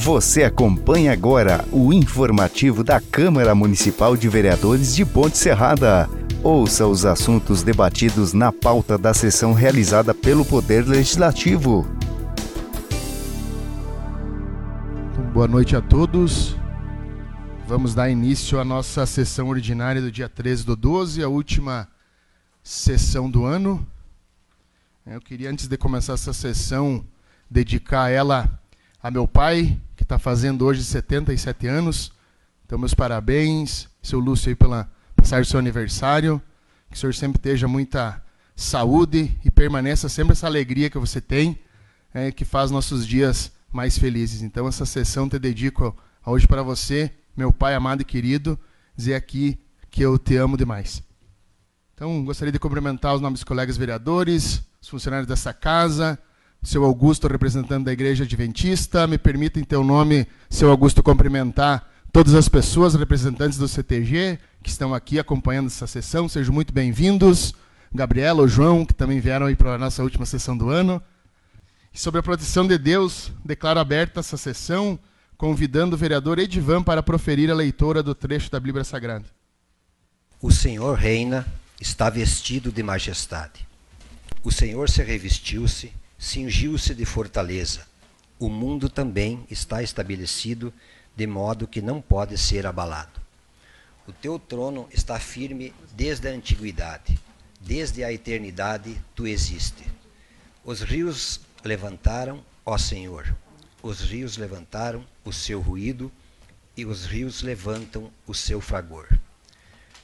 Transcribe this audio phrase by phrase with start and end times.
[0.00, 6.08] Você acompanha agora o informativo da Câmara Municipal de Vereadores de Ponte Serrada.
[6.40, 11.84] Ouça os assuntos debatidos na pauta da sessão realizada pelo Poder Legislativo.
[15.34, 16.56] Boa noite a todos.
[17.66, 21.88] Vamos dar início à nossa sessão ordinária do dia 13 do 12, a última
[22.62, 23.84] sessão do ano.
[25.04, 27.04] Eu queria, antes de começar essa sessão,
[27.50, 28.48] dedicar ela
[29.02, 29.76] a meu pai,
[30.08, 32.10] está fazendo hoje 77 anos.
[32.64, 36.40] Então, meus parabéns, seu Lúcio, aí pela passar o seu aniversário.
[36.90, 38.24] Que o senhor sempre esteja muita
[38.56, 41.58] saúde e permaneça sempre essa alegria que você tem,
[42.14, 44.40] é, que faz nossos dias mais felizes.
[44.40, 45.94] Então, essa sessão te dedico
[46.24, 48.58] hoje para você, meu pai amado e querido,
[48.96, 49.58] dizer aqui
[49.90, 51.02] que eu te amo demais.
[51.92, 56.18] Então, gostaria de cumprimentar os nossos colegas vereadores, os funcionários dessa casa,
[56.62, 59.06] seu Augusto, representante da Igreja Adventista.
[59.06, 64.70] Me permita, em teu nome, seu Augusto, cumprimentar todas as pessoas, representantes do CTG, que
[64.70, 66.28] estão aqui acompanhando essa sessão.
[66.28, 67.54] Sejam muito bem-vindos.
[67.92, 71.02] Gabriela, o João, que também vieram aí para a nossa última sessão do ano.
[71.92, 74.98] E sobre a proteção de Deus, declaro aberta essa sessão,
[75.36, 79.24] convidando o vereador Edivan para proferir a leitura do trecho da Bíblia Sagrada.
[80.40, 81.46] O Senhor reina,
[81.80, 83.66] está vestido de majestade.
[84.42, 87.86] O Senhor se revestiu-se cingiu-se de fortaleza.
[88.38, 90.74] O mundo também está estabelecido
[91.16, 93.20] de modo que não pode ser abalado.
[94.06, 97.18] O teu trono está firme desde a antiguidade,
[97.60, 99.86] desde a eternidade tu existes.
[100.64, 103.34] Os rios levantaram, ó Senhor,
[103.82, 106.10] os rios levantaram o seu ruído
[106.76, 109.08] e os rios levantam o seu fragor.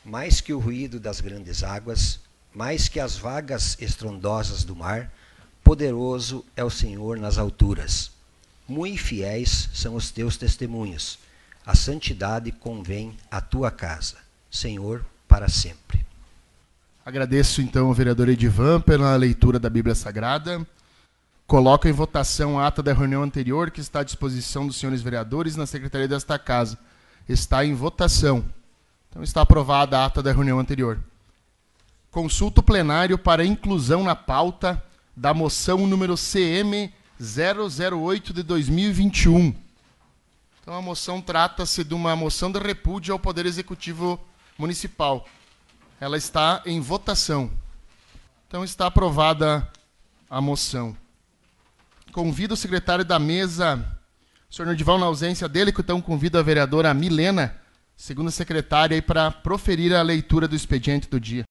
[0.05, 2.21] Mais que o ruído das grandes águas,
[2.53, 5.11] mais que as vagas estrondosas do mar,
[5.65, 8.13] Poderoso é o Senhor nas alturas.
[8.69, 11.19] Muito fiéis são os teus testemunhos.
[11.65, 14.19] A santidade convém à tua casa.
[14.51, 16.05] Senhor, para sempre.
[17.05, 20.67] Agradeço então ao vereador Edivan pela leitura da Bíblia Sagrada.
[21.47, 25.57] Coloco em votação a ata da reunião anterior que está à disposição dos senhores vereadores
[25.57, 26.79] na secretaria desta casa.
[27.27, 28.45] Está em votação.
[29.09, 31.01] Então está aprovada a ata da reunião anterior.
[32.11, 34.83] Consulto plenário para inclusão na pauta
[35.17, 39.55] da moção número CM 008 de 2021.
[40.61, 44.19] Então a moção trata-se de uma moção de repúdio ao Poder Executivo
[44.59, 45.29] Municipal.
[46.01, 47.51] Ela está em votação.
[48.49, 49.71] Então está aprovada
[50.29, 50.97] a moção.
[52.13, 53.85] Convido o secretário da mesa,
[54.51, 57.61] o senhor Nodival, na ausência dele, que então convido a vereadora Milena,
[57.97, 61.45] segunda secretária, para proferir a leitura do expediente do dia.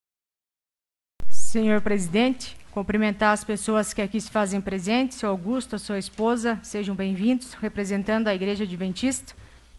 [1.30, 6.96] Senhor presidente, Cumprimentar as pessoas que aqui se fazem presentes, seu Augusto, sua esposa, sejam
[6.96, 9.36] bem-vindos, representando a Igreja Adventista,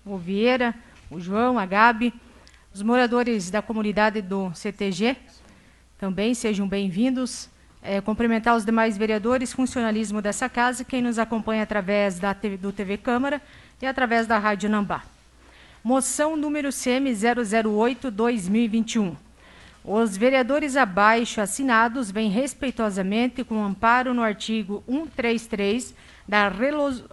[0.06, 0.72] o Vieira,
[1.10, 2.14] o João, a Gabi,
[2.72, 5.16] os moradores da comunidade do CTG,
[5.98, 7.50] também sejam bem-vindos.
[7.82, 12.70] É, cumprimentar os demais vereadores, funcionalismo dessa casa, quem nos acompanha através da TV, do
[12.70, 13.42] TV Câmara
[13.82, 15.02] e através da Rádio Nambá.
[15.82, 19.16] Moção número CM 008-2021
[19.86, 25.94] os vereadores abaixo assinados vêm respeitosamente com amparo no artigo 133
[26.26, 26.50] da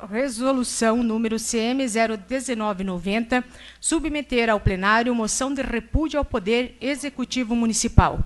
[0.09, 3.43] resolução número CM 01990
[3.77, 8.21] submeter ao plenário moção de repúdio ao Poder Executivo Municipal.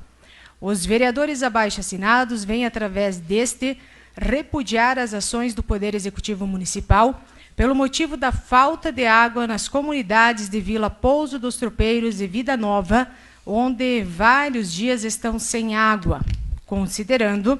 [0.61, 3.79] Os vereadores abaixo assinados vêm através deste
[4.15, 7.19] repudiar as ações do Poder Executivo Municipal
[7.55, 12.55] pelo motivo da falta de água nas comunidades de Vila Pouso dos Tropeiros e Vida
[12.55, 13.07] Nova,
[13.45, 16.21] onde vários dias estão sem água,
[16.65, 17.59] considerando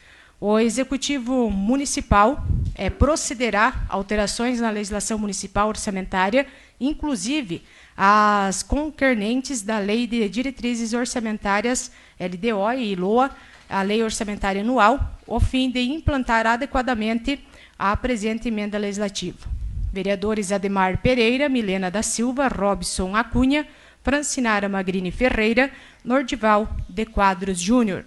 [0.43, 2.43] O Executivo Municipal
[2.75, 6.47] é, procederá alterações na legislação municipal orçamentária,
[6.81, 7.63] inclusive
[7.95, 13.31] as concernentes da Lei de Diretrizes Orçamentárias, LDO e LOA,
[13.69, 17.39] a Lei Orçamentária Anual, o fim de implantar adequadamente
[17.79, 19.47] a presente emenda legislativa.
[19.93, 23.69] Vereadores Ademar Pereira, Milena da Silva, Robson Acunha,
[24.03, 25.71] Francinara Magrini Ferreira,
[26.03, 28.07] Nordival de Quadros Júnior.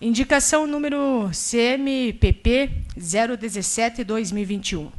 [0.00, 4.92] Indicação número CMPP 017-2021.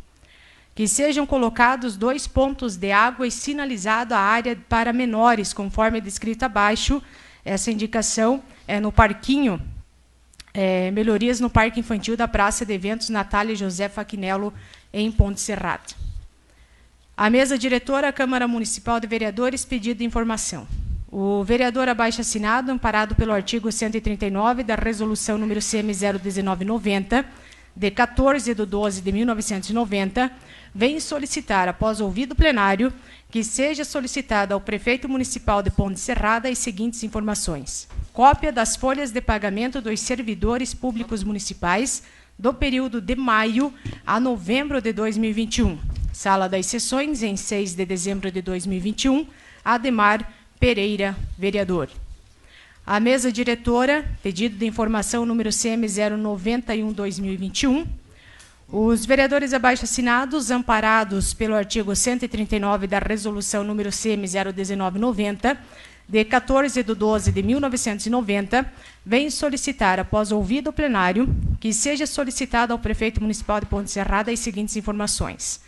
[0.75, 6.43] Que sejam colocados dois pontos de água e sinalizado a área para menores, conforme descrito
[6.43, 7.01] abaixo.
[7.45, 9.61] Essa indicação é, no parquinho,
[10.53, 14.53] é, melhorias no Parque Infantil da Praça de Eventos Natália José Faquinello,
[14.91, 15.95] em Ponte Serrada.
[17.15, 20.67] A mesa diretora, Câmara Municipal de Vereadores, pedido de informação.
[21.11, 27.25] O vereador abaixo assinado, amparado pelo artigo 139 da Resolução número CM 01990,
[27.75, 30.31] de 14 de 12 de 1990,
[30.73, 32.93] vem solicitar, após ouvido plenário,
[33.31, 37.87] que seja solicitada ao prefeito municipal de Ponte Serrada as seguintes informações
[38.19, 42.03] cópia das folhas de pagamento dos servidores públicos municipais
[42.37, 43.73] do período de maio
[44.05, 45.79] a novembro de 2021.
[46.11, 49.25] Sala das Sessões, em 6 de dezembro de 2021.
[49.63, 50.29] Ademar
[50.59, 51.87] Pereira, vereador.
[52.85, 57.87] A mesa diretora, pedido de informação número CM 091-2021.
[58.67, 65.57] Os vereadores abaixo assinados, amparados pelo artigo 139 da resolução número CM 01990,
[66.09, 68.69] de 14 de 12 de 1990,
[69.05, 74.29] vem solicitar, após ouvido o plenário, que seja solicitado ao prefeito municipal de Ponte Serrada
[74.29, 75.61] as seguintes informações.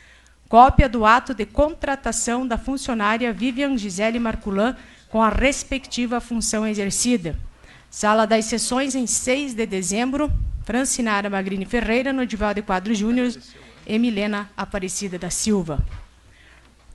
[0.51, 4.75] Cópia do ato de contratação da funcionária Vivian Gisele Marculan
[5.07, 7.39] com a respectiva função exercida.
[7.89, 10.30] Sala das sessões em 6 de dezembro,
[10.65, 13.33] Francinara Magrini Ferreira, Nodival de Quadro Júnior
[13.88, 15.81] e Milena Aparecida da Silva.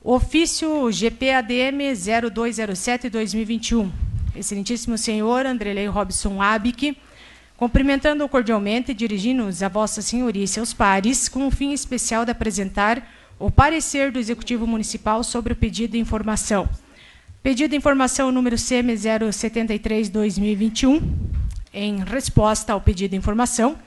[0.03, 3.89] Ofício GPADM 0207-2021.
[4.35, 6.95] Excelentíssimo senhor Andrelei Robson Abic,
[7.57, 13.16] cumprimentando cordialmente dirigindo-nos a Vossa Senhoria e seus pares, com o fim especial de apresentar
[13.39, 16.67] o parecer do Executivo Municipal sobre o pedido de informação.
[17.43, 21.01] Pedido de informação número CM 073-2021.
[21.71, 23.77] Em resposta ao pedido de informação,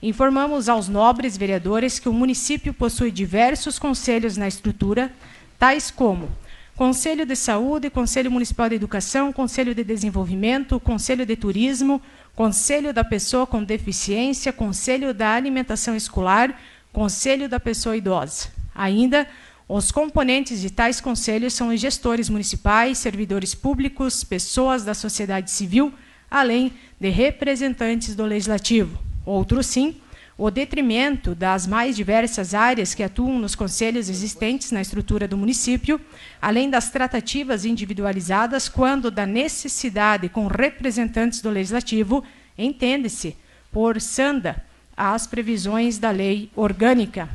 [0.00, 5.10] informamos aos nobres vereadores que o município possui diversos conselhos na estrutura
[5.58, 6.28] tais como
[6.76, 12.00] Conselho de Saúde, Conselho Municipal de Educação, Conselho de Desenvolvimento, Conselho de Turismo,
[12.34, 16.58] Conselho da Pessoa com Deficiência, Conselho da Alimentação Escolar,
[16.92, 18.59] Conselho da Pessoa Idosa.
[18.74, 19.26] Ainda,
[19.68, 25.94] os componentes de tais conselhos são os gestores municipais, servidores públicos, pessoas da sociedade civil,
[26.30, 28.98] além de representantes do Legislativo.
[29.24, 29.96] Outro sim,
[30.36, 36.00] o detrimento das mais diversas áreas que atuam nos conselhos existentes na estrutura do município,
[36.40, 42.24] além das tratativas individualizadas quando da necessidade com representantes do legislativo,
[42.56, 43.36] entende-se
[43.70, 44.64] por sanda
[44.96, 47.28] às previsões da lei orgânica.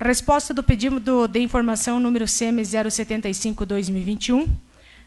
[0.00, 4.46] Resposta do pedido de informação número CM 075/2021.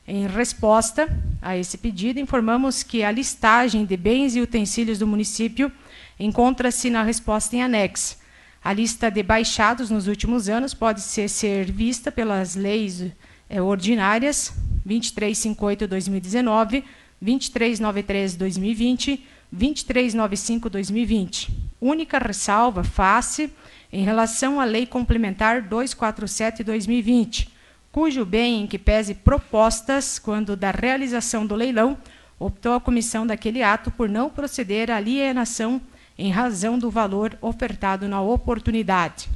[0.05, 1.07] Em resposta
[1.41, 5.71] a esse pedido, informamos que a listagem de bens e utensílios do município
[6.19, 8.17] encontra-se na resposta em anexo.
[8.62, 13.05] A lista de baixados nos últimos anos pode ser, ser vista pelas leis
[13.50, 14.51] é, ordinárias
[14.86, 16.83] 2358-2019,
[17.24, 19.21] 2393-2020,
[19.55, 21.50] 2395-2020.
[21.79, 23.50] Única ressalva face
[23.91, 27.50] em relação à Lei Complementar 247-2020,
[27.91, 31.98] cujo bem em que pese propostas quando da realização do leilão,
[32.39, 35.81] optou a comissão daquele ato por não proceder à alienação
[36.17, 39.29] em razão do valor ofertado na oportunidade.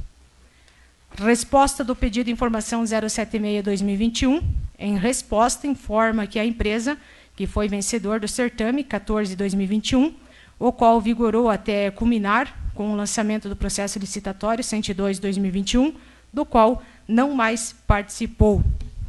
[1.18, 4.42] Resposta do pedido de informação 076-2021.
[4.78, 6.98] Em resposta, informa que a empresa,
[7.34, 10.14] que foi vencedor do certame 14-2021,
[10.58, 15.94] o qual vigorou até culminar com o lançamento do processo licitatório 102-2021,
[16.32, 18.62] do qual não mais participou,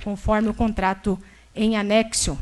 [0.04, 1.20] conforme o contrato
[1.54, 2.40] em anexo.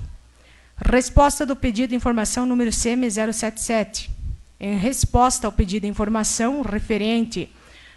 [0.77, 4.11] Resposta do pedido de informação número CM 077.
[4.59, 7.49] Em resposta ao pedido de informação referente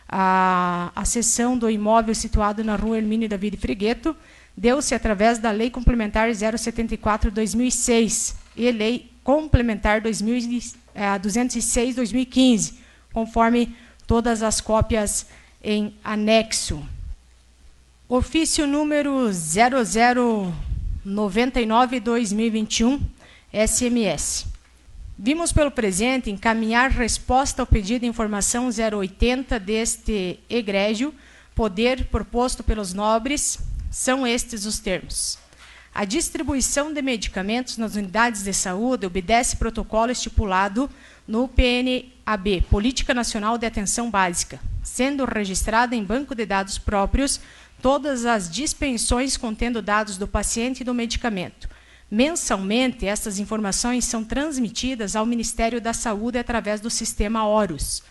[0.09, 4.17] à, à cessão do imóvel situado na rua Hermínio David Frigueto,
[4.57, 11.19] deu-se através da Lei Complementar 074-2006 e Lei Complementar 206-2015, eh,
[13.19, 13.75] conforme
[14.07, 15.27] todas as cópias
[15.61, 16.81] em anexo.
[18.09, 19.11] Ofício número
[21.05, 23.01] 0099-2021,
[23.53, 24.47] SMS.
[25.19, 31.13] Vimos pelo presente encaminhar resposta ao pedido de informação 080 deste egrégio,
[31.57, 33.59] poder proposto pelos nobres,
[33.91, 35.37] são estes os termos.
[35.93, 40.89] A distribuição de medicamentos nas unidades de saúde obedece protocolo estipulado
[41.29, 47.39] no PNAB, Política Nacional de Atenção Básica, sendo registrada em banco de dados próprios
[47.83, 51.69] todas as dispensões contendo dados do paciente e do medicamento.
[52.11, 58.03] Mensalmente, essas informações são transmitidas ao Ministério da Saúde através do sistema ORUS.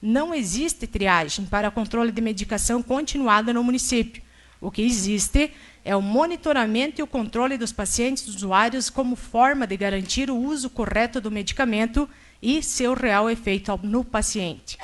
[0.00, 4.22] Não existe triagem para controle de medicação continuada no município.
[4.60, 9.66] O que existe é o monitoramento e o controle dos pacientes e usuários como forma
[9.66, 12.06] de garantir o uso correto do medicamento
[12.42, 14.78] e seu real efeito no paciente.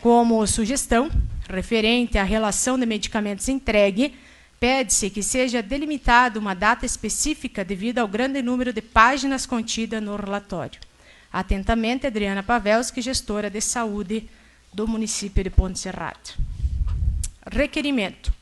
[0.00, 1.10] Como sugestão,
[1.48, 4.14] referente à relação de medicamentos entregue,
[4.58, 10.16] pede-se que seja delimitada uma data específica devido ao grande número de páginas contidas no
[10.16, 10.80] relatório.
[11.32, 14.28] Atentamente, Adriana Pavelski, gestora de saúde
[14.72, 16.34] do município de Ponte Serrado.
[17.50, 18.32] Requerimento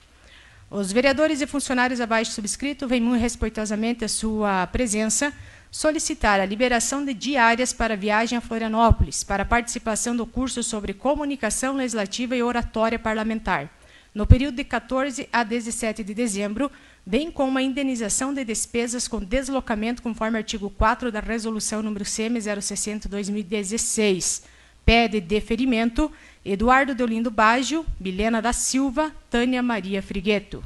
[0.75, 5.31] os vereadores e funcionários abaixo subscrito vêm muito respeitosamente a sua presença
[5.73, 11.75] solicitar a liberação de diárias para viagem a Florianópolis, para participação do curso sobre comunicação
[11.75, 13.73] legislativa e oratória parlamentar,
[14.15, 16.71] no período de 14 a 17 de dezembro,
[17.07, 22.39] bem como a indenização de despesas com deslocamento conforme artigo 4 da Resolução número CM
[22.39, 24.43] 060/2016.
[24.85, 26.13] Pede deferimento
[26.45, 30.63] Eduardo Deolindo Baggio, Milena da Silva, Tânia Maria Frigueto.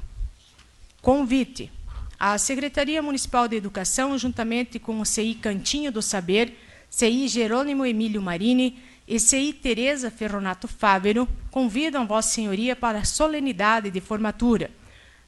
[1.01, 1.76] Convite.
[2.19, 6.59] A Secretaria Municipal de Educação, juntamente com o CI Cantinho do Saber,
[6.89, 13.91] CI Jerônimo Emílio Marini e CI Tereza Ferronato Fávero, convidam Vossa Senhoria para a solenidade
[13.91, 14.71] de formatura,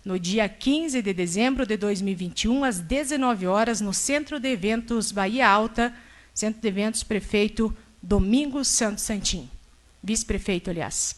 [0.04, 5.48] no dia 15 de dezembro de 2021, às 19 horas, no Centro de Eventos Bahia
[5.48, 5.94] Alta,
[6.32, 9.50] Centro de Eventos Prefeito Domingos Santos Santim
[10.02, 11.16] vice-prefeito, aliás.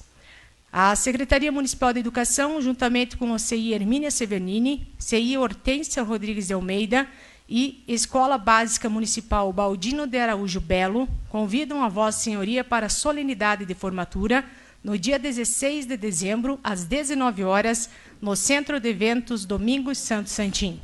[0.72, 6.52] A Secretaria Municipal de Educação, juntamente com a CI Hermínia Severnini, CI Hortência Rodrigues de
[6.52, 7.08] Almeida
[7.48, 13.66] e Escola Básica Municipal Baldino de Araújo Belo, convidam a Vossa Senhoria para a solenidade
[13.66, 14.44] de formatura
[14.82, 17.90] no dia 16 de dezembro, às 19 horas,
[18.22, 20.80] no Centro de Eventos Domingos Santo Santim.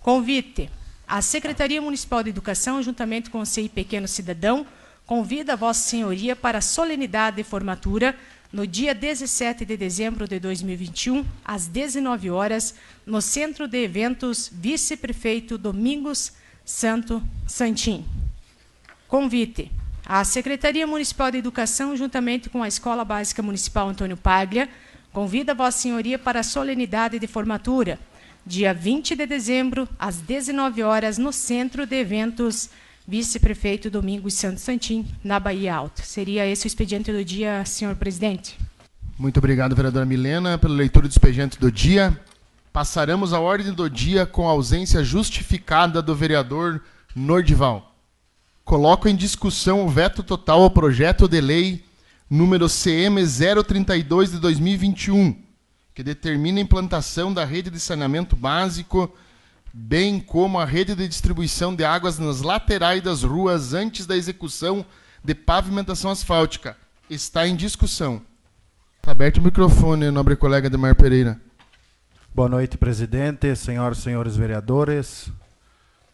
[0.00, 0.68] Convite.
[1.06, 4.66] A Secretaria Municipal de Educação, juntamente com o CI Pequeno Cidadão,
[5.06, 8.16] convida a Vossa Senhoria para a solenidade de formatura
[8.52, 12.74] no dia 17 de dezembro de 2021, às 19 horas,
[13.06, 16.32] no Centro de Eventos Vice-Prefeito Domingos
[16.64, 18.04] Santo Santim.
[19.06, 19.70] Convite.
[20.04, 24.68] A Secretaria Municipal de Educação, juntamente com a Escola Básica Municipal Antônio Paglia,
[25.12, 27.98] convida Vossa Senhoria para a solenidade de formatura,
[28.44, 32.89] dia 20 de dezembro, às 19 horas, no Centro de Eventos vice-prefeito
[33.90, 36.02] Domingos Santos Santim, na Bahia Alta.
[36.02, 38.56] Seria esse o expediente do dia, senhor presidente?
[39.18, 42.16] Muito obrigado, vereadora Milena, pela leitura do expediente do dia.
[42.72, 46.80] Passaremos a ordem do dia com a ausência justificada do vereador
[47.16, 47.96] Nordival.
[48.64, 51.84] Coloco em discussão o veto total ao projeto de lei
[52.30, 55.36] número CM 032 de 2021,
[55.92, 59.12] que determina a implantação da rede de saneamento básico
[59.72, 64.84] bem como a rede de distribuição de águas nas laterais das ruas antes da execução
[65.22, 66.76] de pavimentação asfáltica.
[67.08, 68.22] Está em discussão.
[68.96, 71.40] Está aberto o microfone, nobre colega Demar Pereira.
[72.34, 75.30] Boa noite, presidente, senhoras e senhores vereadores,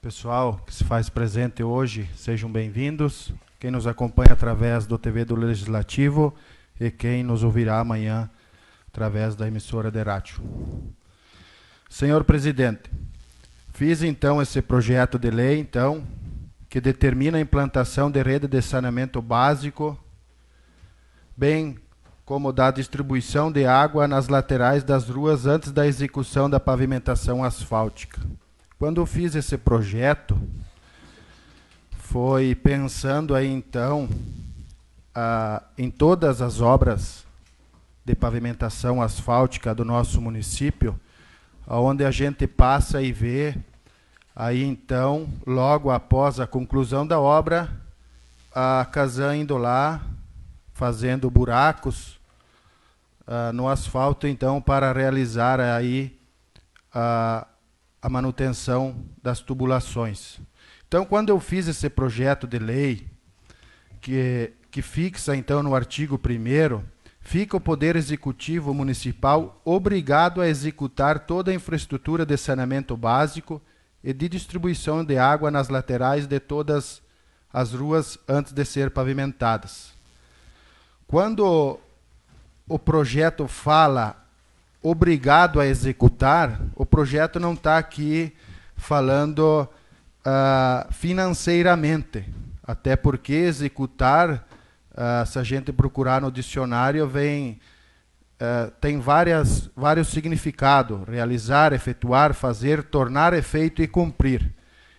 [0.00, 3.32] pessoal que se faz presente hoje, sejam bem-vindos.
[3.58, 6.34] Quem nos acompanha através do TV do Legislativo
[6.80, 8.30] e quem nos ouvirá amanhã
[8.88, 10.40] através da emissora de rádio.
[11.88, 12.90] Senhor presidente,
[13.76, 16.02] Fiz então esse projeto de lei, então,
[16.66, 19.98] que determina a implantação de rede de saneamento básico,
[21.36, 21.76] bem
[22.24, 28.18] como da distribuição de água nas laterais das ruas antes da execução da pavimentação asfáltica.
[28.78, 30.40] Quando eu fiz esse projeto,
[31.98, 34.08] foi pensando aí então
[35.14, 37.26] ah, em todas as obras
[38.02, 40.98] de pavimentação asfáltica do nosso município,
[41.66, 43.56] onde a gente passa e vê,
[44.34, 47.70] aí então, logo após a conclusão da obra,
[48.54, 50.00] a Casan indo lá,
[50.72, 52.20] fazendo buracos
[53.26, 56.18] uh, no asfalto, então, para realizar aí
[56.92, 57.46] a,
[58.00, 60.38] a manutenção das tubulações.
[60.86, 63.06] Então, quando eu fiz esse projeto de lei,
[64.00, 66.95] que, que fixa, então, no artigo 1
[67.26, 73.60] fica o Poder Executivo Municipal obrigado a executar toda a infraestrutura de saneamento básico
[74.02, 77.02] e de distribuição de água nas laterais de todas
[77.52, 79.92] as ruas antes de ser pavimentadas.
[81.08, 81.80] Quando
[82.68, 84.24] o projeto fala
[84.80, 88.32] obrigado a executar, o projeto não está aqui
[88.76, 89.68] falando
[90.24, 92.24] uh, financeiramente,
[92.62, 94.46] até porque executar,
[94.96, 97.60] uh, se a gente procurar no dicionário, vem
[98.40, 104.54] uh, tem várias, vários significados: realizar, efetuar, fazer, tornar efeito e cumprir.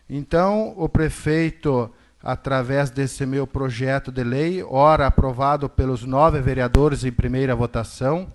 [0.10, 7.12] Então, o prefeito através desse meu projeto de lei, ora aprovado pelos nove vereadores em
[7.12, 8.28] primeira votação,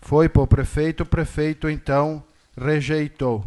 [0.00, 2.24] foi para o prefeito, o prefeito então
[2.56, 3.44] rejeitou.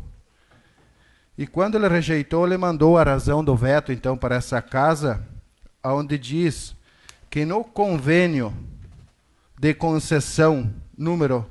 [1.37, 5.21] E quando ele rejeitou, ele mandou a razão do veto então para essa casa,
[5.83, 6.73] onde diz
[7.35, 8.53] que no convênio
[9.59, 11.45] de concessão número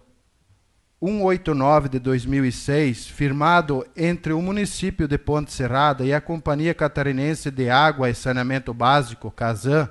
[0.99, 7.69] 189 de 2006, firmado entre o município de Ponte Serrada e a Companhia Catarinense de
[7.69, 9.91] Água e Saneamento Básico, CASAN,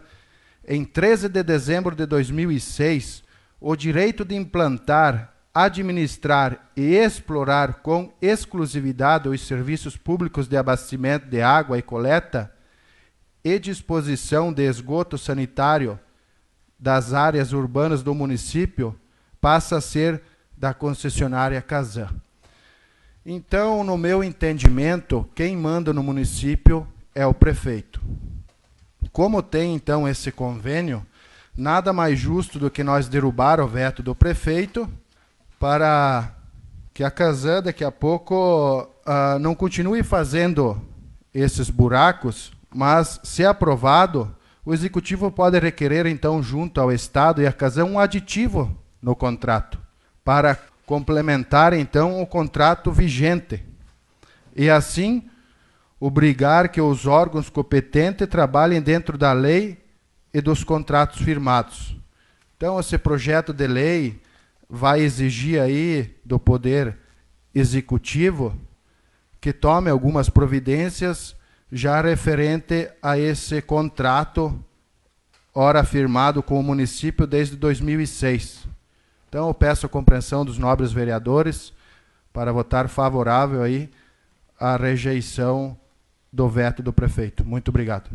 [0.68, 3.24] em 13 de dezembro de 2006,
[3.62, 11.40] o direito de implantar, administrar e explorar com exclusividade os serviços públicos de abastecimento de
[11.40, 12.52] água e coleta
[13.44, 16.00] e disposição de esgoto sanitário
[16.80, 18.96] das áreas urbanas do município
[19.42, 20.22] passa a ser
[20.56, 22.10] da concessionária Casan.
[23.26, 28.02] Então, no meu entendimento, quem manda no município é o prefeito.
[29.12, 31.06] Como tem então esse convênio,
[31.56, 34.90] nada mais justo do que nós derrubar o veto do prefeito
[35.60, 36.34] para
[36.94, 40.82] que a Casan daqui a pouco uh, não continue fazendo
[41.34, 47.54] esses buracos, mas se aprovado, o executivo pode requerer então junto ao Estado e à
[47.54, 49.80] Casan um aditivo no contrato
[50.24, 53.64] para complementar então o contrato vigente
[54.56, 55.30] e assim
[56.00, 59.84] obrigar que os órgãos competentes trabalhem dentro da lei
[60.34, 61.96] e dos contratos firmados.
[62.58, 64.22] Então esse projeto de lei
[64.70, 66.98] vai exigir aí do poder
[67.54, 68.58] executivo
[69.40, 71.36] que tome algumas providências
[71.76, 74.64] já referente a esse contrato
[75.56, 78.68] ora firmado com o município desde 2006.
[79.28, 81.74] Então eu peço a compreensão dos nobres vereadores
[82.32, 83.90] para votar favorável aí
[84.60, 85.76] à rejeição
[86.32, 87.44] do veto do prefeito.
[87.44, 88.12] Muito obrigado.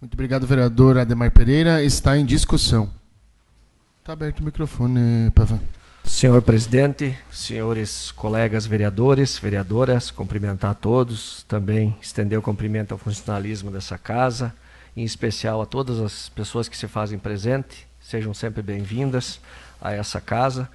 [0.00, 1.82] Muito obrigado, vereador Ademar Pereira.
[1.82, 2.90] Está em discussão.
[4.00, 5.60] Está aberto o microfone, Pavan.
[6.06, 13.70] Senhor presidente, senhores colegas vereadores, vereadoras, cumprimentar a todos, também estender o cumprimento ao funcionalismo
[13.70, 14.54] dessa casa,
[14.96, 19.40] em especial a todas as pessoas que se fazem presente, sejam sempre bem-vindas
[19.80, 20.68] a essa casa.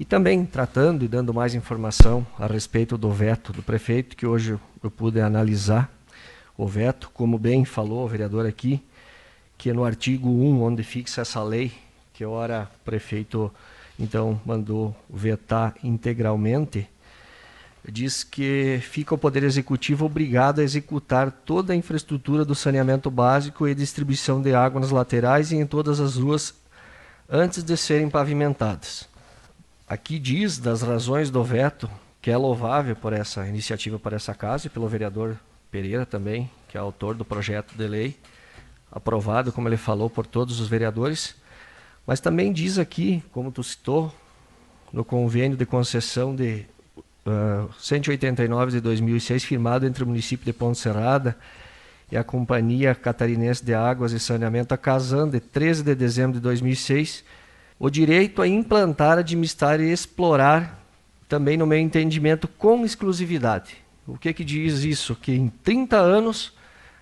[0.00, 4.58] E também tratando e dando mais informação a respeito do veto do prefeito, que hoje
[4.82, 5.92] eu pude analisar
[6.56, 8.82] o veto, como bem falou o vereador aqui,
[9.56, 11.72] que no artigo 1, onde fixa essa lei,
[12.12, 13.52] que ora o prefeito
[14.02, 16.88] então mandou vetar integralmente,
[17.88, 23.66] diz que fica o Poder Executivo obrigado a executar toda a infraestrutura do saneamento básico
[23.66, 26.54] e distribuição de água nas laterais e em todas as ruas
[27.28, 29.08] antes de serem pavimentadas.
[29.88, 31.88] Aqui diz das razões do veto,
[32.20, 35.36] que é louvável por essa iniciativa para essa casa e pelo vereador
[35.70, 38.16] Pereira também, que é autor do projeto de lei,
[38.90, 41.34] aprovado, como ele falou, por todos os vereadores.
[42.06, 44.12] Mas também diz aqui, como tu citou,
[44.92, 46.66] no convênio de concessão de
[47.26, 51.36] uh, 189 de 2006, firmado entre o município de Ponte Serrada
[52.10, 56.40] e a Companhia Catarinense de Águas e Saneamento, a Casan, de 13 de dezembro de
[56.40, 57.24] 2006,
[57.78, 60.78] o direito a implantar, administrar e explorar,
[61.28, 63.76] também no meu entendimento, com exclusividade.
[64.06, 65.16] O que, que diz isso?
[65.16, 66.52] Que em 30 anos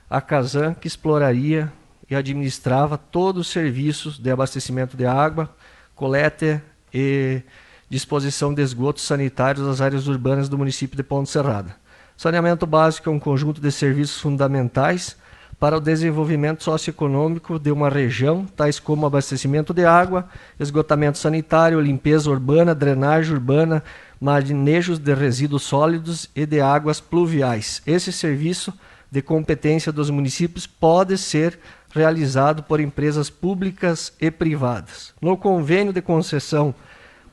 [0.09, 1.73] a Casan que exploraria
[2.11, 5.49] e administrava todos os serviços de abastecimento de água,
[5.95, 7.41] coleta e
[7.89, 11.77] disposição de esgotos sanitários das áreas urbanas do município de Ponte Serrada.
[12.17, 15.17] Saneamento básico é um conjunto de serviços fundamentais
[15.59, 20.27] para o desenvolvimento socioeconômico de uma região, tais como abastecimento de água,
[20.59, 23.85] esgotamento sanitário, limpeza urbana, drenagem urbana,
[24.21, 27.83] manejos de resíduos sólidos e de águas pluviais.
[27.87, 28.73] Esse serviço
[29.11, 31.59] de competência dos municípios pode ser
[31.91, 35.13] realizado por empresas públicas e privadas.
[35.21, 36.75] No convênio de concessão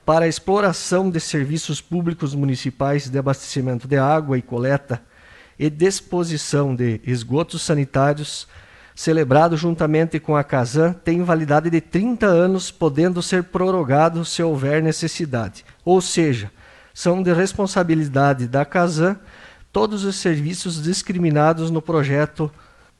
[0.04, 5.02] para a exploração de serviços públicos municipais de abastecimento de água e coleta
[5.58, 8.48] e disposição de esgotos sanitários,
[8.94, 14.82] celebrado juntamente com a Casan, tem validade de 30 anos, podendo ser prorrogado se houver
[14.82, 15.64] necessidade.
[15.84, 16.50] Ou seja,
[16.94, 19.16] são de responsabilidade da Casan
[19.72, 22.50] todos os serviços discriminados no projeto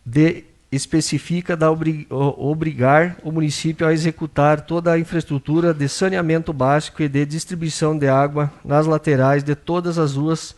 [0.04, 7.02] de especifica da obri obrigar o município a executar toda a infraestrutura de saneamento básico
[7.02, 10.54] e de distribuição de água nas laterais de todas as ruas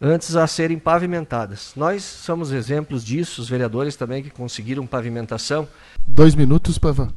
[0.00, 1.72] antes a serem pavimentadas.
[1.74, 5.66] Nós somos exemplos disso, os vereadores também que conseguiram pavimentação.
[6.06, 7.10] Dois minutos, Pavan.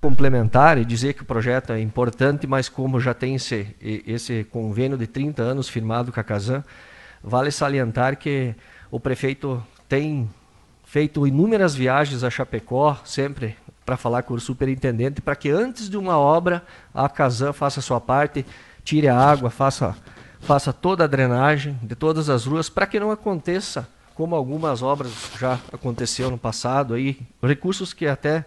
[0.00, 4.98] Complementar e dizer que o projeto é importante, mas como já tem esse, esse convênio
[4.98, 6.62] de 30 anos firmado com a Casan,
[7.22, 8.54] vale salientar que
[8.90, 10.28] o prefeito tem
[10.92, 15.96] feito inúmeras viagens a Chapecó, sempre para falar com o superintendente, para que antes de
[15.96, 18.44] uma obra a Casan faça a sua parte,
[18.84, 19.96] tire a água, faça,
[20.40, 25.10] faça toda a drenagem de todas as ruas, para que não aconteça como algumas obras
[25.40, 28.44] já aconteceu no passado, aí, recursos que até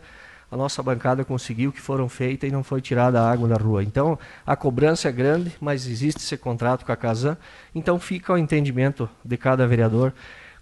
[0.51, 3.84] a nossa bancada conseguiu que foram feitas e não foi tirada a água da rua.
[3.84, 7.38] Então, a cobrança é grande, mas existe esse contrato com a Casan,
[7.73, 10.13] então fica o entendimento de cada vereador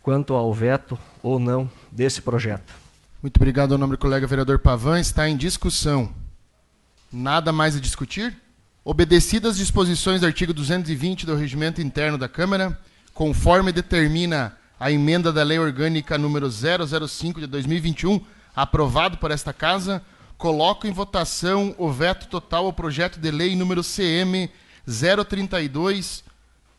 [0.03, 2.73] quanto ao veto ou não desse projeto.
[3.21, 4.99] Muito obrigado ao nome do colega vereador Pavan.
[4.99, 6.13] Está em discussão.
[7.11, 8.35] Nada mais a discutir?
[8.83, 12.77] Obedecidas as disposições do artigo 220 do Regimento Interno da Câmara,
[13.13, 18.19] conforme determina a emenda da Lei Orgânica número 005 de 2021,
[18.53, 20.01] aprovado por esta Casa,
[20.37, 24.51] coloco em votação o veto total ao projeto de lei número CM
[24.85, 26.25] 032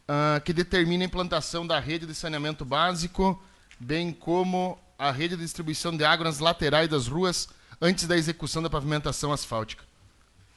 [0.09, 3.43] uh, que determina a implantação da rede de saneamento básico,
[3.79, 7.49] bem como a rede de distribuição de água nas laterais das ruas
[7.81, 9.85] antes da execução da pavimentação asfáltica.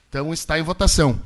[0.09, 1.19] Então está em votação.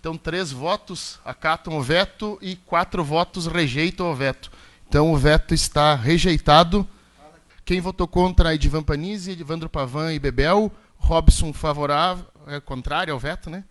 [0.00, 4.52] Então, três votos acatam o veto e quatro votos rejeitam o veto.
[4.88, 6.86] Então, o veto está rejeitado.
[7.64, 8.54] Quem votou contra?
[8.54, 10.70] Edivan Panizzi, Edivandro Pavan e Bebel.
[10.96, 13.64] Robson favorável, é contrário ao veto, né?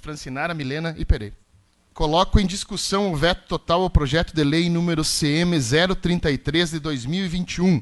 [0.00, 1.36] Francinara, Milena e Pereira.
[1.94, 5.56] Coloco em discussão o veto total ao projeto de lei número CM
[5.94, 7.80] 033 de 2021,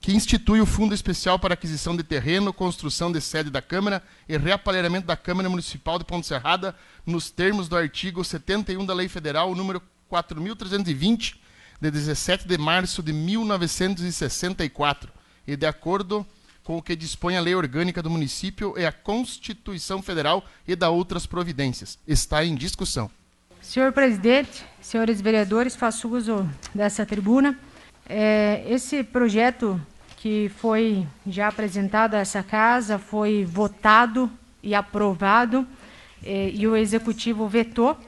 [0.00, 4.38] que institui o Fundo Especial para Aquisição de Terreno, construção de sede da Câmara e
[4.38, 9.54] reapalheiramento da Câmara Municipal de Ponte Serrada, nos termos do artigo 71 da Lei Federal
[9.54, 11.38] número 4320,
[11.82, 15.12] de 17 de março de 1964,
[15.46, 16.26] e de acordo
[16.62, 20.88] com o que dispõe a lei orgânica do município e a Constituição Federal e da
[20.88, 21.98] outras providências.
[22.08, 23.10] Está em discussão.
[23.64, 27.58] Senhor presidente, senhores vereadores, faço uso dessa tribuna.
[28.06, 29.80] É, esse projeto
[30.18, 34.30] que foi já apresentado a essa casa foi votado
[34.62, 35.66] e aprovado
[36.22, 37.98] é, e o executivo vetou.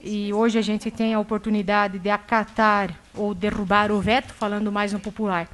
[0.00, 4.92] E hoje a gente tem a oportunidade de acatar ou derrubar o veto, falando mais
[4.92, 5.48] no popular.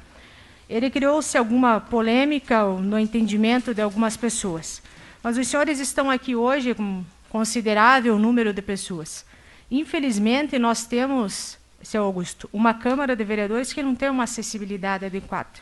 [0.69, 4.81] Ele criou-se alguma polêmica no entendimento de algumas pessoas.
[5.23, 9.27] Mas os senhores estão aqui hoje com considerável número de pessoas.
[9.71, 15.59] Infelizmente, nós temos, seu Augusto, uma Câmara de Vereadores que não tem uma acessibilidade adequada.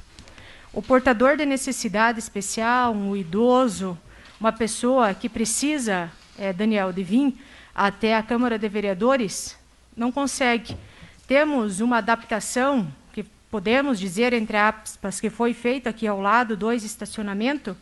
[0.72, 3.98] O portador de necessidade especial, um idoso,
[4.40, 7.36] uma pessoa que precisa, é, Daniel, de vir
[7.76, 9.58] até a Câmara de Vereadores,
[9.96, 10.78] não consegue.
[11.28, 16.84] Temos uma adaptação, que podemos dizer, entre aspas, que foi feita aqui ao lado, dois
[16.84, 17.76] estacionamentos,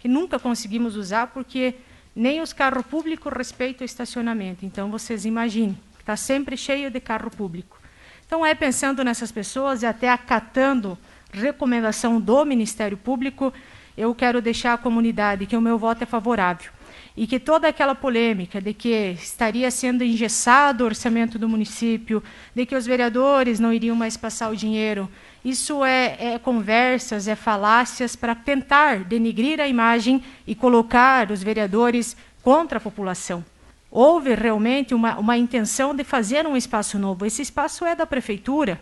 [0.00, 1.76] que nunca conseguimos usar porque
[2.16, 4.64] nem os carros públicos respeitam o estacionamento.
[4.64, 7.78] Então, vocês imaginem, está sempre cheio de carro público.
[8.26, 10.98] Então, é pensando nessas pessoas e até acatando
[11.30, 13.52] recomendação do Ministério Público,
[13.96, 16.70] eu quero deixar à comunidade que o meu voto é favorável.
[17.14, 22.22] E que toda aquela polêmica de que estaria sendo engessado o orçamento do município,
[22.54, 25.08] de que os vereadores não iriam mais passar o dinheiro,
[25.46, 32.16] isso é, é conversas, é falácias para tentar denigrir a imagem e colocar os vereadores
[32.42, 33.44] contra a população.
[33.88, 37.24] Houve realmente uma, uma intenção de fazer um espaço novo.
[37.24, 38.80] Esse espaço é da prefeitura.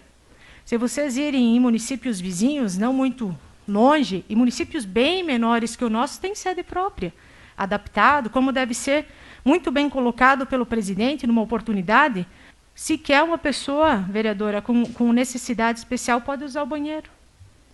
[0.65, 5.91] Se vocês irem em municípios vizinhos, não muito longe, e municípios bem menores que o
[5.91, 7.13] nosso, tem sede própria,
[7.59, 9.05] adaptado, como deve ser
[9.45, 12.27] muito bem colocado pelo presidente numa oportunidade,
[12.75, 17.11] sequer uma pessoa, vereadora, com, com necessidade especial pode usar o banheiro.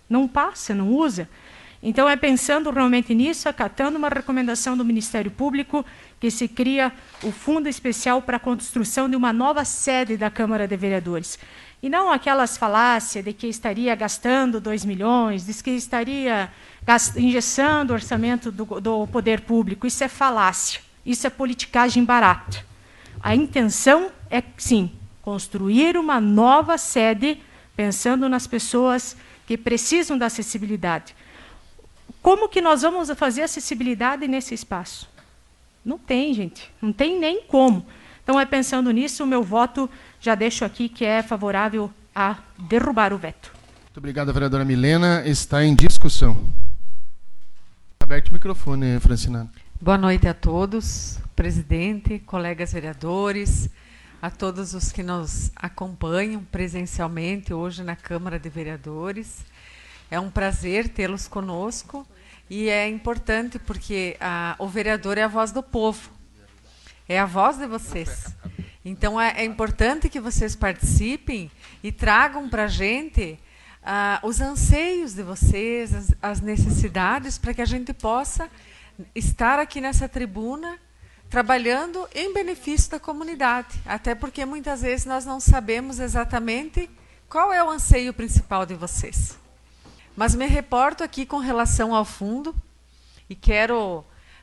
[0.09, 1.27] Não passa, não usa.
[1.83, 5.83] Então, é pensando realmente nisso, acatando uma recomendação do Ministério Público,
[6.19, 6.91] que se cria
[7.23, 11.39] o fundo especial para a construção de uma nova sede da Câmara de Vereadores.
[11.81, 16.51] E não aquelas falácias de que estaria gastando 2 milhões, de que estaria
[17.17, 19.87] engessando o orçamento do, do poder público.
[19.87, 22.70] Isso é falácia, isso é politicagem barata.
[23.23, 27.39] A intenção é, sim, construir uma nova sede,
[27.75, 31.15] pensando nas pessoas que precisam da acessibilidade.
[32.21, 35.09] Como que nós vamos fazer acessibilidade nesse espaço?
[35.83, 36.71] Não tem, gente.
[36.81, 37.85] Não tem nem como.
[38.23, 43.13] Então, é pensando nisso, o meu voto já deixo aqui que é favorável a derrubar
[43.13, 43.51] o veto.
[43.85, 45.23] Muito obrigado, vereadora Milena.
[45.25, 46.45] Está em discussão.
[47.99, 49.49] Aberto o microfone, Francina.
[49.81, 53.67] Boa noite a todos, presidente, colegas vereadores,
[54.21, 59.43] a todos os que nos acompanham presencialmente hoje na Câmara de Vereadores.
[60.11, 62.05] É um prazer tê-los conosco
[62.47, 66.11] e é importante porque a, o vereador é a voz do povo,
[67.09, 68.27] é a voz de vocês.
[68.85, 71.49] Então é, é importante que vocês participem
[71.81, 73.39] e tragam para a gente
[74.21, 78.47] os anseios de vocês, as, as necessidades, para que a gente possa
[79.15, 80.77] estar aqui nessa tribuna
[81.31, 83.81] trabalhando em benefício da comunidade.
[83.85, 86.89] Até porque muitas vezes nós não sabemos exatamente
[87.29, 89.39] qual é o anseio principal de vocês.
[90.13, 92.53] Mas me reporto aqui com relação ao fundo
[93.29, 93.99] e quero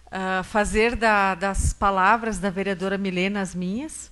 [0.06, 4.10] uh, fazer da, das palavras da vereadora Milena as minhas.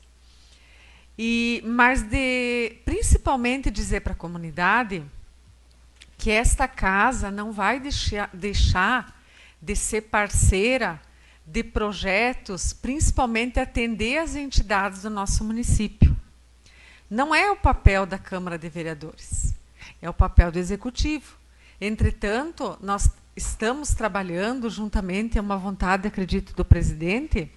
[1.18, 5.02] E, mas de principalmente dizer para a comunidade
[6.18, 9.18] que esta casa não vai deixar, deixar
[9.62, 11.00] de ser parceira
[11.46, 16.16] de projetos, principalmente atender as entidades do nosso município.
[17.08, 19.54] Não é o papel da Câmara de Vereadores,
[20.02, 21.36] é o papel do Executivo.
[21.80, 27.50] Entretanto, nós estamos trabalhando juntamente, é uma vontade, acredito, do presidente,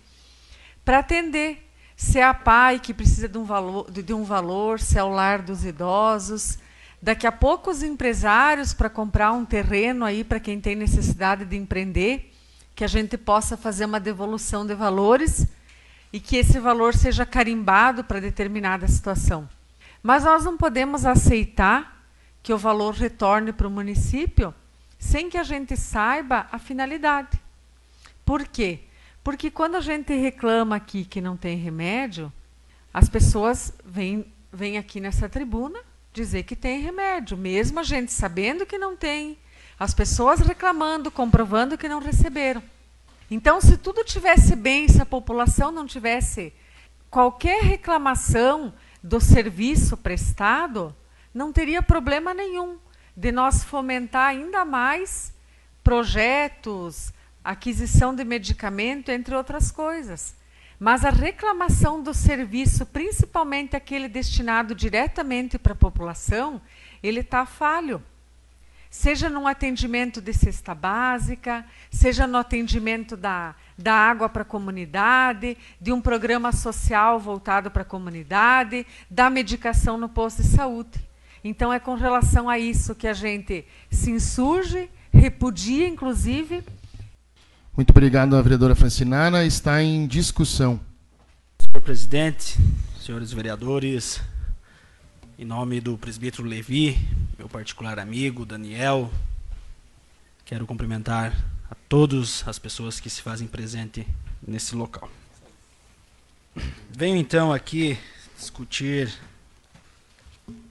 [0.86, 1.65] para atender.
[1.95, 5.10] Se é a PAI que precisa de um valor, de um valor se é o
[5.10, 6.58] lar dos idosos,
[7.02, 11.58] daqui a pouco os empresários para comprar um terreno aí para quem tem necessidade de
[11.58, 12.32] empreender,
[12.80, 15.46] que a gente possa fazer uma devolução de valores
[16.13, 19.50] e que esse valor seja carimbado para determinada situação.
[20.02, 22.02] Mas nós não podemos aceitar
[22.42, 24.56] que o valor retorne para o município
[24.98, 27.38] sem que a gente saiba a finalidade.
[28.24, 28.80] Por quê?
[29.26, 32.32] Porque quando a gente reclama aqui que não tem remédio,
[32.94, 35.82] as pessoas vêm, vêm aqui nessa tribuna
[36.13, 39.38] dizer que tem remédio, mesmo a gente sabendo que não tem,
[39.80, 42.62] as pessoas reclamando, comprovando que não receberam.
[43.32, 46.54] Então, se tudo tivesse bem, se a população não tivesse
[47.10, 50.96] qualquer reclamação do serviço prestado,
[51.34, 52.78] não teria problema nenhum
[53.15, 55.34] de nós fomentar ainda mais
[55.84, 57.13] projetos,
[57.44, 60.36] aquisição de medicamento, entre outras coisas.
[60.80, 66.62] Mas a reclamação do serviço, principalmente aquele destinado diretamente para a população,
[67.04, 68.02] ele está falho.
[68.89, 75.56] Seja no atendimento de cesta básica, seja no atendimento da, da água para a comunidade,
[75.80, 80.99] de um programa social voltado para a comunidade, da medicação no posto de saúde.
[81.43, 86.63] Então, é com relação a isso que a gente se insurge, repudia, inclusive.
[87.78, 89.45] Muito obrigado, a vereadora Francinara.
[89.45, 90.80] Está em discussão.
[91.60, 92.58] Senhor presidente,
[92.99, 94.19] senhores vereadores,
[95.39, 96.99] em nome do presbítero Levi,
[97.38, 99.10] meu particular amigo Daniel,
[100.43, 101.34] quero cumprimentar
[101.71, 104.06] a todas as pessoas que se fazem presente
[104.45, 105.10] nesse local.
[106.89, 107.97] Venho então aqui
[108.38, 109.17] discutir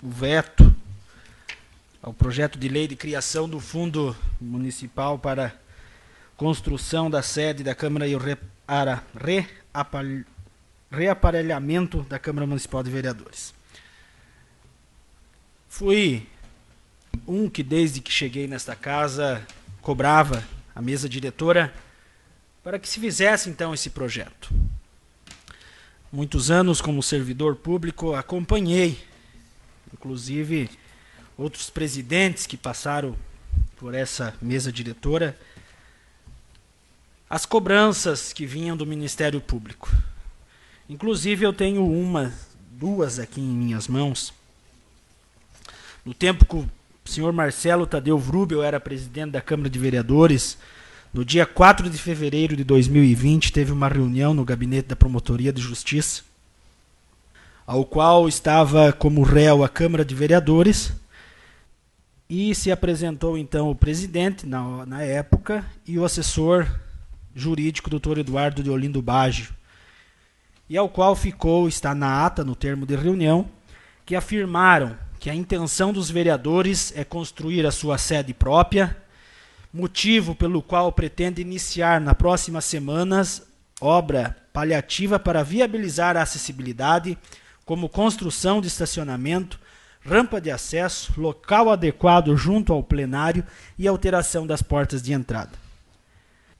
[0.02, 0.76] o veto
[2.02, 5.59] ao projeto de lei de criação do Fundo Municipal para
[6.37, 8.20] construção da sede da Câmara e o
[10.90, 13.57] reaparelhamento da Câmara Municipal de Vereadores.
[15.68, 16.26] Fui
[17.26, 19.46] um que, desde que cheguei nesta casa,
[19.83, 20.42] cobrava
[20.74, 21.72] a mesa diretora
[22.62, 24.50] para que se fizesse então esse projeto.
[26.12, 29.09] Muitos anos como servidor público acompanhei
[29.92, 30.70] inclusive
[31.37, 33.16] outros presidentes que passaram
[33.76, 35.38] por essa mesa diretora,
[37.28, 39.90] as cobranças que vinham do Ministério Público.
[40.88, 42.33] Inclusive eu tenho uma,
[42.72, 44.33] duas aqui em minhas mãos.
[46.04, 46.68] No tempo que o
[47.04, 50.58] senhor Marcelo Tadeu Vrubel era presidente da Câmara de Vereadores,
[51.12, 55.61] no dia 4 de fevereiro de 2020 teve uma reunião no gabinete da Promotoria de
[55.61, 56.28] Justiça
[57.68, 60.90] ao qual estava como réu a Câmara de Vereadores,
[62.26, 66.66] e se apresentou então o presidente na, na época e o assessor
[67.37, 69.50] jurídico, doutor Eduardo de Olindo Baggio,
[70.66, 73.46] e ao qual ficou, está na ata, no termo de reunião,
[74.06, 78.96] que afirmaram que a intenção dos vereadores é construir a sua sede própria,
[79.72, 83.46] motivo pelo qual pretende iniciar na próximas semanas
[83.81, 87.16] obra paliativa para viabilizar a acessibilidade,
[87.64, 89.61] como construção de estacionamento,
[90.00, 93.44] rampa de acesso, local adequado junto ao plenário
[93.78, 95.52] e alteração das portas de entrada.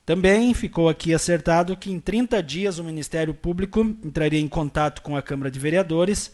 [0.05, 5.15] Também ficou aqui acertado que em 30 dias o Ministério Público entraria em contato com
[5.15, 6.31] a Câmara de Vereadores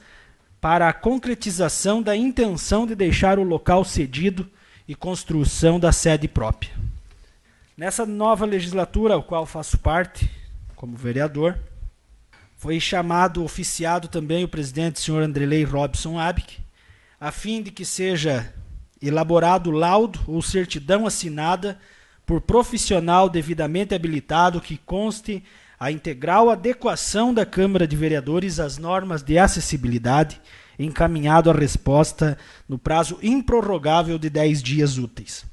[0.60, 4.50] para a concretização da intenção de deixar o local cedido
[4.88, 6.72] e construção da sede própria.
[7.78, 10.30] Nessa nova legislatura, ao qual faço parte
[10.76, 11.58] como vereador,
[12.56, 16.60] foi chamado, oficiado também o presidente, senhor Andrelei Robson Abic,
[17.20, 18.54] a fim de que seja
[19.02, 21.78] elaborado laudo ou certidão assinada
[22.26, 25.44] por profissional devidamente habilitado que conste
[25.80, 30.42] a integral adequação da Câmara de Vereadores às normas de acessibilidade,
[30.78, 35.46] encaminhado a resposta no prazo improrrogável de 10 dias úteis.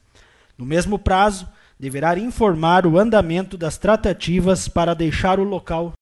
[0.56, 5.92] No mesmo prazo, deverá informar o andamento das tratativas para deixar o local.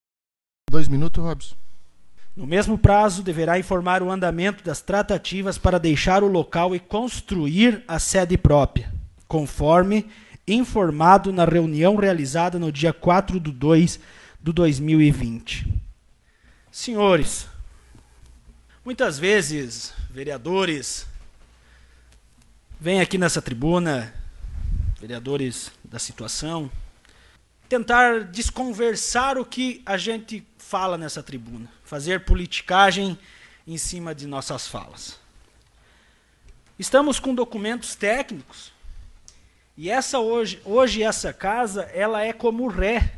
[0.71, 1.57] Dois minutos, Robson.
[2.37, 7.83] No mesmo prazo, deverá informar o andamento das tratativas para deixar o local e construir
[7.89, 8.93] a sede própria,
[9.27, 10.07] conforme
[10.47, 14.01] informado na reunião realizada no dia 4 de 2
[14.41, 15.67] de 2020.
[16.71, 17.47] Senhores,
[18.85, 21.07] muitas vezes vereadores
[22.81, 24.15] vêm aqui nessa tribuna,
[25.01, 26.71] vereadores da situação,
[27.69, 33.19] tentar desconversar o que a gente fala nessa tribuna, fazer politicagem
[33.67, 35.19] em cima de nossas falas.
[36.79, 38.73] Estamos com documentos técnicos
[39.83, 43.15] e essa hoje, hoje essa casa, ela é como ré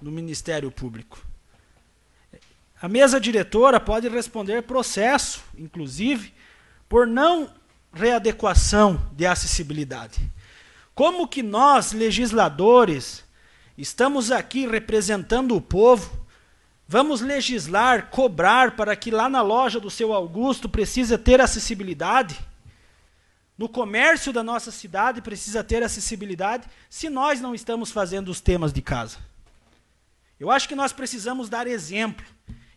[0.00, 1.18] no Ministério Público.
[2.80, 6.32] A mesa diretora pode responder processo, inclusive,
[6.88, 7.52] por não
[7.92, 10.18] readequação de acessibilidade.
[10.94, 13.22] Como que nós, legisladores,
[13.76, 16.26] estamos aqui representando o povo
[16.90, 22.40] Vamos legislar, cobrar para que lá na loja do seu Augusto precisa ter acessibilidade?
[23.58, 28.72] No comércio da nossa cidade precisa ter acessibilidade se nós não estamos fazendo os temas
[28.72, 29.18] de casa.
[30.38, 32.24] Eu acho que nós precisamos dar exemplo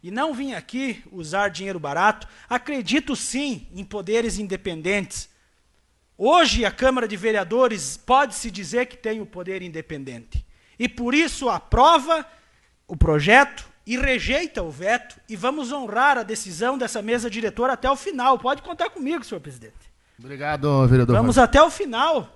[0.02, 2.28] e não vir aqui usar dinheiro barato.
[2.50, 5.30] Acredito sim em poderes independentes.
[6.18, 10.44] Hoje a Câmara de Vereadores pode se dizer que tem o poder independente.
[10.80, 12.26] E por isso aprova
[12.88, 17.90] o projeto, e rejeita o veto e vamos honrar a decisão dessa mesa diretora até
[17.90, 18.38] o final.
[18.38, 19.91] Pode contar comigo, senhor presidente.
[20.24, 21.16] Obrigado, vereador.
[21.16, 22.30] Vamos até o final.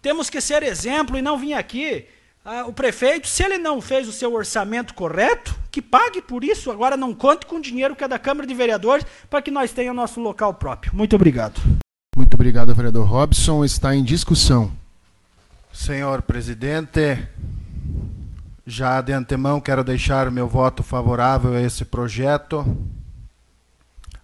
[0.00, 2.04] Temos que ser exemplo e não vir aqui.
[2.44, 6.72] Ah, o prefeito, se ele não fez o seu orçamento correto, que pague por isso.
[6.72, 9.70] Agora não conte com o dinheiro que é da Câmara de Vereadores para que nós
[9.72, 10.92] tenhamos nosso local próprio.
[10.92, 11.60] Muito obrigado.
[12.16, 13.64] Muito obrigado, vereador Robson.
[13.64, 14.72] Está em discussão.
[15.72, 17.26] Senhor presidente,
[18.66, 22.76] já de antemão quero deixar meu voto favorável a esse projeto,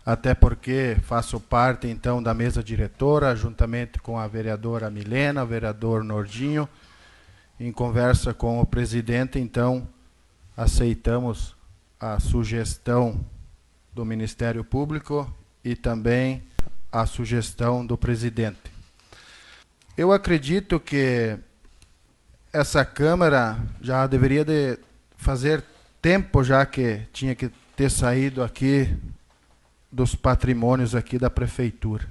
[0.09, 6.03] até porque faço parte então da mesa diretora, juntamente com a vereadora Milena, o vereador
[6.03, 6.67] Nordinho,
[7.61, 9.87] em conversa com o presidente, então
[10.57, 11.55] aceitamos
[12.01, 13.23] a sugestão
[13.93, 15.31] do Ministério Público
[15.63, 16.43] e também
[16.91, 18.73] a sugestão do presidente.
[19.95, 21.37] Eu acredito que
[22.51, 24.79] essa Câmara já deveria de
[25.19, 25.63] fazer
[26.01, 28.97] tempo já que tinha que ter saído aqui
[29.91, 32.07] dos patrimônios aqui da prefeitura.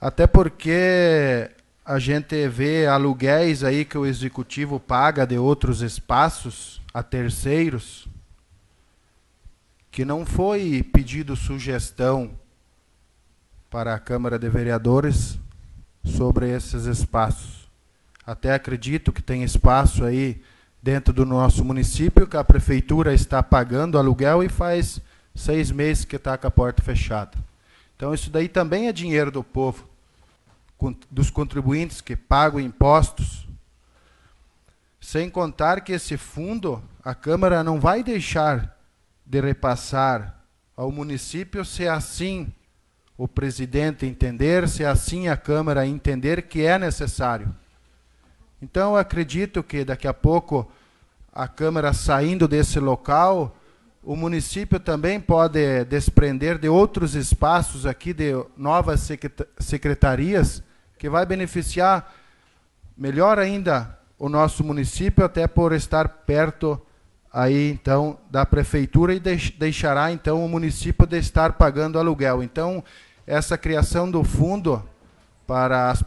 [0.00, 1.50] Até porque
[1.84, 8.08] a gente vê aluguéis aí que o executivo paga de outros espaços a terceiros
[9.90, 12.30] que não foi pedido sugestão
[13.68, 15.38] para a Câmara de Vereadores
[16.04, 17.68] sobre esses espaços.
[18.24, 20.40] Até acredito que tem espaço aí
[20.82, 25.00] dentro do nosso município que a prefeitura está pagando aluguel e faz
[25.34, 27.36] seis meses que está com a porta fechada.
[27.96, 29.88] Então isso daí também é dinheiro do povo,
[31.10, 33.46] dos contribuintes que pagam impostos.
[35.00, 38.76] Sem contar que esse fundo a Câmara não vai deixar
[39.24, 40.40] de repassar
[40.76, 42.52] ao município se assim
[43.16, 47.54] o presidente entender, se assim a Câmara entender que é necessário.
[48.62, 50.70] Então, acredito que daqui a pouco
[51.32, 53.56] a Câmara saindo desse local
[54.02, 59.06] o município também pode desprender de outros espaços aqui, de novas
[59.58, 60.62] secretarias,
[60.98, 62.14] que vai beneficiar
[62.96, 66.80] melhor ainda o nosso município, até por estar perto
[67.32, 72.42] aí então da prefeitura e deixará então o município de estar pagando aluguel.
[72.42, 72.82] Então,
[73.26, 74.82] essa criação do fundo
[75.46, 76.02] para as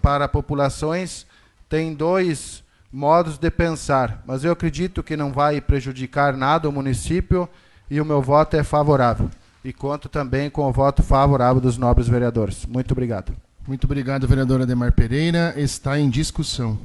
[0.00, 1.26] para populações
[1.68, 2.63] tem dois
[2.94, 7.48] modos de pensar, mas eu acredito que não vai prejudicar nada o município
[7.90, 9.28] e o meu voto é favorável.
[9.64, 12.64] E conto também com o voto favorável dos nobres vereadores.
[12.66, 13.34] Muito obrigado.
[13.66, 15.54] Muito obrigado, vereador Ademar Pereira.
[15.56, 16.78] Está em discussão.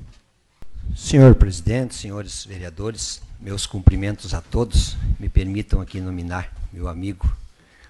[0.96, 4.98] Senhor presidente, senhores vereadores, meus cumprimentos a todos.
[5.20, 7.32] Me permitam aqui nominar meu amigo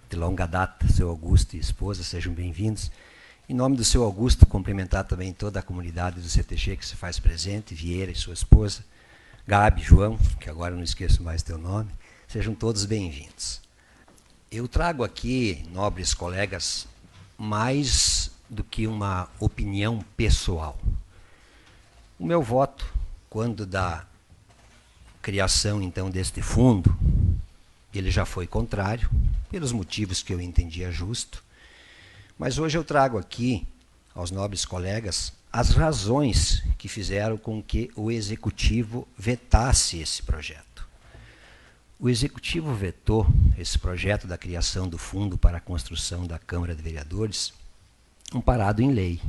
[0.09, 2.91] de longa data, seu Augusto e esposa, sejam bem-vindos.
[3.50, 7.18] Em nome do seu Augusto, cumprimentar também toda a comunidade do CTG que se faz
[7.18, 8.86] presente, Vieira e sua esposa,
[9.47, 11.89] Gabi, João, que agora não esqueço mais teu nome,
[12.28, 13.60] sejam todos bem-vindos.
[14.52, 16.88] Eu trago aqui, nobres colegas,
[17.39, 20.80] mais do que uma opinião pessoal.
[22.20, 22.86] O meu voto,
[23.32, 24.06] quando da
[25.24, 26.95] criação então deste fundo,
[27.91, 29.10] ele já foi contrário,
[29.50, 31.43] pelos motivos que eu entendia justo.
[32.40, 33.68] Mas hoje eu trago aqui
[34.16, 40.88] aos nobres colegas as razões que fizeram com que o executivo vetasse esse projeto.
[42.00, 43.28] O executivo vetou
[43.58, 47.52] esse projeto da criação do fundo para a construção da Câmara de Vereadores,
[48.34, 49.20] amparado em lei,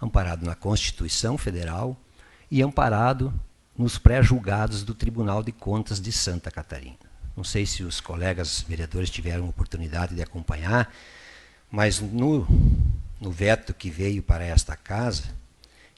[0.00, 1.94] amparado na Constituição Federal
[2.50, 3.34] e amparado
[3.76, 6.96] nos pré-julgados do Tribunal de Contas de Santa Catarina.
[7.36, 10.90] Não sei se os colegas vereadores tiveram oportunidade de acompanhar,
[11.74, 12.46] mas no,
[13.20, 15.24] no veto que veio para esta casa,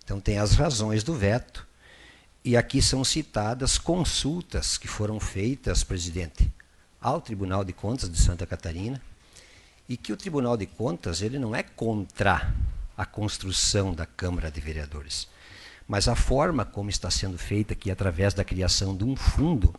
[0.02, 1.66] então tem as razões do veto.
[2.42, 6.50] E aqui são citadas consultas que foram feitas, presidente,
[6.98, 9.02] ao Tribunal de Contas de Santa Catarina,
[9.86, 12.54] e que o Tribunal de Contas ele não é contra
[12.96, 15.28] a construção da Câmara de Vereadores,
[15.86, 19.74] mas a forma como está sendo feita aqui através da criação de um fundo,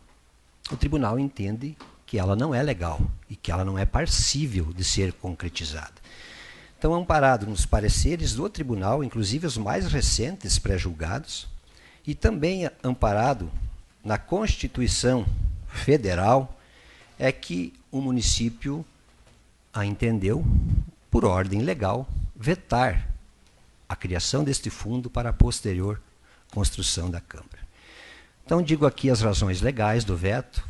[0.70, 1.76] o tribunal entende
[2.08, 2.98] que ela não é legal
[3.28, 5.92] e que ela não é passível de ser concretizada.
[6.78, 11.46] Então, amparado nos pareceres do tribunal, inclusive os mais recentes pré-julgados,
[12.06, 13.50] e também amparado
[14.02, 15.26] na Constituição
[15.68, 16.58] Federal,
[17.18, 18.82] é que o município
[19.74, 20.42] a entendeu,
[21.10, 23.06] por ordem legal, vetar
[23.86, 26.00] a criação deste fundo para a posterior
[26.52, 27.58] construção da Câmara.
[28.46, 30.66] Então, digo aqui as razões legais do veto,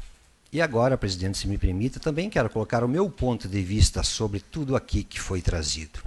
[0.51, 4.40] e agora, presidente, se me permita, também quero colocar o meu ponto de vista sobre
[4.40, 6.01] tudo aqui que foi trazido.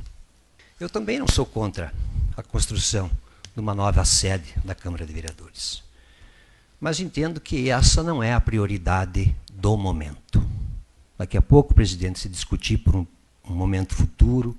[0.80, 1.94] Eu também não sou contra
[2.36, 3.10] a construção
[3.54, 5.84] de uma nova sede da Câmara de Vereadores.
[6.80, 10.44] Mas entendo que essa não é a prioridade do momento.
[11.16, 13.06] Daqui a pouco, presidente, se discutir por um,
[13.48, 14.58] um momento futuro,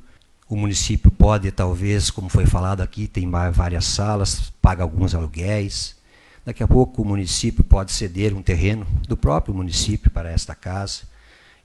[0.49, 5.97] o município pode, talvez, como foi falado aqui, tem várias salas, paga alguns aluguéis,
[6.45, 11.03] Daqui a pouco o município pode ceder um terreno do próprio município para esta casa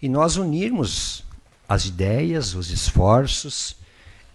[0.01, 1.23] e nós unirmos
[1.67, 3.75] as ideias, os esforços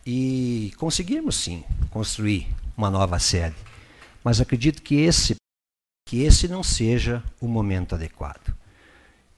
[0.04, 3.54] e conseguirmos sim construir uma nova sede.
[4.24, 5.36] Mas acredito que esse
[6.08, 8.52] que esse não seja o momento adequado.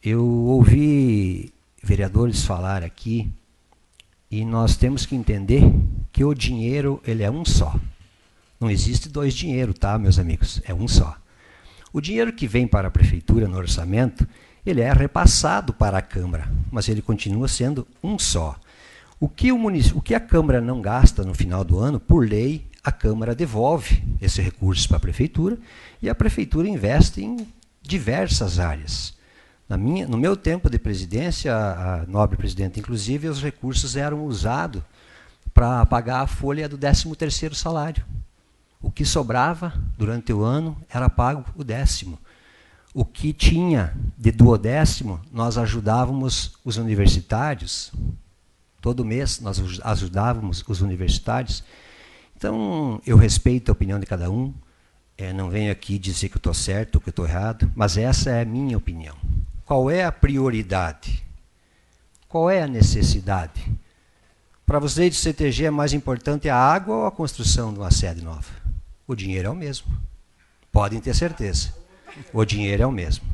[0.02, 1.52] Eu ouvi
[1.82, 3.30] vereadores falar aqui
[4.30, 5.62] e nós temos que entender
[6.10, 7.78] que o dinheiro ele é um só.
[8.64, 10.62] Não existe dois dinheiro, tá, meus amigos?
[10.64, 11.18] É um só.
[11.92, 14.26] O dinheiro que vem para a prefeitura no orçamento,
[14.64, 18.58] ele é repassado para a Câmara, mas ele continua sendo um só.
[19.20, 19.58] O que, o,
[19.94, 24.02] o que a Câmara não gasta no final do ano, por lei, a Câmara devolve
[24.18, 25.58] esse recurso para a prefeitura
[26.00, 27.46] e a prefeitura investe em
[27.82, 29.12] diversas áreas.
[29.68, 34.82] Minha, no meu tempo de presidência, a, a nobre presidente, inclusive, os recursos eram usados
[35.52, 38.02] para pagar a folha do 13º salário.
[38.84, 42.18] O que sobrava durante o ano era pago o décimo.
[42.92, 47.90] O que tinha de duodécimo, nós ajudávamos os universitários.
[48.82, 51.64] Todo mês nós ajudávamos os universitários.
[52.36, 54.52] Então, eu respeito a opinião de cada um.
[55.16, 58.42] É, não venho aqui dizer que estou certo ou que estou errado, mas essa é
[58.42, 59.16] a minha opinião.
[59.64, 61.24] Qual é a prioridade?
[62.28, 63.66] Qual é a necessidade?
[64.66, 68.22] Para vocês do CTG é mais importante a água ou a construção de uma sede
[68.22, 68.63] nova?
[69.06, 69.86] O dinheiro é o mesmo.
[70.72, 71.74] Podem ter certeza.
[72.32, 73.24] O dinheiro é o mesmo.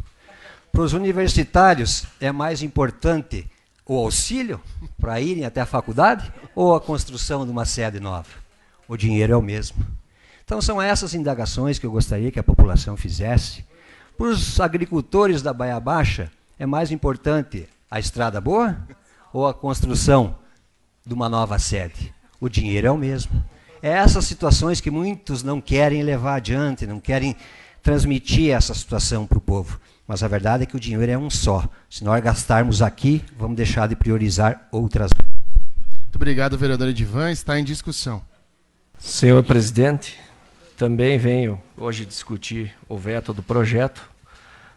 [0.73, 3.49] Para os universitários, é mais importante
[3.85, 4.61] o auxílio
[4.99, 8.29] para irem até a faculdade ou a construção de uma sede nova?
[8.87, 9.85] O dinheiro é o mesmo.
[10.45, 13.65] Então, são essas indagações que eu gostaria que a população fizesse.
[14.17, 18.77] Para os agricultores da Baia Baixa, É mais importante a estrada boa
[19.33, 20.37] ou a construção
[21.07, 22.13] de uma nova sede?
[22.39, 23.43] O dinheiro é o mesmo.
[23.83, 27.35] É essas situações que muitos não querem levar adiante, não querem
[27.83, 29.81] transmitir essa situação para o povo.
[30.07, 31.69] Mas a verdade é que o dinheiro é um só.
[31.89, 35.11] Se nós gastarmos aqui, vamos deixar de priorizar outras.
[36.03, 37.31] Muito obrigado, vereador Edivan.
[37.31, 38.23] Está em discussão.
[38.99, 40.19] Senhor presidente,
[40.77, 44.11] também venho hoje discutir o veto do projeto.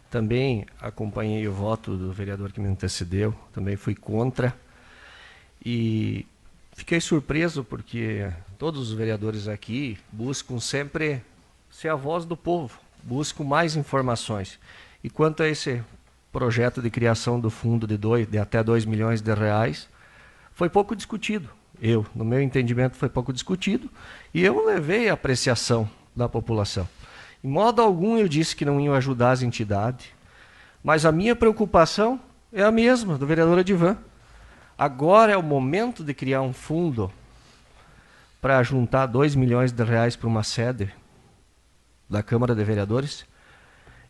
[0.09, 4.55] Também acompanhei o voto do vereador que me antecedeu, também fui contra.
[5.65, 6.27] E
[6.73, 8.29] fiquei surpreso porque
[8.63, 11.21] todos os vereadores aqui buscam sempre
[11.69, 14.57] ser a voz do povo, buscam mais informações.
[15.03, 15.83] E quanto a esse
[16.31, 19.89] projeto de criação do fundo de, dois, de até 2 milhões de reais,
[20.53, 21.49] foi pouco discutido.
[21.81, 23.89] Eu, no meu entendimento, foi pouco discutido
[24.33, 26.87] e eu levei a apreciação da população.
[27.43, 30.07] Em modo algum eu disse que não iam ajudar as entidades,
[30.81, 32.17] mas a minha preocupação
[32.53, 33.97] é a mesma do vereador Adivan.
[34.77, 37.11] Agora é o momento de criar um fundo
[38.43, 40.93] para juntar 2 milhões de reais para uma sede
[42.09, 43.25] da Câmara de Vereadores.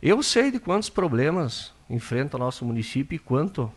[0.02, 3.72] Eu sei de quantos problemas enfrenta o nosso município e quanto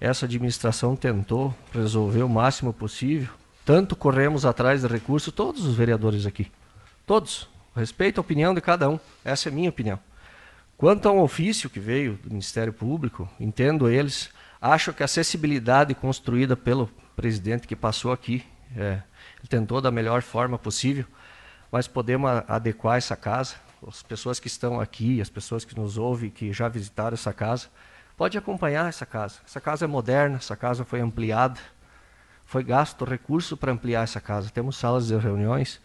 [0.00, 3.34] essa administração tentou resolver o máximo possível.
[3.66, 6.50] Tanto corremos atrás de recursos, todos os vereadores aqui.
[7.06, 7.46] Todos.
[7.76, 8.98] Respeito a opinião de cada um.
[9.22, 9.98] Essa é a minha opinião.
[10.78, 14.30] Quanto ao ofício que veio do Ministério Público, entendo eles.
[14.58, 18.42] Acho que a acessibilidade construída pelo presidente que passou aqui,
[18.74, 19.02] é,
[19.48, 21.04] tentou da melhor forma possível,
[21.70, 23.54] mas podemos adequar essa casa.
[23.86, 27.68] As pessoas que estão aqui, as pessoas que nos ouvem, que já visitaram essa casa,
[28.16, 29.40] pode acompanhar essa casa.
[29.44, 31.58] Essa casa é moderna, essa casa foi ampliada,
[32.44, 34.50] foi gasto recurso para ampliar essa casa.
[34.50, 35.80] Temos salas de reuniões,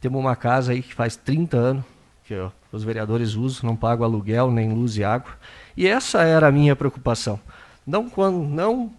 [0.00, 1.84] temos uma casa aí que faz 30 anos
[2.24, 5.32] que ó, os vereadores usam, não pagam aluguel, nem luz e água.
[5.76, 7.38] E essa era a minha preocupação.
[7.86, 8.92] Não quando não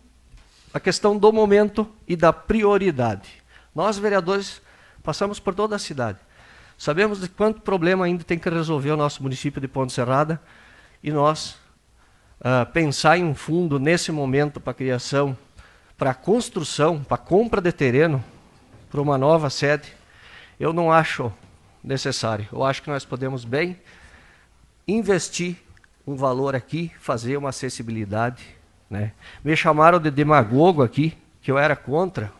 [0.74, 3.43] a questão do momento e da prioridade.
[3.74, 4.62] Nós vereadores
[5.02, 6.20] passamos por toda a cidade.
[6.78, 10.42] Sabemos de quanto problema ainda tem que resolver o nosso município de Ponte Serrada
[11.04, 11.58] e nós
[12.40, 15.38] uh, pensar em um fundo nesse momento para criação,
[15.98, 18.24] para construção, para compra de terreno,
[18.90, 19.94] para uma nova sede,
[20.60, 21.32] eu não acho
[21.84, 22.48] necessário.
[22.52, 23.80] Eu acho que nós podemos bem
[24.88, 25.58] investir
[26.06, 28.44] um valor aqui, fazer uma acessibilidade.
[28.90, 29.14] Né?
[29.44, 32.32] Me chamaram de demagogo aqui, que eu era contra.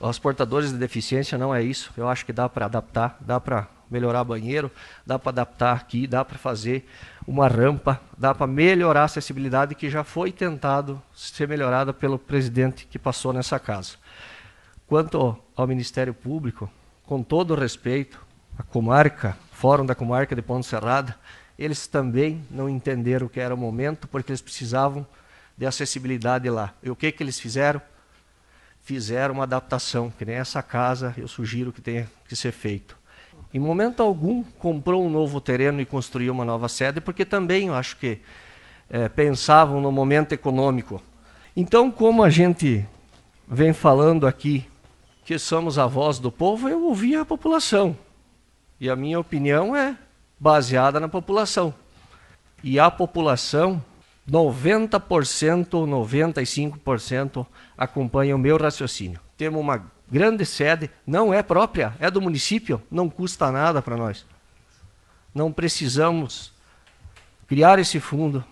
[0.00, 1.92] Os portadores de deficiência não é isso.
[1.96, 4.70] Eu acho que dá para adaptar, dá para melhorar banheiro,
[5.04, 6.88] dá para adaptar aqui, dá para fazer
[7.26, 12.86] uma rampa, dá para melhorar a acessibilidade que já foi tentado ser melhorada pelo presidente
[12.86, 13.96] que passou nessa casa.
[14.86, 16.70] Quanto ao Ministério Público,
[17.04, 18.20] com todo o respeito,
[18.58, 21.16] a comarca, Fórum da Comarca de Ponte Serrada,
[21.58, 25.06] eles também não entenderam o que era o momento, porque eles precisavam
[25.56, 26.72] de acessibilidade lá.
[26.82, 27.82] E o que, que eles fizeram?
[28.88, 32.96] Fizeram uma adaptação, que nem essa casa eu sugiro que tenha que ser feito.
[33.52, 37.74] Em momento algum comprou um novo terreno e construiu uma nova sede, porque também eu
[37.74, 38.18] acho que
[38.88, 41.02] é, pensavam no momento econômico.
[41.54, 42.82] Então, como a gente
[43.46, 44.66] vem falando aqui
[45.22, 47.94] que somos a voz do povo, eu ouvi a população.
[48.80, 49.98] E a minha opinião é
[50.40, 51.74] baseada na população.
[52.64, 53.84] E a população,
[54.30, 59.20] 90% ou 95% acompanha o meu raciocínio.
[59.36, 64.26] Temos uma grande sede, não é própria, é do município, não custa nada para nós.
[65.34, 66.52] Não precisamos
[67.46, 68.44] criar esse fundo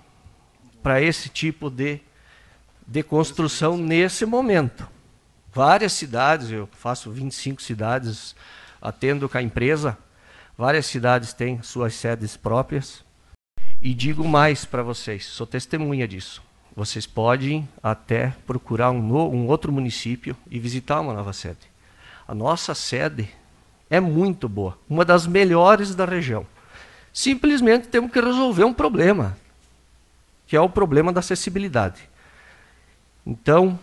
[0.83, 2.01] para esse tipo de,
[2.87, 4.89] de construção nesse momento.
[5.53, 8.37] Várias cidades, eu faço 25 cidades,
[8.81, 9.99] atendo com a empresa,
[10.57, 13.05] Várias cidades têm suas sedes próprias.
[13.81, 16.43] E digo mais para vocês, sou testemunha disso.
[16.75, 21.71] Vocês podem até procurar um, no, um outro município e visitar uma nova sede.
[22.27, 23.29] A nossa sede
[23.89, 26.47] é muito boa, uma das melhores da região.
[27.13, 29.39] Simplesmente temos que resolver um problema,
[30.47, 32.09] que é o problema da acessibilidade.
[33.25, 33.79] Então,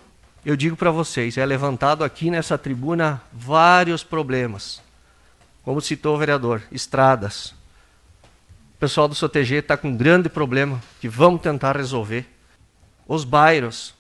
[0.46, 4.82] eu digo para vocês, é levantado aqui nessa tribuna vários problemas.
[5.64, 7.56] Como citou o vereador, estradas.
[8.76, 12.26] O pessoal do SOTG está com um grande problema que vamos tentar resolver.
[13.08, 13.94] Os bairros.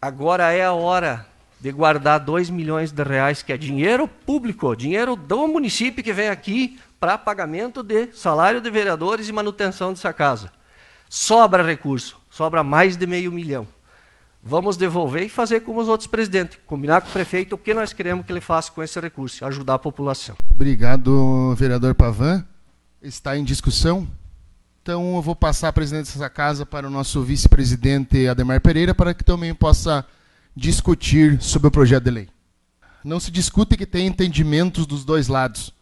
[0.00, 1.26] Agora é a hora
[1.60, 6.28] de guardar 2 milhões de reais, que é dinheiro público, dinheiro do município que vem
[6.28, 10.50] aqui para pagamento de salário de vereadores e manutenção dessa casa.
[11.08, 13.66] Sobra recurso, sobra mais de meio milhão.
[14.42, 17.92] Vamos devolver e fazer como os outros presidentes, combinar com o prefeito o que nós
[17.92, 20.34] queremos que ele faça com esse recurso, ajudar a população.
[20.50, 22.44] Obrigado, vereador Pavan.
[23.02, 24.06] Está em discussão?
[24.80, 29.12] Então eu vou passar a presidência dessa casa para o nosso vice-presidente Ademar Pereira para
[29.12, 30.06] que também possa
[30.54, 32.28] discutir sobre o projeto de lei.
[33.02, 35.74] Não se discute que tem entendimentos dos dois lados.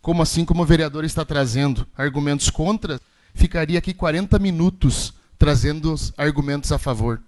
[0.00, 2.98] Como assim como o vereador está trazendo argumentos contra,
[3.34, 7.20] ficaria aqui 40 minutos trazendo argumentos a favor.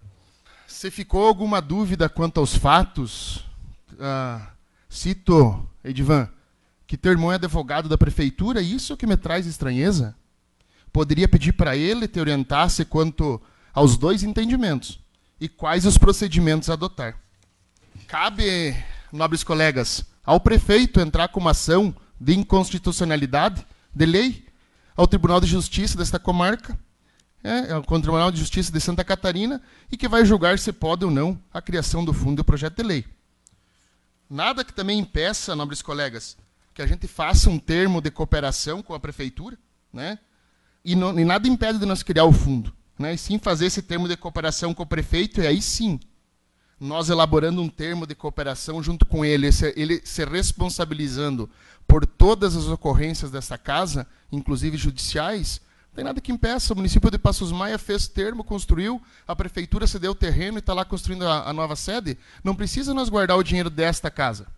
[0.66, 3.45] Se ficou alguma dúvida quanto aos fatos,
[4.01, 4.53] ah,
[4.88, 6.30] cito, Edivan,
[6.87, 10.14] que teu irmão é advogado da prefeitura, isso que me traz estranheza.
[10.93, 13.41] Poderia pedir para ele te orientasse quanto
[13.72, 15.01] aos dois entendimentos
[15.41, 17.18] e quais os procedimentos a adotar.
[18.07, 18.76] Cabe,
[19.12, 24.47] nobres colegas, ao prefeito entrar com uma ação de inconstitucionalidade de lei
[24.97, 26.78] ao Tribunal de Justiça desta comarca,
[27.43, 29.61] é, ao Tribunal de Justiça de Santa Catarina,
[29.91, 32.82] e que vai julgar se pode ou não a criação do fundo do projeto de
[32.82, 33.05] lei.
[34.30, 36.37] Nada que também impeça, nobres colegas,
[36.75, 39.57] que a gente faça um termo de cooperação com a prefeitura,
[39.93, 40.18] né?
[40.85, 43.14] E, não, e nada impede de nós criar o fundo, né?
[43.14, 46.01] E sim fazer esse termo de cooperação com o prefeito e aí sim
[46.79, 51.49] nós elaborando um termo de cooperação junto com ele, ele se responsabilizando
[51.87, 56.72] por todas as ocorrências dessa casa, inclusive judiciais, não tem nada que impeça.
[56.72, 60.75] O município de Passos Maia fez termo, construiu, a prefeitura cedeu o terreno e está
[60.75, 62.18] lá construindo a, a, nova sede.
[62.43, 64.49] Não precisa nós guardar o dinheiro desta casa.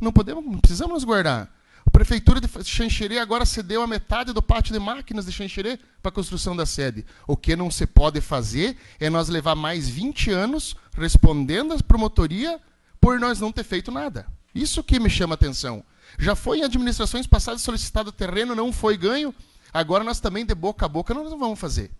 [0.00, 1.50] Não podemos, não precisamos nos guardar.
[1.86, 6.10] A prefeitura de Xanxerê agora cedeu a metade do pátio de máquinas de Xanxerê para
[6.10, 7.04] a construção da sede.
[7.26, 12.60] O que não se pode fazer é nós levar mais 20 anos respondendo à promotoria
[13.00, 14.26] por nós não ter feito nada.
[14.54, 15.84] Isso que me chama a atenção.
[16.18, 19.34] Já foi em administrações passadas solicitado terreno, não foi ganho.
[19.72, 21.90] Agora nós também, de boca a boca, nós não vamos fazer.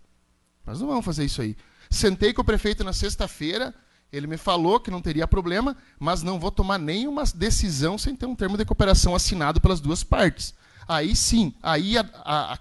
[0.65, 1.55] Nós não vamos fazer isso aí.
[1.89, 3.73] Sentei com o prefeito na sexta-feira,
[4.11, 8.25] ele me falou que não teria problema, mas não vou tomar nenhuma decisão sem ter
[8.25, 10.53] um termo de cooperação assinado pelas duas partes.
[10.87, 12.59] Aí sim, aí a, a,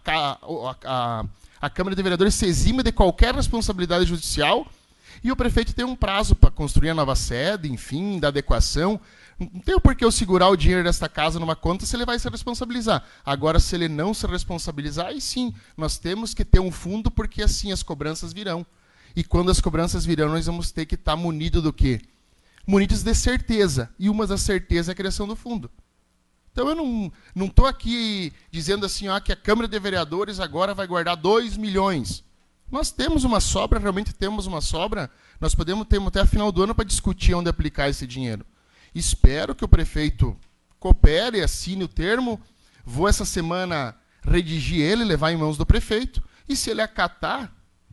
[0.85, 1.25] a,
[1.61, 4.67] a Câmara de Vereadores se exime de qualquer responsabilidade judicial
[5.25, 9.01] e o prefeito tem um prazo para construir a nova sede, enfim, da adequação.
[9.39, 12.19] Não tem por que eu segurar o dinheiro desta casa numa conta se ele vai
[12.19, 13.03] se responsabilizar.
[13.25, 17.43] Agora, se ele não se responsabilizar, aí sim, nós temos que ter um fundo, porque
[17.43, 18.65] assim as cobranças virão.
[19.15, 22.01] E quando as cobranças virão, nós vamos ter que estar munidos do quê?
[22.67, 23.91] Munidos de certeza.
[23.99, 25.71] E uma das certezas é a criação do fundo.
[26.53, 26.75] Então eu
[27.35, 31.57] não estou aqui dizendo assim ó, que a Câmara de Vereadores agora vai guardar 2
[31.57, 32.25] milhões.
[32.71, 35.11] Nós temos uma sobra, realmente temos uma sobra.
[35.41, 38.45] Nós podemos ter até a final do ano para discutir onde aplicar esse dinheiro.
[38.95, 40.37] Espero que o prefeito
[40.79, 42.41] coopere, assine o termo.
[42.85, 46.23] Vou essa semana redigir ele, levar em mãos do prefeito.
[46.49, 47.53] E se ele acatar,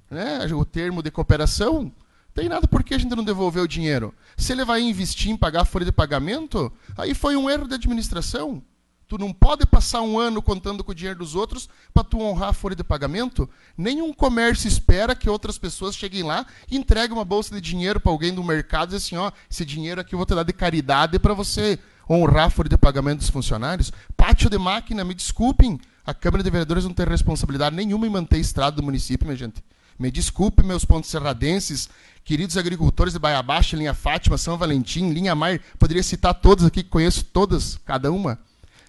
[0.10, 1.92] né, o termo de cooperação,
[2.34, 4.14] tem nada por que a gente não devolver o dinheiro.
[4.38, 7.74] Se ele vai investir em pagar a folha de pagamento, aí foi um erro de
[7.74, 8.62] administração.
[9.08, 12.50] Tu não pode passar um ano contando com o dinheiro dos outros para tu honrar
[12.50, 13.50] a folha de pagamento.
[13.78, 18.12] Nenhum comércio espera que outras pessoas cheguem lá e entreguem uma bolsa de dinheiro para
[18.12, 21.18] alguém do mercado e assim, ó, esse dinheiro aqui eu vou te dar de caridade
[21.18, 21.80] para você
[22.10, 23.94] honrar a folha de pagamento dos funcionários.
[24.16, 28.36] Pátio de máquina, me desculpem, a Câmara de Vereadores não tem responsabilidade nenhuma em manter
[28.36, 29.64] a estrada do município, minha gente.
[30.00, 31.90] Me desculpe, meus pontos serradenses,
[32.24, 36.84] queridos agricultores de Baia Baixa, linha Fátima, São Valentim, linha Mar, poderia citar todos aqui,
[36.84, 38.38] conheço todas, cada uma.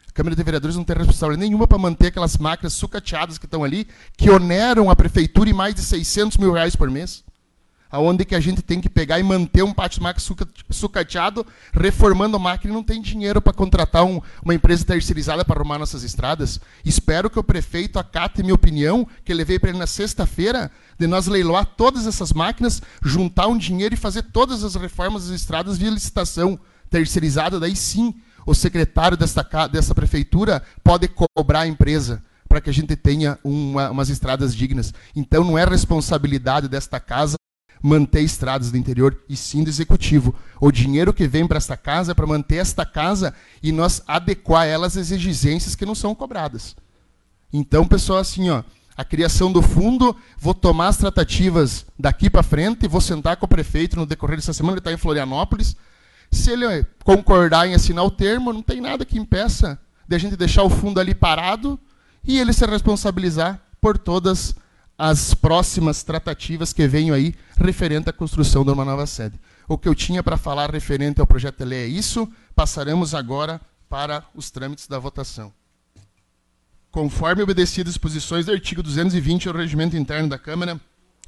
[0.06, 3.64] A Câmara de Vereadores não tem responsabilidade nenhuma para manter aquelas máquinas sucateadas que estão
[3.64, 7.24] ali, que oneram a prefeitura em mais de 600 mil reais por mês
[7.90, 10.24] aonde que a gente tem que pegar e manter um pátio máquina
[10.70, 15.60] sucateado, reformando a máquina e não tem dinheiro para contratar um, uma empresa terceirizada para
[15.60, 16.60] arrumar nossas estradas.
[16.84, 21.06] Espero que o prefeito acate minha opinião, que eu levei para ele na sexta-feira, de
[21.06, 25.78] nós leiloar todas essas máquinas, juntar um dinheiro e fazer todas as reformas das estradas
[25.78, 26.58] via licitação
[26.90, 28.14] terceirizada, daí sim
[28.46, 34.08] o secretário dessa prefeitura pode cobrar a empresa para que a gente tenha uma, umas
[34.08, 34.94] estradas dignas.
[35.14, 37.36] Então não é responsabilidade desta casa
[37.82, 40.34] manter estradas do interior e sim do executivo.
[40.60, 44.66] O dinheiro que vem para esta casa é para manter esta casa e nós adequar
[44.66, 46.76] elas às exigências que não são cobradas.
[47.52, 48.62] Então, pessoal, assim, ó,
[48.96, 53.48] a criação do fundo, vou tomar as tratativas daqui para frente, vou sentar com o
[53.48, 55.76] prefeito no decorrer dessa semana, ele está em Florianópolis.
[56.30, 60.36] Se ele concordar em assinar o termo, não tem nada que impeça de a gente
[60.36, 61.78] deixar o fundo ali parado
[62.24, 64.54] e ele se responsabilizar por todas as
[64.98, 69.38] as próximas tratativas que venham aí referente à construção de uma nova sede.
[69.68, 72.28] O que eu tinha para falar referente ao projeto de lei é isso.
[72.52, 75.52] Passaremos agora para os trâmites da votação.
[76.90, 80.80] Conforme obedecidas as disposições do artigo 220 do Regimento Interno da Câmara,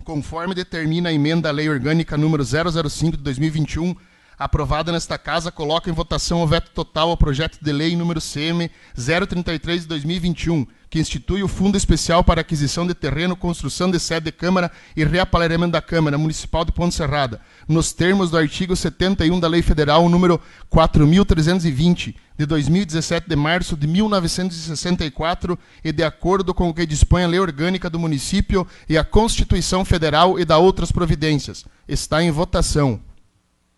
[0.03, 3.95] conforme determina a emenda à Lei Orgânica número 005 de 2021,
[4.39, 8.71] aprovada nesta casa, coloca em votação o veto total ao projeto de lei número CM
[8.97, 14.25] 033 de 2021, que institui o Fundo Especial para Aquisição de Terreno, Construção de Sede
[14.25, 19.39] de Câmara e Reapalairamento da Câmara Municipal de Ponte Serrada, nos termos do artigo 71
[19.39, 26.69] da Lei Federal número 4.320, de 2017 de março de 1964 e de acordo com
[26.69, 30.91] o que dispõe a Lei Orgânica do Município e a Constituição Federal e da outras
[30.91, 31.65] providências.
[31.87, 33.01] Está em votação.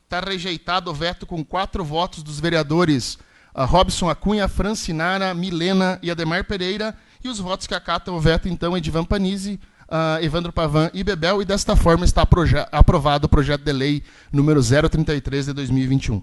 [0.04, 3.18] Está rejeitado o veto com quatro votos dos vereadores
[3.54, 8.48] a Robson Acunha, Francinara, Milena e Ademar Pereira, e os votos que acatam o veto,
[8.48, 12.26] então, é de Ivan Panizzi, uh, Evandro Pavan e Bebel, e desta forma está
[12.72, 16.22] aprovado o projeto de lei número 033 de 2021.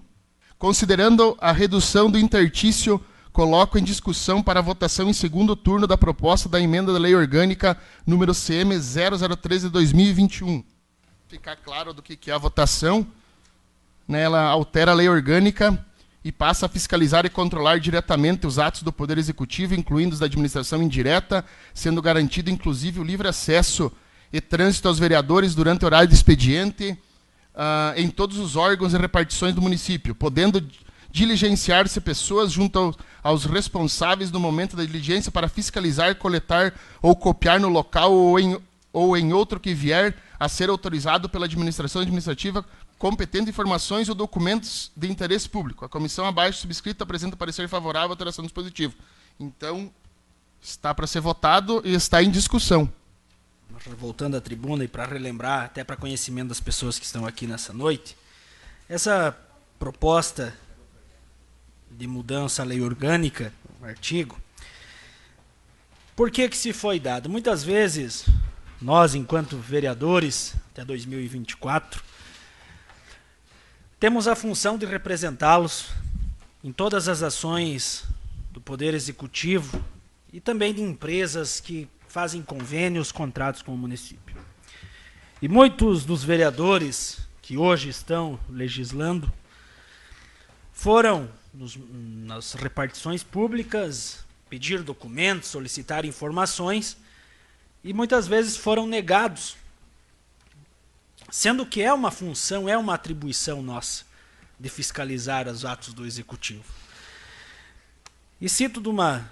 [0.58, 3.02] Considerando a redução do intertício,
[3.32, 7.78] coloco em discussão para votação em segundo turno da proposta da emenda da lei orgânica
[8.06, 10.62] número CM 003 de 2021.
[11.28, 13.06] Ficar claro do que é a votação.
[14.06, 15.86] Né, ela altera a lei orgânica
[16.24, 20.26] e passa a fiscalizar e controlar diretamente os atos do Poder Executivo, incluindo os da
[20.26, 23.90] administração indireta, sendo garantido inclusive o livre acesso
[24.32, 26.96] e trânsito aos vereadores durante o horário de expediente
[27.54, 30.64] uh, em todos os órgãos e repartições do município, podendo
[31.10, 37.58] diligenciar-se pessoas junto aos, aos responsáveis no momento da diligência para fiscalizar, coletar ou copiar
[37.58, 38.58] no local ou em,
[38.92, 42.64] ou em outro que vier a ser autorizado pela administração administrativa
[43.00, 45.86] competente informações ou documentos de interesse público.
[45.86, 48.94] A comissão abaixo subscrita apresenta parecer favorável à alteração do dispositivo.
[49.40, 49.90] Então,
[50.60, 52.92] está para ser votado e está em discussão.
[53.98, 57.72] Voltando à tribuna e para relembrar, até para conhecimento das pessoas que estão aqui nessa
[57.72, 58.14] noite,
[58.86, 59.34] essa
[59.78, 60.54] proposta
[61.90, 64.38] de mudança à lei orgânica, o artigo,
[66.14, 67.30] por que, que se foi dado?
[67.30, 68.26] Muitas vezes,
[68.78, 72.10] nós, enquanto vereadores, até 2024,
[74.00, 75.90] temos a função de representá-los
[76.64, 78.04] em todas as ações
[78.50, 79.84] do Poder Executivo
[80.32, 84.34] e também de empresas que fazem convênios, contratos com o município.
[85.42, 89.30] E muitos dos vereadores que hoje estão legislando
[90.72, 96.96] foram nos, nas repartições públicas pedir documentos, solicitar informações
[97.84, 99.59] e muitas vezes foram negados
[101.30, 104.04] Sendo que é uma função, é uma atribuição nossa
[104.58, 106.64] de fiscalizar os atos do executivo.
[108.40, 109.30] E cito de uma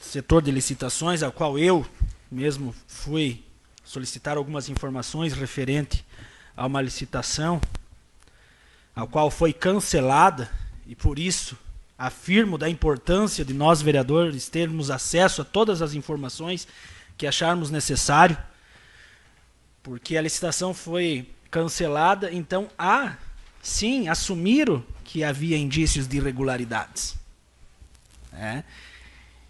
[0.00, 1.86] setor de licitações, ao qual eu
[2.30, 3.42] mesmo fui
[3.84, 6.04] solicitar algumas informações referente
[6.56, 7.60] a uma licitação,
[8.94, 10.50] a qual foi cancelada,
[10.86, 11.56] e por isso
[11.98, 16.66] afirmo da importância de nós vereadores termos acesso a todas as informações
[17.16, 18.36] que acharmos necessário
[19.82, 23.16] porque a licitação foi cancelada, então há,
[23.62, 27.16] sim, assumiram que havia indícios de irregularidades.
[28.32, 28.62] É.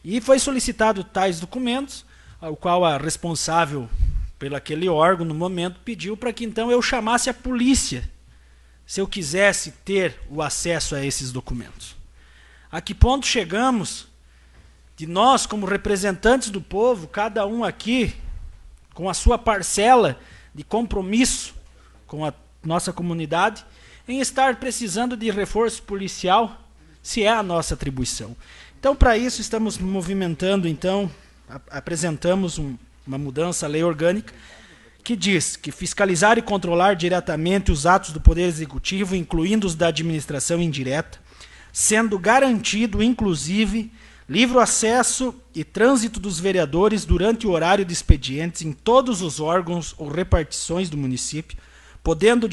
[0.05, 2.05] E foi solicitado tais documentos,
[2.41, 3.89] ao qual a responsável
[4.39, 8.11] pelo aquele órgão, no momento, pediu para que então eu chamasse a polícia,
[8.85, 11.95] se eu quisesse ter o acesso a esses documentos.
[12.71, 14.09] A que ponto chegamos
[14.97, 18.17] de nós, como representantes do povo, cada um aqui
[18.95, 20.19] com a sua parcela
[20.55, 21.55] de compromisso
[22.07, 23.65] com a nossa comunidade,
[24.07, 26.61] em estar precisando de reforço policial,
[27.03, 28.37] se é a nossa atribuição.
[28.79, 31.11] Então, para isso, estamos movimentando, então,
[31.71, 32.77] apresentamos um,
[33.07, 34.35] uma mudança à lei orgânica
[35.03, 39.89] que diz que fiscalizar e controlar diretamente os atos do Poder Executivo, incluindo os da
[39.89, 41.19] administração indireta,
[41.73, 43.91] sendo garantido, inclusive,
[44.33, 49.95] livre acesso e trânsito dos vereadores durante o horário de expedientes em todos os órgãos
[49.99, 51.59] ou repartições do município,
[52.03, 52.49] podendo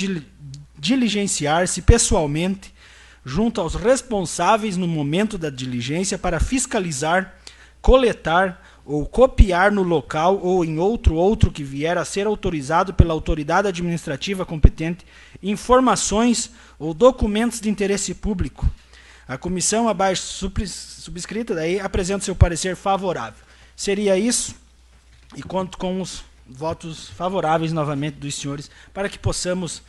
[0.77, 2.73] diligenciar-se pessoalmente
[3.23, 7.33] junto aos responsáveis no momento da diligência para fiscalizar,
[7.81, 13.13] coletar ou copiar no local ou em outro outro que vier a ser autorizado pela
[13.13, 15.05] autoridade administrativa competente
[15.41, 18.69] informações ou documentos de interesse público
[19.29, 23.45] a comissão abaixo subscrita daí apresenta seu parecer favorável.
[23.75, 24.55] Seria isso
[25.35, 29.83] e conto com os votos favoráveis novamente dos senhores para que possamos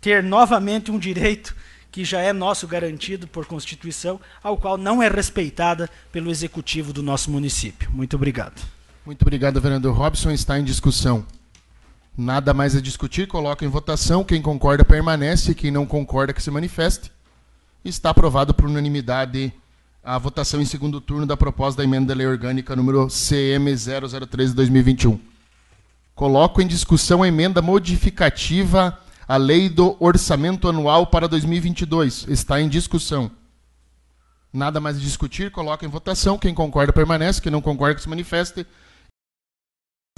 [0.00, 1.56] ter novamente um direito
[1.90, 7.02] que já é nosso garantido por Constituição, ao qual não é respeitada pelo executivo do
[7.02, 7.90] nosso município.
[7.90, 8.62] Muito obrigado.
[9.04, 10.30] Muito obrigado, vereador Robson.
[10.30, 11.26] Está em discussão.
[12.16, 14.22] Nada mais a discutir, coloca em votação.
[14.22, 17.10] Quem concorda permanece, quem não concorda que se manifeste.
[17.84, 19.52] Está aprovado por unanimidade
[20.02, 24.50] a votação em segundo turno da proposta da emenda da lei orgânica número CM 003
[24.50, 25.20] de 2021.
[26.14, 28.98] Coloco em discussão a emenda modificativa
[29.28, 32.26] à lei do orçamento anual para 2022.
[32.28, 33.30] Está em discussão.
[34.52, 36.38] Nada mais a discutir, coloca em votação.
[36.38, 38.66] Quem concorda permanece, quem não concorda que se manifeste.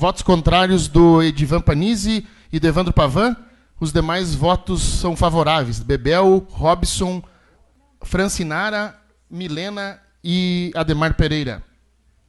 [0.00, 3.36] Votos contrários do Edivan Panizzi e do Evandro Pavan.
[3.78, 5.80] Os demais votos são favoráveis.
[5.80, 7.22] Bebel, Robson,
[8.02, 8.98] Francinara,
[9.30, 11.62] Milena e Ademar Pereira.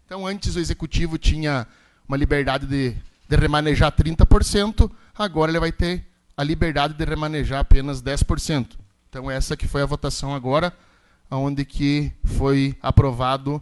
[0.06, 1.66] Então, antes o executivo tinha
[2.08, 2.96] uma liberdade de,
[3.28, 6.06] de remanejar 30%, agora ele vai ter
[6.36, 8.78] a liberdade de remanejar apenas 10%.
[9.10, 10.74] Então, essa que foi a votação agora
[11.38, 13.56] onde que foi aprovado,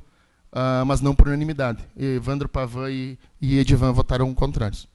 [0.52, 1.84] uh, mas não por unanimidade.
[1.96, 4.88] Evandro Pavan e, e Edivan votaram contrários.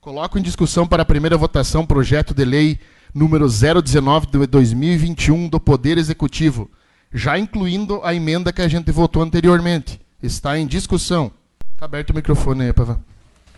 [0.00, 2.78] Coloco em discussão para a primeira votação projeto de lei
[3.14, 6.68] número 019 de 2021 do Poder Executivo,
[7.12, 10.00] já incluindo a emenda que a gente votou anteriormente.
[10.20, 11.30] Está em discussão.
[11.72, 12.98] Está aberto o microfone aí, Pavan.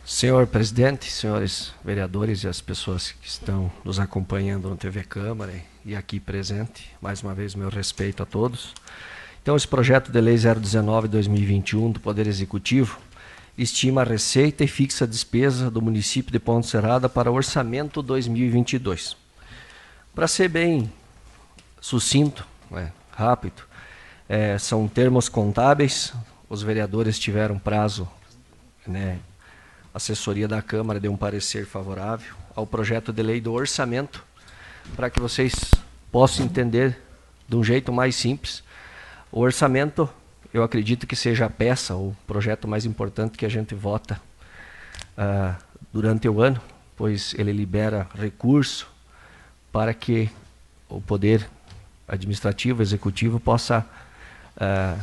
[0.04, 5.52] Senhor presidente, senhores vereadores e as pessoas que estão nos acompanhando no TV Câmara
[5.84, 8.74] e aqui presente, mais uma vez meu respeito a todos.
[9.42, 12.98] Então, esse projeto de lei 019/2021 do Poder Executivo
[13.56, 18.02] estima a receita e fixa a despesa do município de Ponte Serrada para o orçamento
[18.02, 19.16] 2022.
[20.16, 20.90] Para ser bem
[21.78, 23.62] sucinto, né, rápido,
[24.26, 26.14] é, são termos contábeis.
[26.48, 28.08] Os vereadores tiveram prazo
[28.86, 29.18] né,
[29.92, 34.24] assessoria da Câmara deu um parecer favorável ao projeto de lei do orçamento,
[34.96, 35.54] para que vocês
[36.10, 36.98] possam entender
[37.46, 38.64] de um jeito mais simples.
[39.30, 40.08] O orçamento,
[40.50, 44.18] eu acredito que seja a peça, o projeto mais importante que a gente vota
[45.18, 45.62] uh,
[45.92, 46.58] durante o ano,
[46.96, 48.95] pois ele libera recurso
[49.76, 50.30] para que
[50.88, 51.46] o poder
[52.08, 53.84] administrativo, executivo possa
[54.56, 55.02] uh,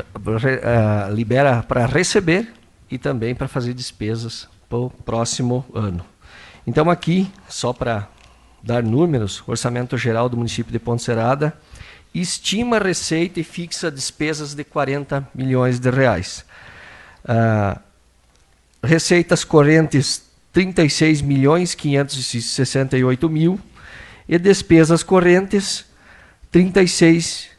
[0.00, 2.52] uh, libera para receber
[2.90, 6.04] e também para fazer despesas para o próximo ano.
[6.66, 8.08] Então aqui, só para
[8.60, 11.56] dar números, o Orçamento Geral do município de Ponte Serada
[12.12, 16.44] estima receita e fixa despesas de 40 milhões de reais.
[17.24, 17.78] Uh,
[18.82, 20.25] receitas correntes
[20.56, 23.60] 36 milhões 568 mil
[24.26, 25.84] e despesas correntes
[26.50, 27.50] 36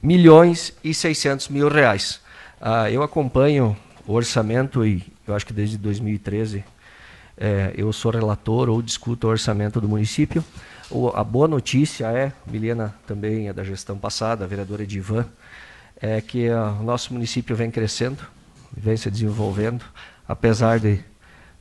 [0.00, 2.20] milhões e 600 mil reais.
[2.60, 3.76] Uh, eu acompanho
[4.06, 6.62] o orçamento, e eu acho que desde 2013
[7.36, 10.44] é, eu sou relator ou discuto o orçamento do município.
[10.88, 15.26] O, a boa notícia é, Milena também é da gestão passada, a vereadora Edivan,
[16.00, 18.24] é que o nosso município vem crescendo,
[18.72, 19.84] vem se desenvolvendo,
[20.28, 21.09] apesar de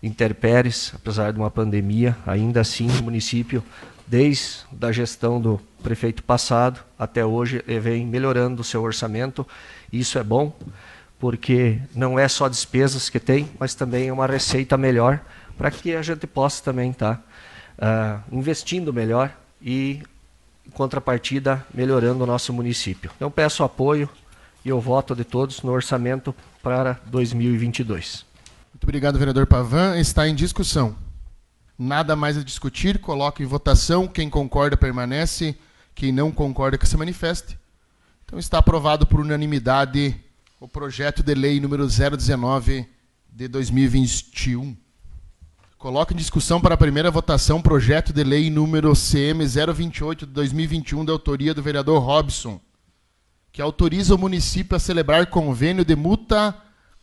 [0.02, 3.64] interpéries, apesar de uma pandemia, ainda assim o município,
[4.08, 9.46] desde a gestão do prefeito passado até hoje, vem melhorando o seu orçamento.
[9.92, 10.54] Isso é bom
[11.20, 15.20] porque não é só despesas que tem, mas também é uma receita melhor
[15.58, 17.22] para que a gente possa também estar
[17.78, 20.02] tá, uh, investindo melhor e,
[20.66, 23.12] em contrapartida, melhorando o nosso município.
[23.18, 24.10] Então, peço apoio
[24.64, 26.34] e o voto de todos no orçamento
[26.64, 28.29] para 2022.
[28.80, 30.00] Muito obrigado, vereador Pavan.
[30.00, 30.96] Está em discussão.
[31.78, 32.98] Nada mais a discutir.
[32.98, 34.08] Coloque em votação.
[34.08, 35.54] Quem concorda permanece.
[35.94, 37.60] Quem não concorda que se manifeste.
[38.24, 40.16] Então está aprovado por unanimidade
[40.62, 42.88] o projeto de lei número 019
[43.30, 44.78] de 2021.
[45.78, 51.04] Coloco em discussão para a primeira votação projeto de lei número CM 028 de 2021
[51.04, 52.62] da autoria do vereador Robson,
[53.52, 56.56] que autoriza o município a celebrar convênio de multa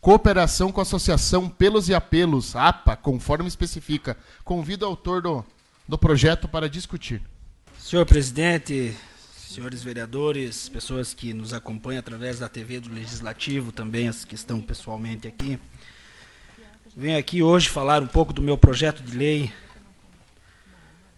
[0.07, 4.15] cooperação com a Associação Pelos e Apelos, APA, conforme especifica.
[4.41, 5.45] Convido o autor do,
[5.85, 7.21] do projeto para discutir.
[7.77, 8.95] Senhor presidente,
[9.35, 14.61] senhores vereadores, pessoas que nos acompanham através da TV do Legislativo, também as que estão
[14.61, 15.59] pessoalmente aqui.
[16.95, 19.51] Venho aqui hoje falar um pouco do meu projeto de lei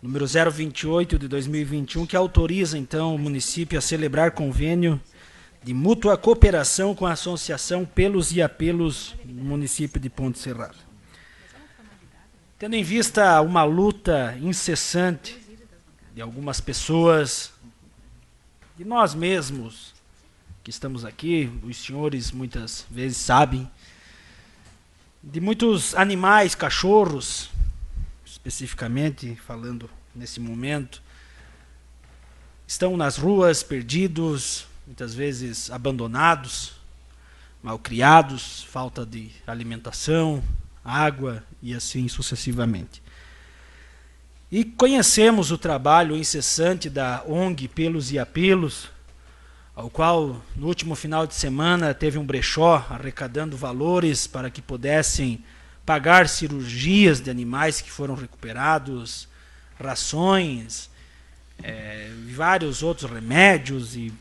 [0.01, 4.99] número 028 de 2021, que autoriza então o município a celebrar convênio
[5.63, 10.75] de mútua cooperação com a Associação Pelos e Apelos no município de Ponte Serrada.
[12.57, 15.37] Tendo em vista uma luta incessante
[16.13, 17.51] de algumas pessoas
[18.77, 19.93] de nós mesmos
[20.63, 23.69] que estamos aqui, os senhores muitas vezes sabem,
[25.21, 27.49] de muitos animais, cachorros,
[28.25, 31.01] especificamente falando nesse momento,
[32.65, 36.71] estão nas ruas perdidos, muitas vezes abandonados,
[37.61, 40.43] malcriados, falta de alimentação,
[40.83, 42.99] água e assim sucessivamente.
[44.51, 48.89] E conhecemos o trabalho incessante da ONG Pelos e Apelos,
[49.75, 55.45] ao qual no último final de semana teve um brechó arrecadando valores para que pudessem
[55.85, 59.27] pagar cirurgias de animais que foram recuperados,
[59.79, 60.89] rações,
[61.61, 64.11] é, vários outros remédios e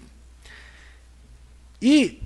[1.80, 2.22] E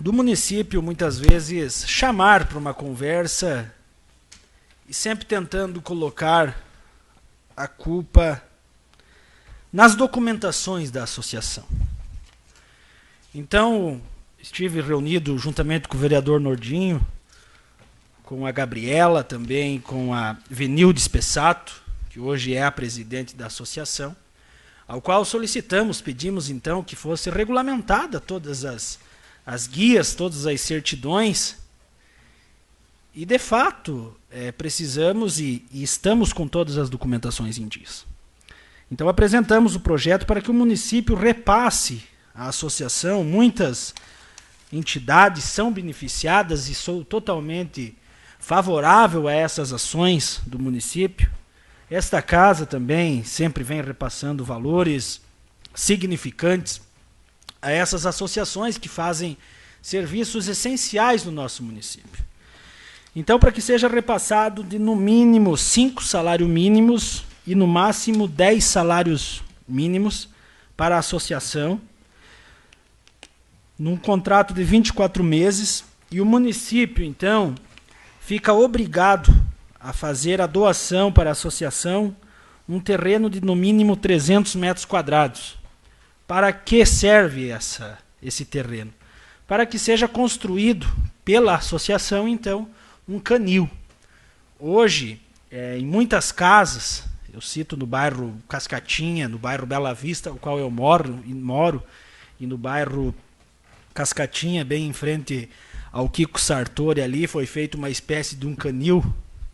[0.00, 3.72] do município, muitas vezes, chamar para uma conversa
[4.88, 6.56] e sempre tentando colocar
[7.56, 8.42] a culpa
[9.72, 11.64] nas documentações da associação.
[13.34, 14.00] Então,
[14.38, 17.04] estive reunido juntamente com o vereador Nordinho,
[18.22, 24.16] com a Gabriela, também com a Venilde Spessato, que hoje é a presidente da associação,
[24.88, 28.98] ao qual solicitamos, pedimos então que fosse regulamentada todas as,
[29.44, 31.56] as guias, todas as certidões.
[33.14, 38.06] E de fato, é, precisamos e, e estamos com todas as documentações em dias.
[38.90, 42.02] Então apresentamos o projeto para que o município repasse
[42.34, 43.22] à associação.
[43.22, 43.94] Muitas
[44.72, 47.94] entidades são beneficiadas e sou totalmente
[48.38, 51.30] favorável a essas ações do município.
[51.90, 55.22] Esta casa também sempre vem repassando valores
[55.74, 56.82] significantes
[57.62, 59.38] a essas associações que fazem
[59.80, 62.24] serviços essenciais no nosso município.
[63.16, 68.62] Então, para que seja repassado de no mínimo cinco salários mínimos e no máximo 10
[68.62, 70.28] salários mínimos
[70.76, 71.80] para a associação,
[73.78, 77.54] num contrato de 24 meses, e o município, então,
[78.20, 79.34] fica obrigado
[79.80, 82.14] a fazer a doação para a associação
[82.68, 85.56] um terreno de no mínimo 300 metros quadrados.
[86.26, 88.92] Para que serve essa, esse terreno?
[89.46, 90.86] Para que seja construído
[91.24, 92.68] pela associação, então,
[93.08, 93.70] um canil.
[94.60, 95.20] Hoje,
[95.50, 100.58] é, em muitas casas, eu cito no bairro Cascatinha, no bairro Bela Vista, o qual
[100.58, 101.82] eu moro, moro,
[102.38, 103.14] e no bairro
[103.94, 105.48] Cascatinha, bem em frente
[105.90, 109.02] ao Kiko Sartori ali, foi feita uma espécie de um canil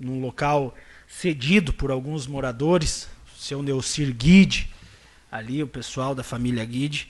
[0.05, 0.75] num local
[1.09, 4.71] cedido por alguns moradores, seu Neucir Guide,
[5.31, 7.09] ali o pessoal da família Guide.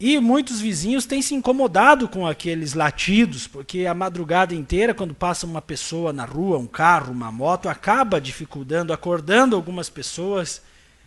[0.00, 5.46] E muitos vizinhos têm se incomodado com aqueles latidos, porque a madrugada inteira, quando passa
[5.46, 10.60] uma pessoa na rua, um carro, uma moto, acaba dificultando, acordando algumas pessoas,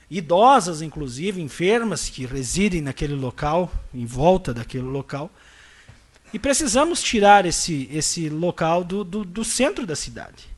[0.09, 5.29] idosas inclusive, enfermas, que residem naquele local, em volta daquele local.
[6.33, 10.54] E precisamos tirar esse, esse local do, do, do centro da cidade.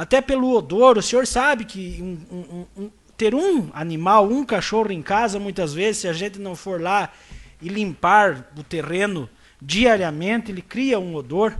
[0.00, 4.90] Até pelo odor, o senhor sabe que um, um, um, ter um animal, um cachorro
[4.90, 7.12] em casa, muitas vezes, se a gente não for lá
[7.60, 9.28] e limpar o terreno
[9.60, 11.54] diariamente, ele cria um odor.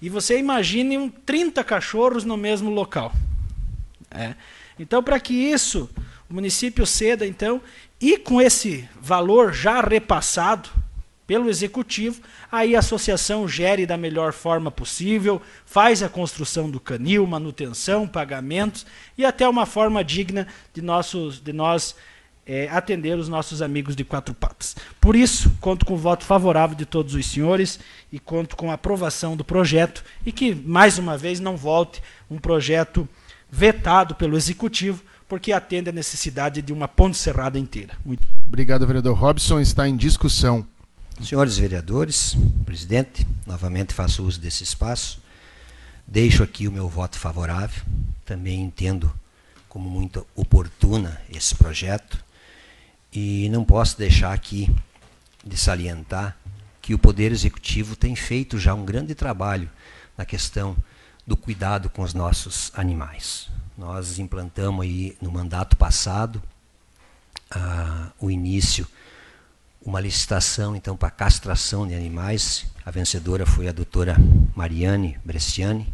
[0.00, 3.12] E você imagine um 30 cachorros no mesmo local.
[4.10, 4.36] É.
[4.78, 5.90] Então, para que isso,
[6.30, 7.60] o município ceda, então,
[8.00, 10.70] e com esse valor já repassado
[11.32, 12.20] pelo executivo,
[12.50, 18.84] aí a associação gere da melhor forma possível, faz a construção do canil, manutenção, pagamentos
[19.16, 21.96] e até uma forma digna de, nossos, de nós
[22.44, 24.76] é, atender os nossos amigos de quatro patas.
[25.00, 27.80] Por isso, conto com o voto favorável de todos os senhores
[28.12, 32.36] e conto com a aprovação do projeto e que, mais uma vez, não volte um
[32.36, 33.08] projeto
[33.50, 37.94] vetado pelo Executivo, porque atende a necessidade de uma ponte cerrada inteira.
[38.04, 38.28] Muito.
[38.46, 39.60] Obrigado, vereador Robson.
[39.60, 40.66] Está em discussão.
[41.20, 45.20] Senhores vereadores, presidente, novamente faço uso desse espaço.
[46.06, 47.82] Deixo aqui o meu voto favorável.
[48.24, 49.12] Também entendo
[49.68, 52.22] como muito oportuna esse projeto
[53.12, 54.74] e não posso deixar aqui
[55.44, 56.36] de salientar
[56.80, 59.70] que o Poder Executivo tem feito já um grande trabalho
[60.16, 60.76] na questão
[61.26, 63.48] do cuidado com os nossos animais.
[63.78, 66.42] Nós implantamos aí no mandato passado
[68.18, 68.86] o início,
[69.84, 72.66] uma licitação então para castração de animais.
[72.84, 74.16] A vencedora foi a doutora
[74.54, 75.92] Mariane Bresciani.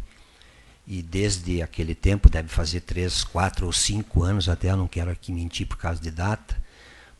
[0.87, 5.11] E desde aquele tempo, deve fazer três, quatro ou cinco anos, até eu não quero
[5.11, 6.57] aqui mentir por causa de data,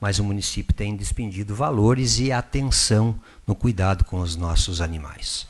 [0.02, 5.46] mas o município tem despendido valores e atenção no cuidado com os nossos animais.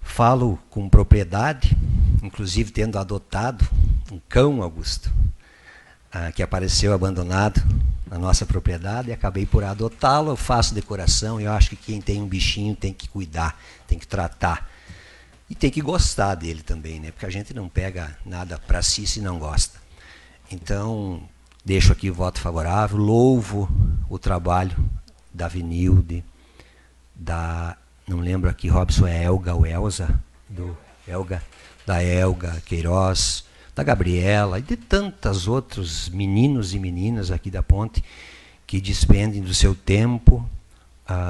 [0.00, 1.76] Falo com propriedade,
[2.22, 3.68] inclusive tendo adotado
[4.10, 5.12] um cão, Augusto,
[6.12, 7.62] ah, que apareceu abandonado
[8.06, 10.30] na nossa propriedade e acabei por adotá-lo.
[10.30, 13.98] Eu faço decoração e eu acho que quem tem um bichinho tem que cuidar, tem
[13.98, 14.70] que tratar.
[15.50, 17.10] E tem que gostar dele também, né?
[17.10, 19.78] porque a gente não pega nada para si se não gosta.
[20.50, 21.22] Então,
[21.68, 23.68] Deixo aqui o voto favorável, louvo
[24.08, 24.74] o trabalho
[25.34, 26.24] da Vinilde,
[27.14, 27.76] da.
[28.06, 30.74] Não lembro aqui, Robson é Elga ou Elza, do
[31.06, 31.42] Elga,
[31.84, 33.44] da Elga Queiroz,
[33.78, 38.02] da Gabriela e de tantos outros meninos e meninas aqui da ponte
[38.66, 40.44] que despendem do seu tempo,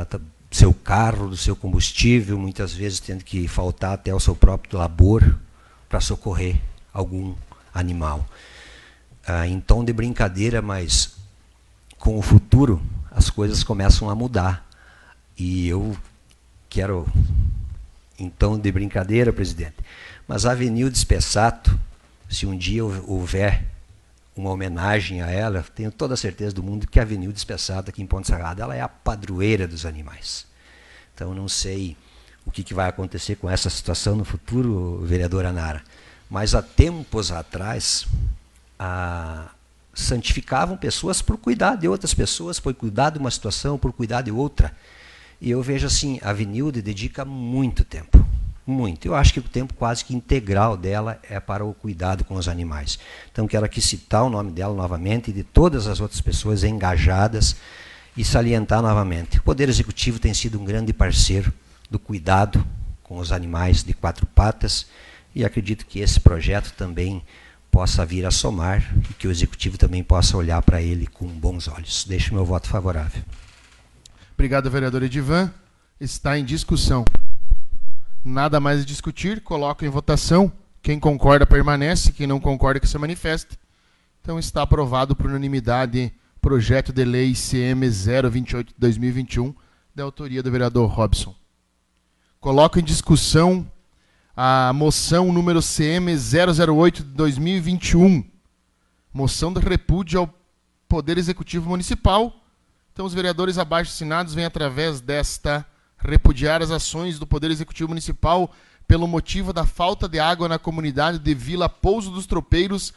[0.09, 0.21] do
[0.51, 5.39] seu carro, do seu combustível, muitas vezes tendo que faltar até o seu próprio labor
[5.91, 6.59] para socorrer
[6.91, 7.35] algum
[7.75, 8.27] animal
[9.27, 11.17] ah, em tom de brincadeira, mas
[11.99, 12.81] com o futuro
[13.11, 14.67] as coisas começam a mudar.
[15.39, 15.95] E eu
[16.71, 17.07] quero,
[18.19, 19.77] em tom de brincadeira, presidente,
[20.27, 21.79] mas a Avenida Espessato,
[22.29, 23.65] se um dia houver
[24.37, 28.03] uma homenagem a ela, tenho toda a certeza do mundo que a Avenida Espessato aqui
[28.03, 30.47] em Ponte Serrada, ela é a padroeira dos animais.
[31.15, 31.97] Então não sei
[32.47, 35.83] o que, vai acontecer com essa situação no futuro, vereadora Nara.
[36.31, 38.07] Mas há tempos atrás,
[38.79, 39.51] a,
[39.93, 44.31] santificavam pessoas por cuidar de outras pessoas, por cuidar de uma situação, por cuidar de
[44.31, 44.75] outra.
[45.41, 48.18] E eu vejo assim, a Vinilde dedica muito tempo,
[48.71, 49.07] muito.
[49.07, 52.49] Eu acho que o tempo quase que integral dela é para o cuidado com os
[52.49, 52.99] animais.
[53.33, 57.57] Então quero aqui citar o nome dela novamente e de todas as outras pessoas engajadas
[58.17, 59.39] e salientar novamente.
[59.39, 61.53] O Poder Executivo tem sido um grande parceiro
[61.91, 62.65] do cuidado
[63.03, 64.87] com os animais de quatro patas
[65.35, 67.23] e acredito que esse projeto também
[67.71, 71.69] possa vir a somar e que o executivo também possa olhar para ele com bons
[71.69, 72.05] olhos.
[72.05, 73.23] Deixo meu voto favorável.
[74.35, 75.53] Obrigado, vereador Edivan.
[76.01, 77.05] Está em discussão.
[78.25, 80.53] Nada mais a discutir, coloco em votação.
[80.83, 83.59] Quem concorda permanece, quem não concorda que se manifeste.
[84.21, 89.55] Então está aprovado por unanimidade projeto de lei CM 028/2021,
[89.95, 91.35] da autoria do vereador Robson.
[92.41, 93.71] Coloco em discussão
[94.37, 98.25] a moção número CM 008 de 2021,
[99.13, 100.35] moção de repúdio ao
[100.89, 102.45] Poder Executivo Municipal.
[102.93, 105.67] Então, os vereadores abaixo assinados vêm, através desta,
[105.99, 108.51] repudiar as ações do Poder Executivo Municipal
[108.87, 112.95] pelo motivo da falta de água na comunidade de Vila Pouso dos Tropeiros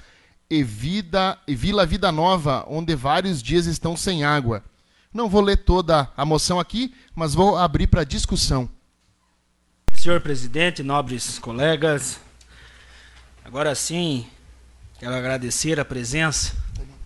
[0.49, 4.64] e, Vida, e Vila Vida Nova, onde vários dias estão sem água.
[5.14, 8.70] Não vou ler toda a moção aqui, mas vou abrir para discussão.
[9.93, 12.20] Senhor presidente, nobres colegas,
[13.43, 14.26] agora sim
[14.97, 16.56] quero agradecer a presença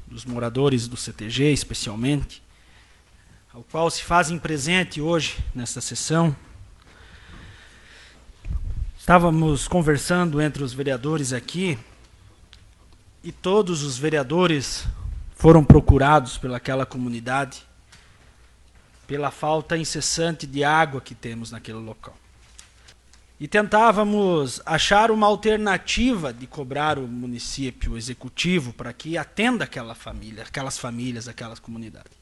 [0.07, 2.41] dos moradores do CTG, especialmente,
[3.55, 6.35] ao qual se fazem presente hoje nesta sessão.
[8.99, 11.79] Estávamos conversando entre os vereadores aqui
[13.23, 14.85] e todos os vereadores
[15.37, 17.65] foram procurados pelaquela comunidade
[19.07, 22.17] pela falta incessante de água que temos naquele local
[23.39, 29.95] e tentávamos achar uma alternativa de cobrar o município, o executivo, para que atenda aquela
[29.95, 32.14] família, aquelas famílias, aquelas comunidades.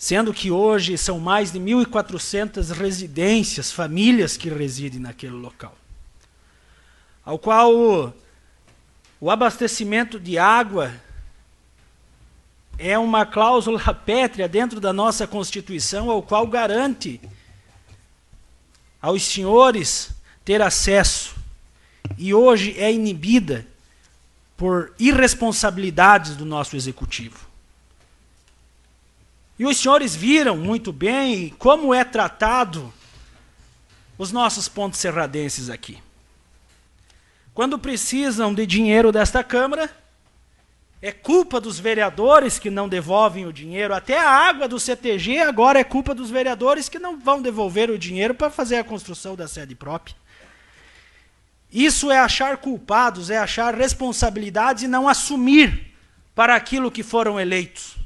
[0.00, 5.76] Sendo que hoje são mais de 1.400 residências, famílias que residem naquele local.
[7.22, 8.14] Ao qual
[9.20, 10.90] o, abastecimento de água
[12.78, 17.20] é uma cláusula pétrea dentro da nossa Constituição, ao qual garante
[19.02, 20.12] aos senhores
[20.46, 21.34] ter acesso
[22.16, 23.66] e hoje é inibida
[24.56, 27.49] por irresponsabilidades do nosso executivo.
[29.60, 32.90] E os senhores viram muito bem como é tratado
[34.16, 35.98] os nossos pontos serradenses aqui.
[37.52, 39.94] Quando precisam de dinheiro desta Câmara,
[41.02, 43.92] é culpa dos vereadores que não devolvem o dinheiro.
[43.92, 47.98] Até a água do CTG agora é culpa dos vereadores que não vão devolver o
[47.98, 50.16] dinheiro para fazer a construção da sede própria.
[51.70, 55.92] Isso é achar culpados, é achar responsabilidades e não assumir
[56.34, 57.99] para aquilo que foram eleitos.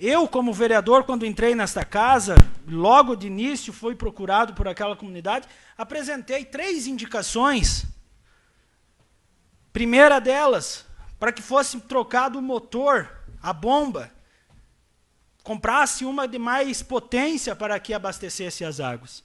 [0.00, 2.34] Eu, como vereador, quando entrei nesta casa,
[2.66, 7.86] logo de início fui procurado por aquela comunidade, apresentei três indicações
[9.74, 10.86] Primeira delas,
[11.18, 13.10] para que fosse trocado o motor,
[13.42, 14.08] a bomba,
[15.42, 19.24] comprasse uma de mais potência para que abastecesse as águas.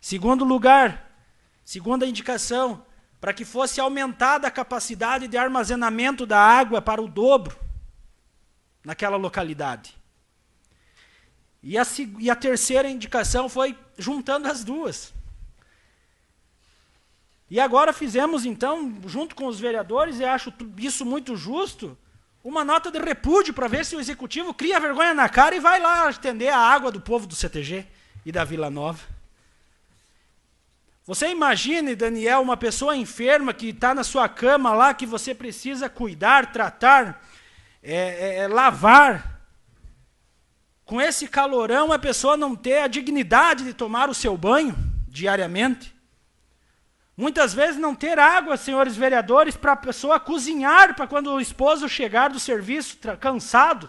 [0.00, 1.14] Segundo lugar,
[1.66, 2.82] segunda indicação,
[3.20, 7.54] para que fosse aumentada a capacidade de armazenamento da água para o dobro
[8.84, 9.96] naquela localidade.
[11.62, 11.86] E a,
[12.18, 15.14] e a terceira indicação foi juntando as duas.
[17.50, 21.96] E agora fizemos, então, junto com os vereadores, e acho isso muito justo,
[22.42, 25.80] uma nota de repúdio para ver se o executivo cria vergonha na cara e vai
[25.80, 27.86] lá atender a água do povo do CTG
[28.26, 29.00] e da Vila Nova.
[31.06, 35.88] Você imagine, Daniel, uma pessoa enferma que está na sua cama lá, que você precisa
[35.88, 37.22] cuidar, tratar,
[37.84, 39.42] é, é, é, lavar.
[40.86, 44.74] Com esse calorão, a pessoa não ter a dignidade de tomar o seu banho
[45.06, 45.94] diariamente.
[47.16, 51.88] Muitas vezes não ter água, senhores vereadores, para a pessoa cozinhar para quando o esposo
[51.88, 53.88] chegar do serviço cansado,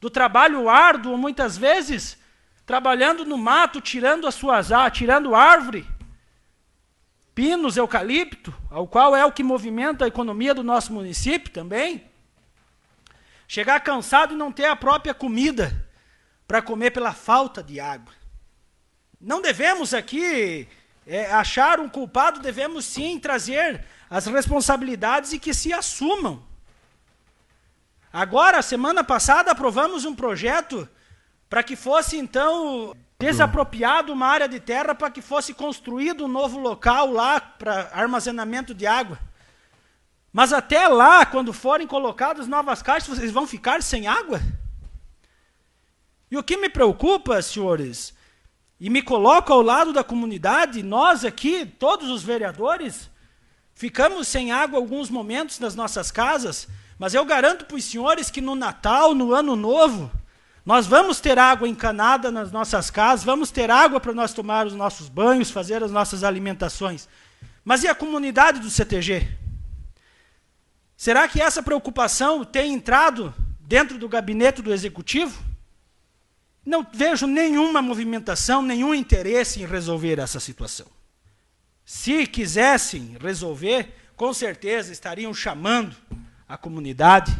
[0.00, 2.18] do trabalho árduo, muitas vezes
[2.66, 5.86] trabalhando no mato, tirando as suas tirando árvore,
[7.34, 12.11] pinos, eucalipto, ao qual é o que movimenta a economia do nosso município também.
[13.54, 15.86] Chegar cansado e não ter a própria comida
[16.48, 18.14] para comer pela falta de água.
[19.20, 20.66] Não devemos aqui
[21.06, 26.42] é, achar um culpado, devemos sim trazer as responsabilidades e que se assumam.
[28.10, 30.88] Agora, semana passada, aprovamos um projeto
[31.46, 36.58] para que fosse, então, desapropriado uma área de terra para que fosse construído um novo
[36.58, 39.18] local lá para armazenamento de água.
[40.32, 44.40] Mas até lá, quando forem colocadas novas caixas, vocês vão ficar sem água?
[46.30, 48.14] E o que me preocupa, senhores,
[48.80, 53.10] e me coloco ao lado da comunidade, nós aqui, todos os vereadores,
[53.74, 56.66] ficamos sem água alguns momentos nas nossas casas,
[56.98, 60.10] mas eu garanto para os senhores que no Natal, no Ano Novo,
[60.64, 64.74] nós vamos ter água encanada nas nossas casas, vamos ter água para nós tomar os
[64.74, 67.06] nossos banhos, fazer as nossas alimentações.
[67.62, 69.41] Mas e a comunidade do CTG?
[71.02, 75.36] Será que essa preocupação tem entrado dentro do gabinete do executivo?
[76.64, 80.86] Não vejo nenhuma movimentação, nenhum interesse em resolver essa situação.
[81.84, 85.96] Se quisessem resolver, com certeza estariam chamando
[86.48, 87.36] a comunidade,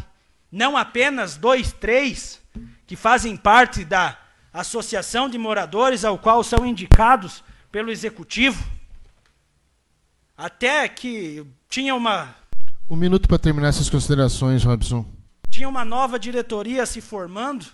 [0.51, 2.43] não apenas dois, três,
[2.85, 4.19] que fazem parte da
[4.53, 8.61] associação de moradores ao qual são indicados pelo executivo.
[10.37, 12.42] Até que tinha uma.
[12.93, 15.07] Um minuto para terminar essas considerações, Robson.
[15.49, 17.65] Tinha uma nova diretoria se formando.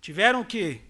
[0.00, 0.80] Tiveram que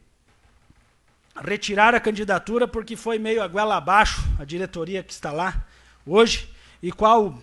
[1.45, 5.67] retirar a candidatura porque foi meio a goela abaixo a diretoria que está lá
[6.07, 6.49] hoje,
[6.81, 7.43] e qual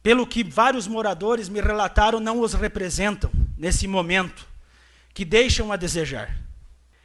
[0.00, 4.46] pelo que vários moradores me relataram, não os representam nesse momento,
[5.12, 6.38] que deixam a desejar.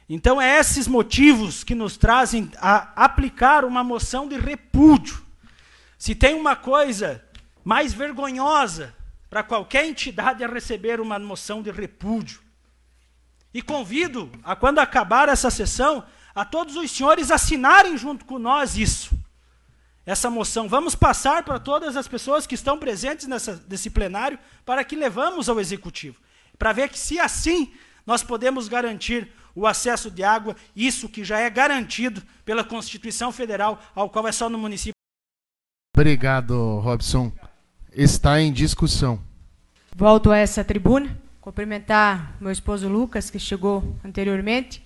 [0.08, 5.20] Então, é esses motivos que nos trazem a aplicar uma moção de repúdio.
[5.98, 7.28] Se tem uma coisa
[7.64, 8.94] mais vergonhosa
[9.28, 12.40] para qualquer entidade é receber uma moção de repúdio.
[13.52, 16.04] E convido a, quando acabar essa sessão,
[16.34, 19.18] a todos os senhores assinarem junto com nós isso
[20.04, 20.68] essa moção.
[20.68, 25.48] Vamos passar para todas as pessoas que estão presentes nessa, nesse plenário para que levamos
[25.48, 26.20] ao executivo,
[26.58, 27.72] para ver que se assim
[28.06, 33.80] nós podemos garantir o acesso de água, isso que já é garantido pela Constituição Federal,
[33.94, 34.94] ao qual é só no município.
[35.94, 37.32] Obrigado, Robson.
[37.92, 39.20] Está em discussão.
[39.96, 44.80] Volto a essa tribuna, cumprimentar meu esposo Lucas, que chegou anteriormente,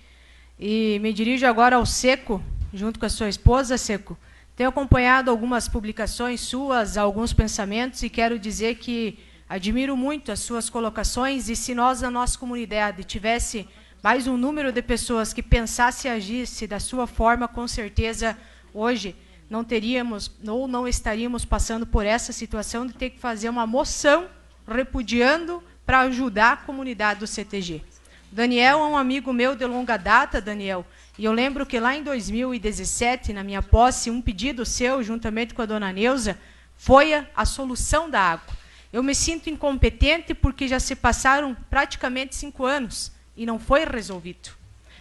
[0.59, 2.41] e me dirijo agora ao Seco,
[2.73, 4.17] junto com a sua esposa, Seco,
[4.55, 10.67] tenho acompanhado algumas publicações suas, alguns pensamentos, e quero dizer que admiro muito as suas
[10.67, 11.47] colocações.
[11.47, 13.67] E se nós, na nossa comunidade, tivesse
[14.01, 18.35] mais um número de pessoas que pensasse e agisse da sua forma, com certeza
[18.73, 19.15] hoje
[19.49, 24.27] não teríamos ou não estaríamos passando por essa situação de ter que fazer uma moção
[24.67, 27.83] repudiando para ajudar a comunidade do CTG.
[28.31, 30.85] Daniel é um amigo meu de longa data, Daniel,
[31.17, 35.61] e eu lembro que lá em 2017, na minha posse, um pedido seu, juntamente com
[35.61, 36.37] a dona Neuza,
[36.75, 38.53] foi a, a solução da água.
[38.91, 44.49] Eu me sinto incompetente porque já se passaram praticamente cinco anos e não foi resolvido.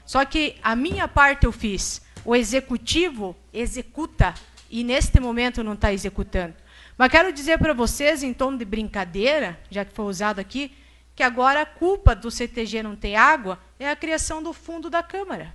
[0.07, 2.03] Só que a minha parte eu fiz.
[2.25, 4.35] O executivo executa
[4.69, 6.55] e neste momento não está executando.
[6.99, 10.73] Mas quero dizer para vocês, em tom de brincadeira, já que foi usado aqui,
[11.15, 15.03] que agora a culpa do CTG não ter água é a criação do fundo da
[15.03, 15.53] Câmara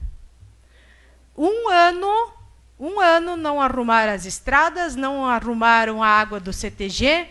[1.39, 2.33] um ano,
[2.77, 7.27] um ano não arrumaram as estradas, não arrumaram a água do CTG,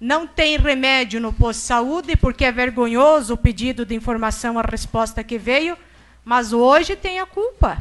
[0.00, 4.62] não tem remédio no posto de saúde, porque é vergonhoso o pedido de informação, a
[4.62, 5.78] resposta que veio,
[6.24, 7.80] mas hoje tem a culpa.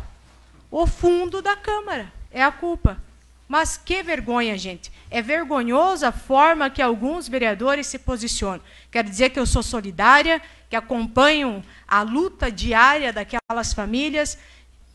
[0.69, 3.01] O fundo da Câmara é a culpa.
[3.47, 4.91] Mas que vergonha, gente.
[5.09, 8.61] É vergonhosa a forma que alguns vereadores se posicionam.
[8.89, 14.37] Quero dizer que eu sou solidária, que acompanho a luta diária daquelas famílias,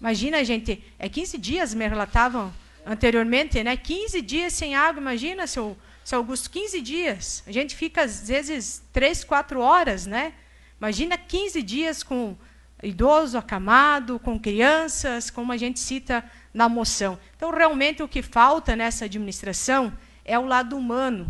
[0.01, 2.53] Imagina, gente, é 15 dias, me relatavam
[2.85, 3.77] anteriormente, né?
[3.77, 7.43] 15 dias sem água, imagina, seu, seu Augusto, 15 dias.
[7.47, 10.35] A gente fica, às vezes, 3, 4 horas, né?
[10.79, 12.37] Imagina 15 dias com
[12.83, 16.23] idoso acamado, com crianças, como a gente cita
[16.57, 17.19] na moção.
[17.37, 19.93] Então, realmente, o que falta nessa administração
[20.25, 21.29] é o lado humano,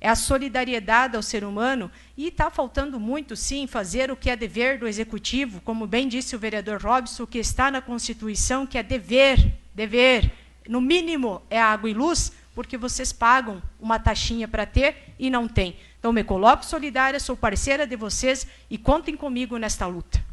[0.00, 4.36] é a solidariedade ao ser humano, e está faltando muito, sim, fazer o que é
[4.36, 8.82] dever do Executivo, como bem disse o vereador Robson, que está na Constituição, que é
[8.84, 10.30] dever, dever,
[10.68, 15.48] no mínimo é água e luz, porque vocês pagam uma taxinha para ter e não
[15.48, 15.76] tem.
[15.98, 20.24] Então, me coloco solidária, sou parceira de vocês e contem comigo nesta luta.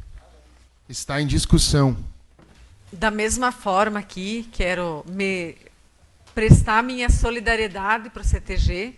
[0.87, 1.97] Está em discussão.
[2.91, 5.57] Da mesma forma aqui, quero me
[6.33, 8.93] prestar minha solidariedade para o CTG,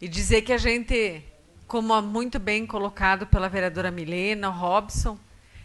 [0.00, 1.22] e dizer que a gente,
[1.66, 5.18] como muito bem colocado pela vereadora Milena, Robson,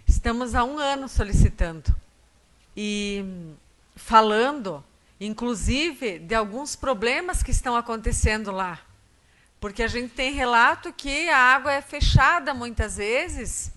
[0.10, 1.96] Estamos há um ano solicitando
[2.76, 3.24] e
[3.96, 4.84] falando,
[5.22, 8.80] inclusive, de alguns problemas que estão acontecendo lá.
[9.60, 13.72] Porque a gente tem relato que a água é fechada muitas vezes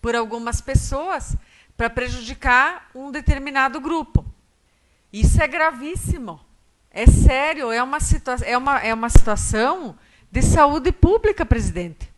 [0.00, 1.36] por algumas pessoas
[1.76, 4.24] para prejudicar um determinado grupo.
[5.12, 6.40] Isso é gravíssimo.
[6.90, 7.98] É sério, é uma,
[8.44, 9.98] é uma, é uma situação
[10.30, 12.12] de saúde pública, presidente.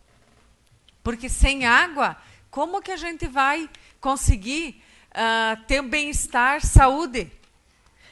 [1.03, 2.17] Porque sem água,
[2.51, 3.69] como que a gente vai
[3.99, 4.81] conseguir
[5.11, 7.31] uh, ter bem-estar, saúde?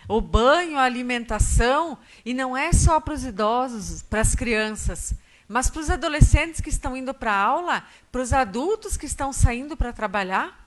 [0.08, 5.14] O banho, a alimentação, e não é só para os idosos, para as crianças,
[5.48, 9.34] mas para os adolescentes que estão indo para a aula, para os adultos que estão
[9.34, 10.65] saindo para trabalhar.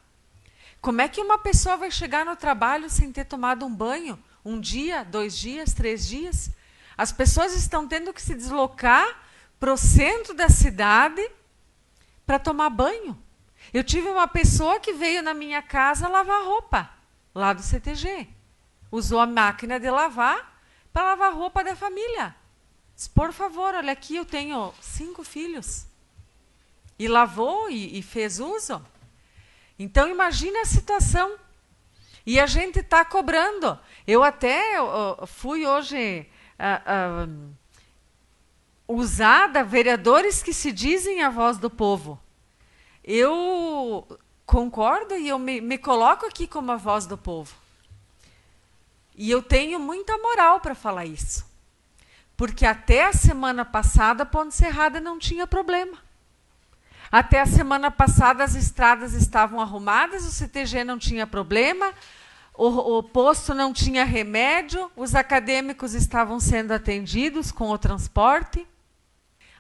[0.80, 4.18] Como é que uma pessoa vai chegar no trabalho sem ter tomado um banho?
[4.44, 6.50] Um dia, dois dias, três dias?
[6.96, 9.06] As pessoas estão tendo que se deslocar
[9.58, 11.28] para o centro da cidade
[12.26, 13.18] para tomar banho.
[13.72, 16.90] Eu tive uma pessoa que veio na minha casa lavar roupa,
[17.34, 18.38] lá do CTG
[18.90, 20.60] usou a máquina de lavar
[20.92, 22.34] para lavar roupa da família.
[22.94, 25.86] Diz, por favor, olha aqui, eu tenho cinco filhos.
[26.98, 28.84] E lavou e, e fez uso.
[29.78, 31.36] Então, imagine a situação.
[32.26, 33.78] E a gente está cobrando.
[34.06, 34.74] Eu até
[35.26, 36.28] fui hoje
[36.58, 37.54] uh, uh,
[38.86, 42.20] usada vereadores que se dizem a voz do povo.
[43.04, 44.06] Eu
[44.44, 47.54] concordo e eu me, me coloco aqui como a voz do povo.
[49.14, 51.46] E eu tenho muita moral para falar isso.
[52.36, 55.98] Porque até a semana passada, Ponte Serrada não tinha problema.
[57.10, 61.92] Até a semana passada, as estradas estavam arrumadas, o CTG não tinha problema,
[62.54, 68.66] o, o posto não tinha remédio, os acadêmicos estavam sendo atendidos com o transporte.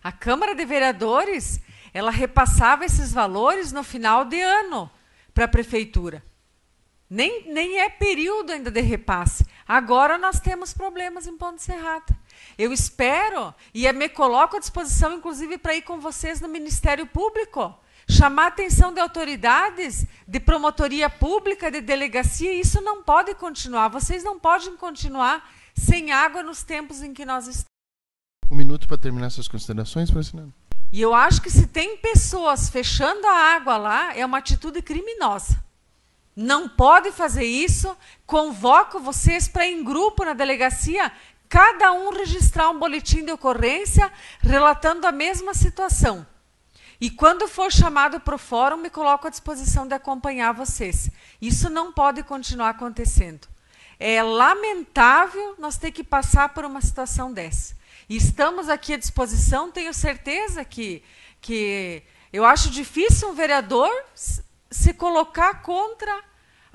[0.02, 1.60] A Câmara de Vereadores,
[1.94, 4.90] ela repassava esses valores no final de ano
[5.32, 6.22] para a prefeitura.
[7.08, 9.46] Nem, nem é período ainda de repasse.
[9.66, 12.14] Agora nós temos problemas em Ponte Serrata.
[12.58, 17.74] Eu espero e me coloco à disposição, inclusive, para ir com vocês no Ministério Público.
[18.08, 22.52] Chamar a atenção de autoridades, de promotoria pública, de delegacia.
[22.52, 23.88] Isso não pode continuar.
[23.88, 27.66] Vocês não podem continuar sem água nos tempos em que nós estamos.
[28.50, 30.52] Um minuto para terminar suas considerações, Francinano.
[30.90, 35.68] E eu acho que se tem pessoas fechando a água lá, é uma atitude criminosa
[36.38, 37.96] não pode fazer isso.
[38.24, 41.10] Convoco vocês para, em grupo na delegacia,
[41.48, 46.26] cada um registrar um boletim de ocorrência relatando a mesma situação.
[47.00, 51.08] E quando for chamado para o fórum, me coloco à disposição de acompanhar vocês.
[51.40, 53.46] Isso não pode continuar acontecendo.
[54.00, 57.76] É lamentável nós ter que passar por uma situação dessa.
[58.08, 61.02] E estamos aqui à disposição, tenho certeza que,
[61.40, 62.02] que
[62.32, 63.90] eu acho difícil um vereador
[64.70, 66.24] se colocar contra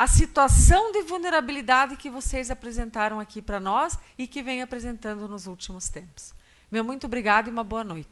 [0.03, 5.47] a situação de vulnerabilidade que vocês apresentaram aqui para nós e que vem apresentando nos
[5.47, 6.33] últimos tempos.
[6.69, 8.09] Meu muito obrigado e uma boa noite.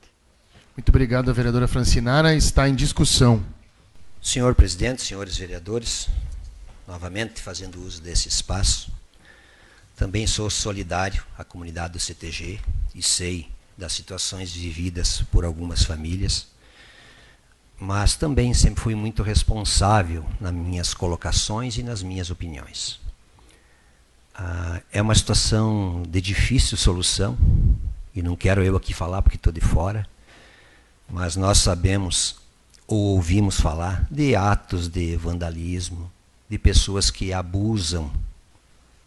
[0.77, 2.33] Muito obrigado, vereadora Francinara.
[2.33, 3.43] Está em discussão.
[4.21, 6.07] Senhor presidente, senhores vereadores,
[6.87, 8.89] novamente fazendo uso desse espaço,
[9.93, 12.61] também sou solidário à comunidade do CTG
[12.95, 16.47] e sei das situações vividas por algumas famílias
[17.81, 22.99] mas também sempre fui muito responsável nas minhas colocações e nas minhas opiniões.
[24.35, 27.35] Ah, é uma situação de difícil solução,
[28.13, 30.07] e não quero eu aqui falar porque estou de fora,
[31.09, 32.35] mas nós sabemos
[32.85, 36.11] ou ouvimos falar de atos de vandalismo,
[36.47, 38.11] de pessoas que abusam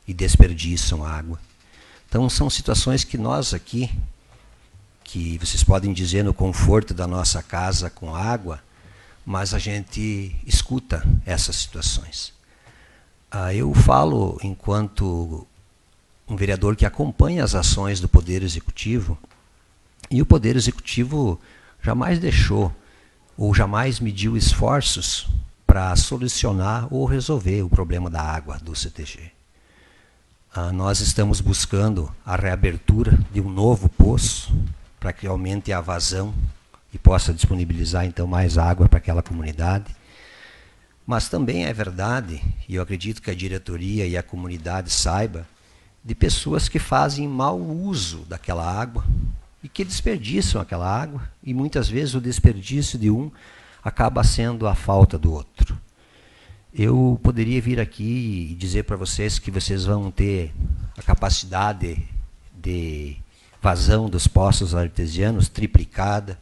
[0.05, 1.39] e desperdiçam água.
[2.09, 3.89] Então são situações que nós aqui,
[5.05, 8.61] que vocês podem dizer no conforto da nossa casa com água,
[9.25, 12.33] mas a gente escuta essas situações.
[13.31, 15.47] Ah, eu falo enquanto
[16.29, 19.19] um vereador que acompanha as ações do Poder Executivo,
[20.11, 21.41] e o Poder Executivo
[21.83, 22.75] jamais deixou
[23.37, 25.29] ou jamais mediu esforços
[25.67, 29.33] para solucionar ou resolver o problema da água do CTG.
[30.55, 34.55] Ah, nós estamos buscando a reabertura de um novo poço
[35.05, 36.33] para que aumente a vazão
[36.91, 39.95] e possa disponibilizar então mais água para aquela comunidade.
[41.07, 45.47] Mas também é verdade, e eu acredito que a diretoria e a comunidade saiba,
[46.03, 49.05] de pessoas que fazem mau uso daquela água
[49.63, 53.31] e que desperdiçam aquela água, e muitas vezes o desperdício de um
[53.85, 55.79] acaba sendo a falta do outro.
[56.73, 60.51] Eu poderia vir aqui e dizer para vocês que vocês vão ter
[60.97, 62.03] a capacidade
[62.57, 63.23] de
[63.65, 66.39] vazão dos poços artesianos triplicada,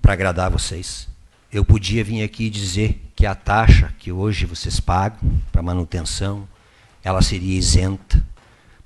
[0.00, 1.06] para agradar vocês.
[1.52, 5.20] eu podia vir aqui dizer que a taxa que hoje vocês pagam
[5.52, 6.48] para manutenção,
[7.04, 8.26] ela seria isenta,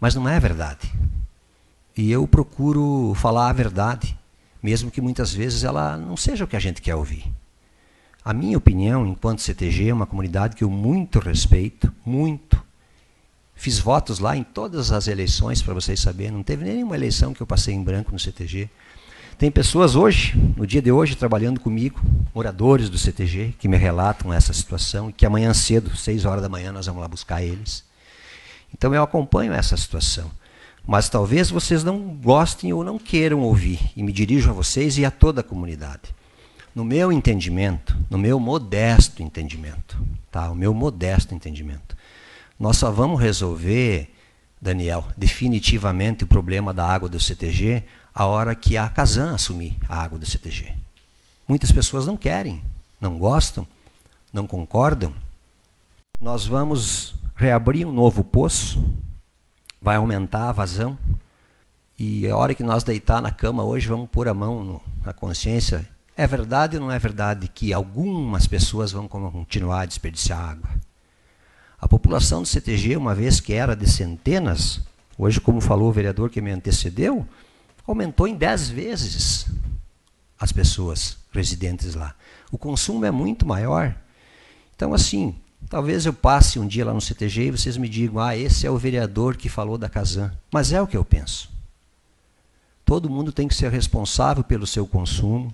[0.00, 0.92] mas não é verdade.
[1.96, 4.18] E eu procuro falar a verdade,
[4.60, 7.32] mesmo que muitas vezes ela não seja o que a gente quer ouvir.
[8.24, 12.65] A minha opinião, enquanto CTG, é uma comunidade que eu muito respeito, muito.
[13.56, 16.32] Fiz votos lá em todas as eleições, para vocês saberem.
[16.32, 18.68] Não teve nenhuma eleição que eu passei em branco no CTG.
[19.38, 22.00] Tem pessoas hoje, no dia de hoje, trabalhando comigo,
[22.34, 26.48] moradores do CTG, que me relatam essa situação e que amanhã cedo, seis horas da
[26.48, 27.82] manhã, nós vamos lá buscar eles.
[28.72, 30.30] Então eu acompanho essa situação.
[30.86, 35.04] Mas talvez vocês não gostem ou não queiram ouvir, e me dirijo a vocês e
[35.04, 36.14] a toda a comunidade.
[36.74, 39.98] No meu entendimento, no meu modesto entendimento,
[40.30, 40.50] tá?
[40.50, 41.95] O meu modesto entendimento.
[42.58, 44.10] Nós só vamos resolver,
[44.60, 47.84] Daniel, definitivamente o problema da água do CTG
[48.14, 50.72] a hora que a Casan assumir a água do CTG.
[51.46, 52.62] Muitas pessoas não querem,
[52.98, 53.66] não gostam,
[54.32, 55.12] não concordam.
[56.18, 58.82] Nós vamos reabrir um novo poço,
[59.82, 60.96] vai aumentar a vazão,
[61.98, 65.12] e a hora que nós deitar na cama hoje, vamos pôr a mão no, na
[65.12, 65.86] consciência.
[66.16, 70.70] É verdade ou não é verdade que algumas pessoas vão continuar a desperdiciar água?
[71.78, 74.80] A população do CTG, uma vez que era de centenas,
[75.18, 77.26] hoje, como falou o vereador que me antecedeu,
[77.86, 79.46] aumentou em 10 vezes
[80.38, 82.14] as pessoas residentes lá.
[82.50, 83.94] O consumo é muito maior.
[84.74, 85.34] Então, assim,
[85.68, 88.70] talvez eu passe um dia lá no CTG e vocês me digam: ah, esse é
[88.70, 90.32] o vereador que falou da Casan.
[90.52, 91.50] Mas é o que eu penso.
[92.84, 95.52] Todo mundo tem que ser responsável pelo seu consumo,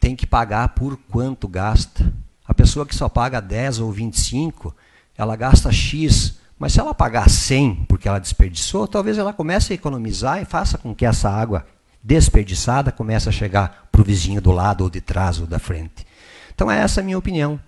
[0.00, 2.12] tem que pagar por quanto gasta.
[2.46, 4.74] A pessoa que só paga 10 ou 25,
[5.16, 9.74] ela gasta X mas se ela pagar 100 porque ela desperdiçou, talvez ela comece a
[9.74, 11.66] economizar e faça com que essa água
[12.00, 16.06] desperdiçada comece a chegar para o vizinho do lado ou de trás ou da frente.
[16.54, 17.58] Então é essa a minha opinião.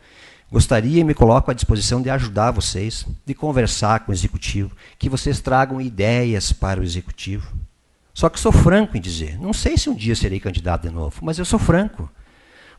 [0.48, 5.08] Gostaria e me coloco à disposição de ajudar vocês, de conversar com o executivo, que
[5.08, 7.52] vocês tragam ideias para o executivo.
[8.14, 11.18] Só que sou franco em dizer, não sei se um dia serei candidato de novo,
[11.20, 12.08] mas eu sou franco.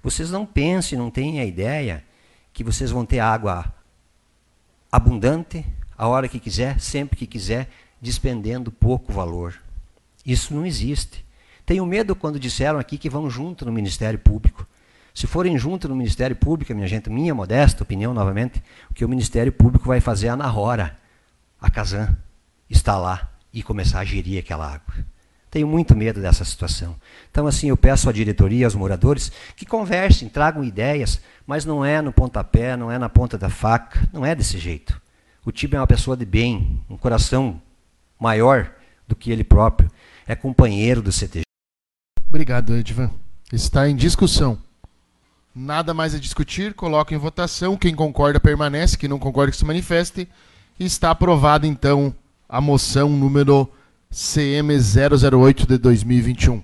[0.01, 2.05] Vocês não pensem, não tenham a ideia
[2.53, 3.65] que vocês vão ter água
[4.91, 5.65] abundante,
[5.97, 7.69] a hora que quiser, sempre que quiser,
[8.01, 9.55] despendendo pouco valor.
[10.25, 11.25] Isso não existe.
[11.65, 14.67] Tenho medo quando disseram aqui que vão junto no Ministério Público.
[15.13, 19.09] Se forem junto no Ministério Público, minha gente, minha modesta opinião novamente, o que o
[19.09, 20.97] Ministério Público vai fazer é na hora
[21.59, 22.15] a Casan
[22.69, 24.93] está lá e começar a gerir aquela água.
[25.55, 26.97] Tenho muito medo dessa situação.
[27.31, 32.01] Então, assim, eu peço à diretoria, aos moradores, que conversem, tragam ideias, mas não é
[32.01, 35.01] no pontapé, não é na ponta da faca, não é desse jeito.
[35.45, 37.61] O Tibo é uma pessoa de bem, um coração
[38.19, 38.69] maior
[39.07, 39.89] do que ele próprio.
[40.27, 41.43] É companheiro do CTG.
[42.27, 43.09] Obrigado, Edvan.
[43.49, 44.57] Está em discussão.
[45.55, 47.77] Nada mais a discutir, coloco em votação.
[47.77, 50.27] Quem concorda permanece, quem não concorda que se manifeste.
[50.77, 52.13] Está aprovada então
[52.49, 53.71] a moção número
[54.15, 56.63] CM008 de 2021.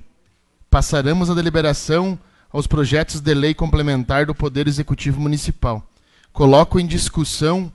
[0.70, 2.18] Passaremos a deliberação
[2.50, 5.86] aos projetos de lei complementar do Poder Executivo Municipal.
[6.32, 7.70] Coloco em discussão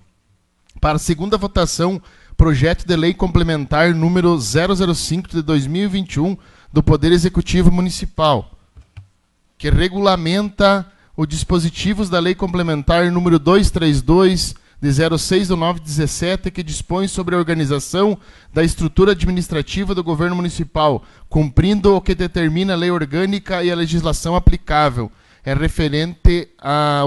[0.81, 2.01] para segunda votação,
[2.39, 6.39] projeto de lei complementar número 005 de 2021
[6.73, 8.51] do Poder Executivo Municipal,
[9.59, 17.09] que regulamenta os dispositivos da lei complementar número 232 de 06 de 917, que dispõe
[17.09, 18.19] sobre a organização
[18.53, 23.77] da estrutura administrativa do governo municipal, cumprindo o que determina a lei orgânica e a
[23.77, 25.11] legislação aplicável.
[25.45, 27.05] É referente à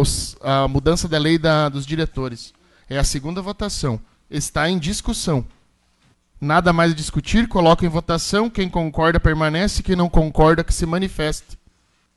[0.69, 2.53] mudança da lei da, dos diretores.
[2.89, 3.99] É a segunda votação.
[4.29, 5.45] Está em discussão.
[6.41, 8.49] Nada mais a discutir, coloco em votação.
[8.49, 11.59] Quem concorda permanece, quem não concorda que se manifeste.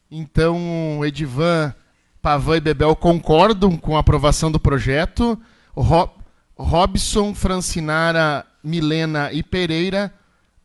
[0.09, 1.75] Então, Edivan,
[2.23, 5.37] Pavan e Bebel concordam com a aprovação do projeto.
[5.75, 6.11] Rob,
[6.57, 10.13] Robson, Francinara, Milena e Pereira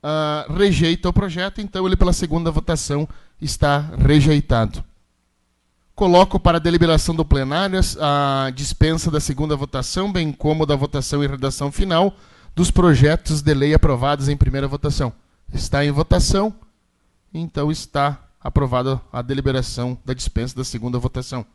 [0.03, 3.09] uh, rejeita o projeto, então ele pela segunda votação
[3.41, 4.83] está rejeitado.
[5.95, 11.27] Coloco para deliberação do plenário a dispensa da segunda votação, bem como da votação e
[11.27, 12.15] redação final
[12.55, 15.11] dos projetos de lei aprovados em primeira votação.
[15.51, 16.53] Está em votação,
[17.33, 21.45] então está aprovada a deliberação da dispensa da segunda votação.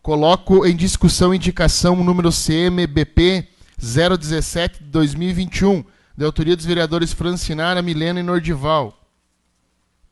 [0.00, 3.48] Coloco em discussão indicação número CMBP
[3.78, 5.84] 017 de 2021,
[6.16, 8.98] de autoria dos vereadores Francinara, Milena e Nordival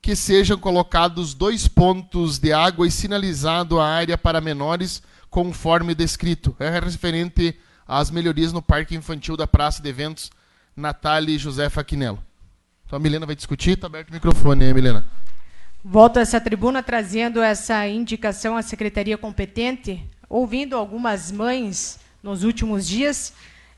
[0.03, 6.57] que sejam colocados dois pontos de água e sinalizado a área para menores conforme descrito.
[6.59, 7.57] É referente
[7.87, 10.31] às melhorias no Parque Infantil da Praça de Eventos
[10.75, 12.19] Natália e José Faquinello.
[12.87, 15.07] Então a Milena vai discutir, está aberto o microfone, hein, Milena?
[15.83, 22.87] Volto a essa tribuna trazendo essa indicação à secretaria competente, ouvindo algumas mães nos últimos
[22.87, 23.33] dias,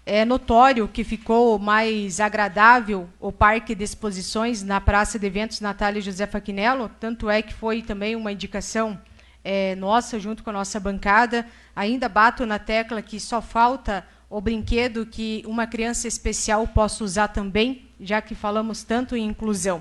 [0.05, 6.03] é notório que ficou mais agradável o parque de exposições na Praça de Eventos Natália
[6.03, 9.01] José Faquinello, tanto é que foi também uma indicação
[9.45, 11.47] é, nossa, junto com a nossa bancada.
[11.75, 17.29] Ainda bato na tecla que só falta o brinquedo que uma criança especial possa usar
[17.29, 19.81] também, já que falamos tanto em inclusão.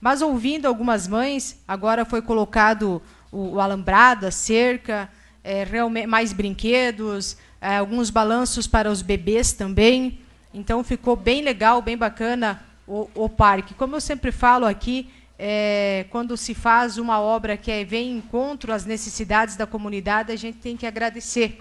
[0.00, 3.02] Mas ouvindo algumas mães, agora foi colocado
[3.32, 5.08] o, o alambrado, a cerca,
[5.42, 10.20] é, realmente, mais brinquedos, é, alguns balanços para os bebês também.
[10.54, 13.74] Então ficou bem legal, bem bacana o, o parque.
[13.74, 18.16] Como eu sempre falo aqui, é, quando se faz uma obra que é, vem em
[18.18, 21.58] encontro às necessidades da comunidade, a gente tem que agradecer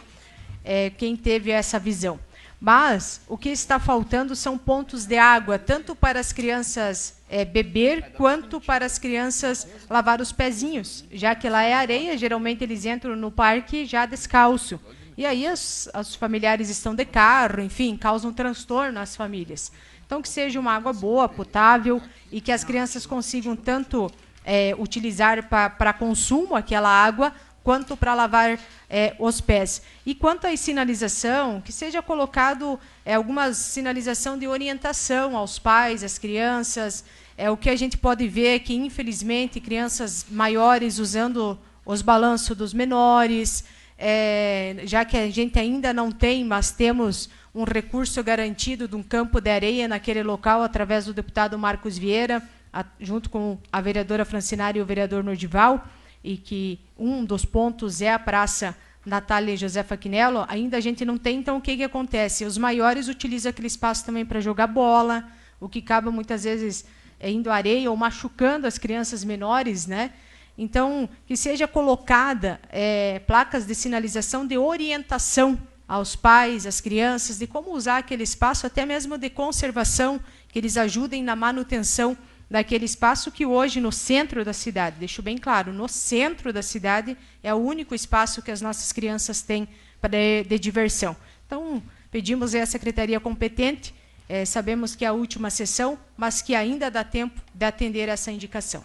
[0.64, 2.20] é, quem teve essa visão.
[2.60, 8.14] Mas o que está faltando são pontos de água, tanto para as crianças é, beber,
[8.14, 13.16] quanto para as crianças lavar os pezinhos, já que lá é areia, geralmente eles entram
[13.16, 14.80] no parque já descalço.
[15.16, 19.72] E aí as, os familiares estão de carro, enfim, causam transtorno às famílias.
[20.06, 22.02] Então, que seja uma água boa, potável,
[22.32, 24.10] e que as crianças consigam tanto
[24.46, 27.34] é, utilizar para consumo aquela água,
[27.68, 28.58] quanto para lavar
[28.90, 29.82] é, os pés.
[30.06, 36.18] E quanto à sinalização, que seja colocado é, alguma sinalização de orientação aos pais, às
[36.18, 37.04] crianças.
[37.38, 42.56] É, o que a gente pode ver é que, infelizmente, crianças maiores usando os balanços
[42.56, 43.66] dos menores,
[43.98, 49.04] é, já que a gente ainda não tem, mas temos um recurso garantido de um
[49.04, 52.42] campo de areia naquele local, através do deputado Marcos Vieira,
[52.72, 55.86] a, junto com a vereadora Francinari e o vereador Nordival,
[56.28, 58.76] e que um dos pontos é a Praça
[59.06, 62.44] Natália e Josefa Quinello, ainda a gente não tem, então o que, que acontece?
[62.44, 65.26] Os maiores utilizam aquele espaço também para jogar bola,
[65.58, 66.84] o que acaba muitas vezes
[67.18, 70.12] é, indo à areia ou machucando as crianças menores, né?
[70.58, 77.48] Então, que seja colocada é, placas de sinalização de orientação aos pais, às crianças, de
[77.48, 82.18] como usar aquele espaço, até mesmo de conservação, que eles ajudem na manutenção
[82.50, 87.18] daquele espaço que hoje no centro da cidade, deixo bem claro, no centro da cidade
[87.44, 89.68] é o único espaço que as nossas crianças têm
[90.00, 91.16] para de, de diversão.
[91.46, 93.94] Então, pedimos à secretaria competente,
[94.30, 98.32] é, sabemos que é a última sessão, mas que ainda dá tempo de atender essa
[98.32, 98.84] indicação.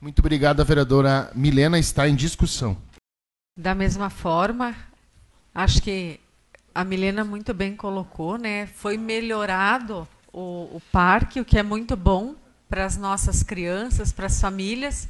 [0.00, 2.76] Muito obrigado, a vereadora Milena está em discussão.
[3.58, 4.76] Da mesma forma,
[5.54, 6.20] acho que
[6.74, 8.66] a Milena muito bem colocou, né?
[8.66, 12.34] Foi melhorado o, o parque, o que é muito bom
[12.68, 15.08] para as nossas crianças, para as famílias,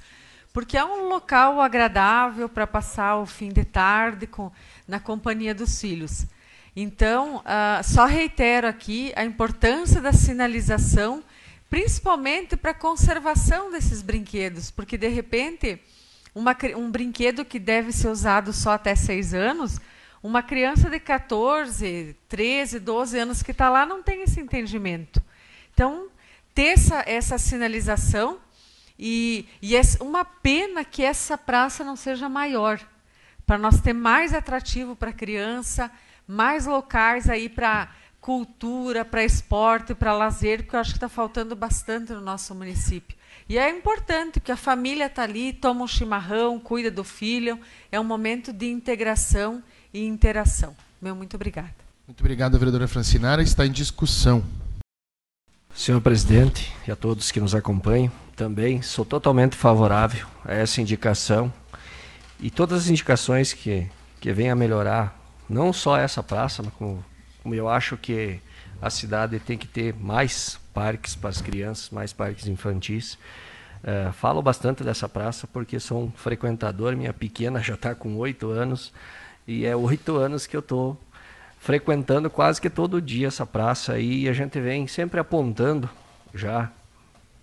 [0.53, 4.51] porque é um local agradável para passar o fim de tarde com,
[4.89, 6.27] na companhia dos filhos.
[6.74, 11.24] Então, uh, só reitero aqui a importância da sinalização,
[11.70, 15.81] principalmente para a conservação desses brinquedos, porque, de repente,
[16.35, 19.81] uma, um brinquedo que deve ser usado só até seis anos,
[20.23, 25.23] uma criança de 14, 13, 12 anos que está lá não tem esse entendimento.
[25.73, 26.09] Então,
[26.57, 28.39] ter essa, essa sinalização
[28.99, 32.81] e, e é uma pena que essa praça não seja maior,
[33.47, 35.91] para nós ter mais atrativo para criança,
[36.27, 41.55] mais locais aí para cultura, para esporte, para lazer, que eu acho que está faltando
[41.55, 43.16] bastante no nosso município.
[43.49, 47.61] E é importante, porque a família está ali, toma um chimarrão, cuida do filho,
[47.93, 49.62] é um momento de integração
[49.93, 50.74] e interação.
[51.01, 51.74] Meu muito obrigada.
[52.09, 53.43] Muito obrigado, vereadora Francinara.
[53.43, 54.43] Está em discussão.
[55.77, 61.53] Senhor presidente e a todos que nos acompanham, também sou totalmente favorável a essa indicação
[62.40, 63.86] e todas as indicações que,
[64.19, 67.05] que venham a melhorar, não só essa praça, mas como,
[67.43, 68.40] como eu acho que
[68.81, 73.19] a cidade tem que ter mais parques para as crianças, mais parques infantis.
[73.85, 78.51] Uh, falo bastante dessa praça porque sou um frequentador, minha pequena já está com oito
[78.51, 78.94] anos
[79.47, 80.98] e é oito anos que eu estou
[81.67, 85.91] frequentando quase que todo dia essa praça aí e a gente vem sempre apontando
[86.33, 86.71] já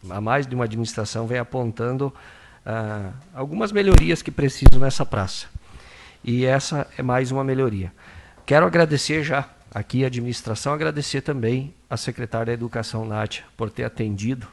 [0.10, 2.14] há mais de uma administração vem apontando
[2.66, 5.48] ah, algumas melhorias que precisam nessa praça.
[6.24, 7.92] E essa é mais uma melhoria.
[8.46, 13.84] Quero agradecer já aqui a administração agradecer também a secretária da educação Nátia por ter
[13.84, 14.48] atendido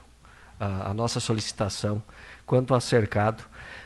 [0.58, 2.02] a, a nossa solicitação
[2.44, 3.44] quanto ao cercado.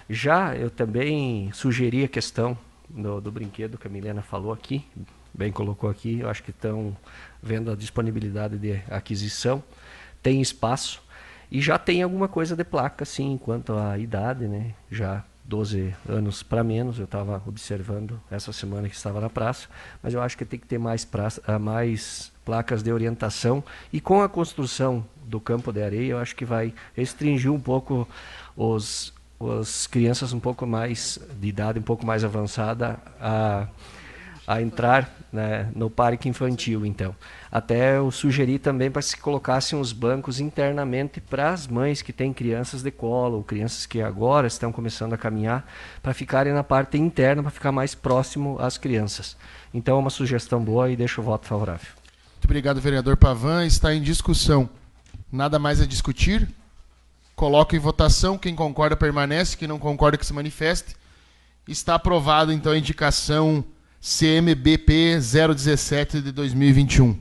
[0.09, 2.57] Já eu também sugeri a questão
[2.89, 4.83] do, do brinquedo que a Milena falou aqui
[5.35, 6.97] bem colocou aqui, eu acho que estão
[7.43, 9.63] vendo a disponibilidade de aquisição,
[10.23, 11.03] tem espaço
[11.51, 14.75] e já tem alguma coisa de placa, sim, quanto à idade, né?
[14.91, 19.69] Já 12 anos para menos, eu estava observando essa semana que estava na praça,
[20.03, 23.63] mas eu acho que tem que ter mais, praça, ah, mais placas de orientação
[23.93, 28.09] e com a construção do campo de areia, eu acho que vai restringir um pouco
[28.57, 29.13] os
[29.61, 33.67] as crianças um pouco mais de idade um pouco mais avançada a,
[34.47, 37.15] a entrar né, no parque infantil então
[37.51, 42.33] até eu sugeri também para se colocassem os bancos internamente para as mães que têm
[42.33, 45.67] crianças de colo ou crianças que agora estão começando a caminhar
[46.03, 49.37] para ficarem na parte interna para ficar mais próximo às crianças
[49.73, 51.89] então é uma sugestão boa e deixo o voto favorável
[52.33, 54.69] muito obrigado vereador Pavan está em discussão
[55.33, 56.49] nada mais a discutir
[57.35, 58.39] Coloco em votação.
[58.39, 59.57] Quem concorda permanece.
[59.57, 60.95] Quem não concorda que se manifeste.
[61.67, 63.65] Está aprovada então a indicação
[64.07, 67.19] CMBP 017 de 2021.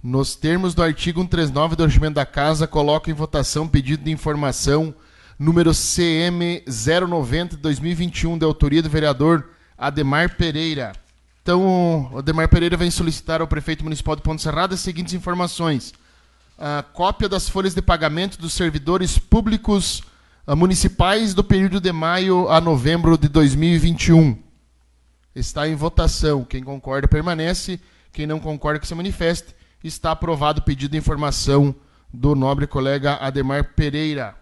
[0.00, 4.94] Nos termos do artigo 139 do Regimento da Casa, coloco em votação pedido de informação
[5.36, 10.92] número CM 090 de 2021, de autoria do vereador Ademar Pereira.
[11.42, 15.92] Então, o Ademar Pereira vem solicitar ao prefeito municipal de Ponte Serrada as seguintes informações
[16.56, 20.00] a cópia das folhas de pagamento dos servidores públicos
[20.46, 24.43] uh, municipais do período de maio a novembro de 2021.
[25.34, 26.44] Está em votação.
[26.44, 27.80] Quem concorda permanece.
[28.12, 29.54] Quem não concorda que se manifeste.
[29.82, 31.74] Está aprovado o pedido de informação
[32.12, 34.36] do nobre colega Ademar Pereira.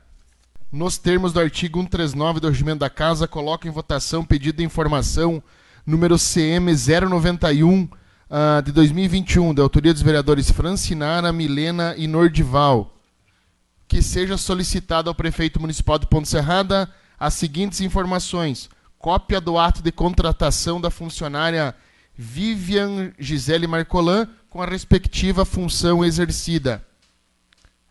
[0.70, 5.42] Nos termos do artigo 139 do Regimento da Casa, coloca em votação pedido de informação
[5.86, 12.96] número CM 091 uh, de 2021, da autoria dos vereadores Francinara, Milena e Nordival,
[13.86, 16.88] que seja solicitada ao prefeito municipal de Ponte Serrada
[17.18, 18.70] as seguintes informações:
[19.02, 21.74] cópia do ato de contratação da funcionária
[22.16, 26.86] Vivian Gisele Marcolan com a respectiva função exercida.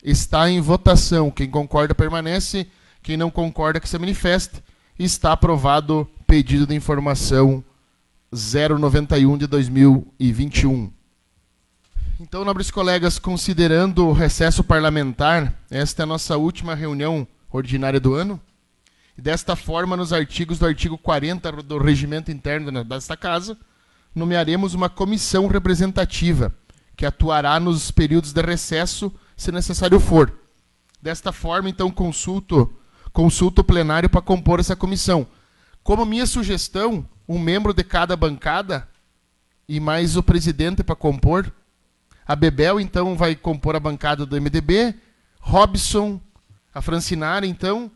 [0.01, 1.29] Está em votação.
[1.29, 2.65] Quem concorda permanece.
[3.03, 4.63] Quem não concorda que se manifeste.
[4.97, 7.61] Está aprovado pedido de informação
[8.31, 10.93] 091 de 2021.
[12.21, 18.13] Então, nobres colegas, considerando o recesso parlamentar, esta é a nossa última reunião ordinária do
[18.13, 18.39] ano.
[19.21, 23.55] Desta forma, nos artigos do artigo 40 do regimento interno desta casa,
[24.15, 26.51] nomearemos uma comissão representativa
[26.97, 30.33] que atuará nos períodos de recesso, se necessário for.
[30.99, 32.73] Desta forma, então, consulto,
[33.13, 35.27] consulto o plenário para compor essa comissão.
[35.83, 38.89] Como minha sugestão, um membro de cada bancada
[39.69, 41.53] e mais o presidente para compor.
[42.27, 44.95] A Bebel, então, vai compor a bancada do MDB.
[45.39, 46.19] Robson,
[46.73, 47.91] a Francinara, então.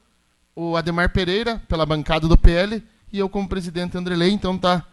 [0.56, 2.84] O Ademar Pereira, pela bancada do PL.
[3.12, 4.86] E eu, como presidente Andrelei, então está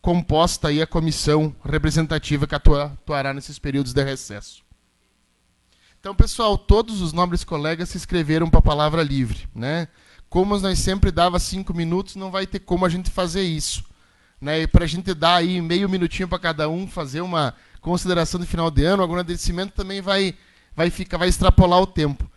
[0.00, 4.62] composta aí a comissão representativa que atuará nesses períodos de recesso.
[5.98, 9.88] Então, pessoal, todos os nobres colegas se inscreveram para a palavra livre, né?
[10.30, 13.84] como nós sempre dava cinco minutos, não vai ter como a gente fazer isso.
[14.40, 14.62] Né?
[14.62, 18.46] E para a gente dar aí meio minutinho para cada um, fazer uma consideração de
[18.46, 20.34] final de ano, algum agradecimento também vai,
[20.74, 22.30] vai, ficar, vai extrapolar o tempo.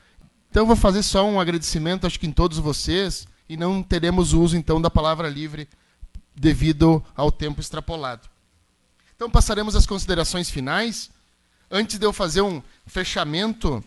[0.54, 4.34] Então eu vou fazer só um agradecimento, acho que em todos vocês, e não teremos
[4.34, 5.68] uso então da palavra livre
[6.36, 8.30] devido ao tempo extrapolado.
[9.16, 11.10] Então passaremos às considerações finais.
[11.72, 13.84] Antes de eu fazer um fechamento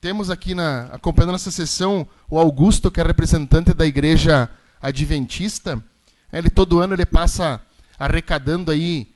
[0.00, 4.48] temos aqui na, acompanhando nossa sessão o Augusto, que é representante da igreja
[4.80, 5.84] adventista.
[6.32, 7.60] Ele todo ano ele passa
[7.98, 9.08] arrecadando aí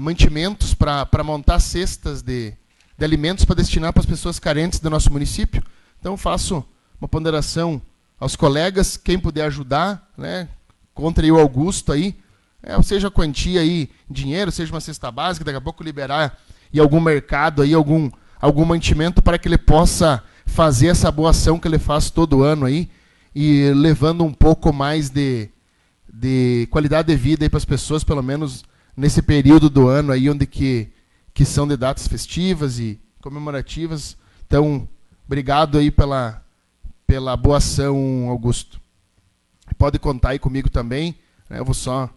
[0.00, 2.54] mantimentos para montar cestas de,
[2.96, 5.60] de alimentos para destinar para as pessoas carentes do nosso município.
[6.04, 6.62] Então faço
[7.00, 7.80] uma ponderação
[8.20, 10.50] aos colegas, quem puder ajudar, né,
[10.92, 12.14] contra o Augusto aí,
[12.62, 16.38] é, seja quantia aí, dinheiro, seja uma cesta básica, daqui a pouco liberar
[16.74, 21.58] em algum mercado aí algum algum mantimento para que ele possa fazer essa boa ação
[21.58, 22.90] que ele faz todo ano aí
[23.34, 25.48] e levando um pouco mais de,
[26.12, 28.62] de qualidade de vida para as pessoas, pelo menos
[28.94, 30.86] nesse período do ano aí onde que,
[31.32, 34.18] que são de datas festivas e comemorativas.
[34.46, 34.86] Então,
[35.26, 36.42] obrigado aí pela,
[37.06, 38.80] pela boa ação, Augusto.
[39.78, 41.16] Pode contar aí comigo também.
[41.48, 41.58] Né?
[41.58, 42.08] Eu vou só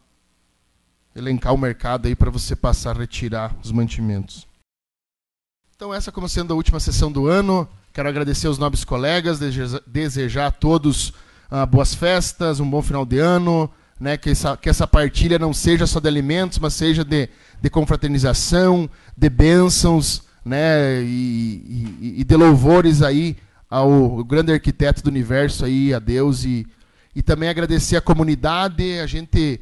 [1.15, 4.47] elencar o mercado aí para você passar a retirar os mantimentos.
[5.75, 7.67] Então, essa como sendo a última sessão do ano.
[7.93, 9.39] Quero agradecer aos nobres colegas,
[9.87, 11.09] desejar a todos
[11.51, 13.67] uh, boas festas, um bom final de ano,
[13.99, 17.27] né, que, essa, que essa partilha não seja só de alimentos, mas seja de,
[17.59, 23.37] de confraternização, de bênçãos né, e, e, e de louvores aí
[23.69, 26.65] ao grande arquiteto do universo, aí, a Deus, e,
[27.15, 28.99] e também agradecer a comunidade.
[28.99, 29.59] A gente,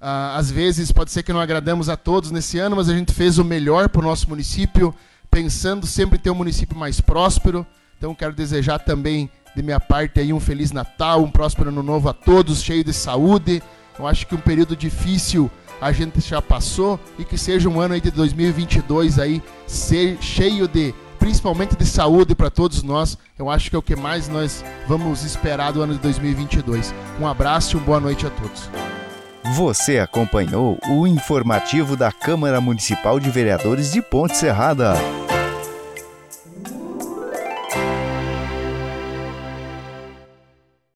[0.00, 3.12] uh, às vezes, pode ser que não agradamos a todos nesse ano, mas a gente
[3.12, 4.94] fez o melhor para o nosso município
[5.30, 7.66] pensando sempre ter um município mais próspero.
[7.96, 12.08] Então quero desejar também de minha parte aí um feliz Natal, um próspero ano novo
[12.08, 13.62] a todos, cheio de saúde.
[13.98, 15.50] Eu acho que um período difícil
[15.82, 19.42] a gente já passou e que seja um ano aí de 2022 aí
[20.20, 23.18] cheio de, principalmente de saúde para todos nós.
[23.36, 26.94] Eu acho que é o que mais nós vamos esperar do ano de 2022.
[27.20, 28.70] Um abraço e uma boa noite a todos.
[29.56, 34.94] Você acompanhou o informativo da Câmara Municipal de Vereadores de Ponte Serrada.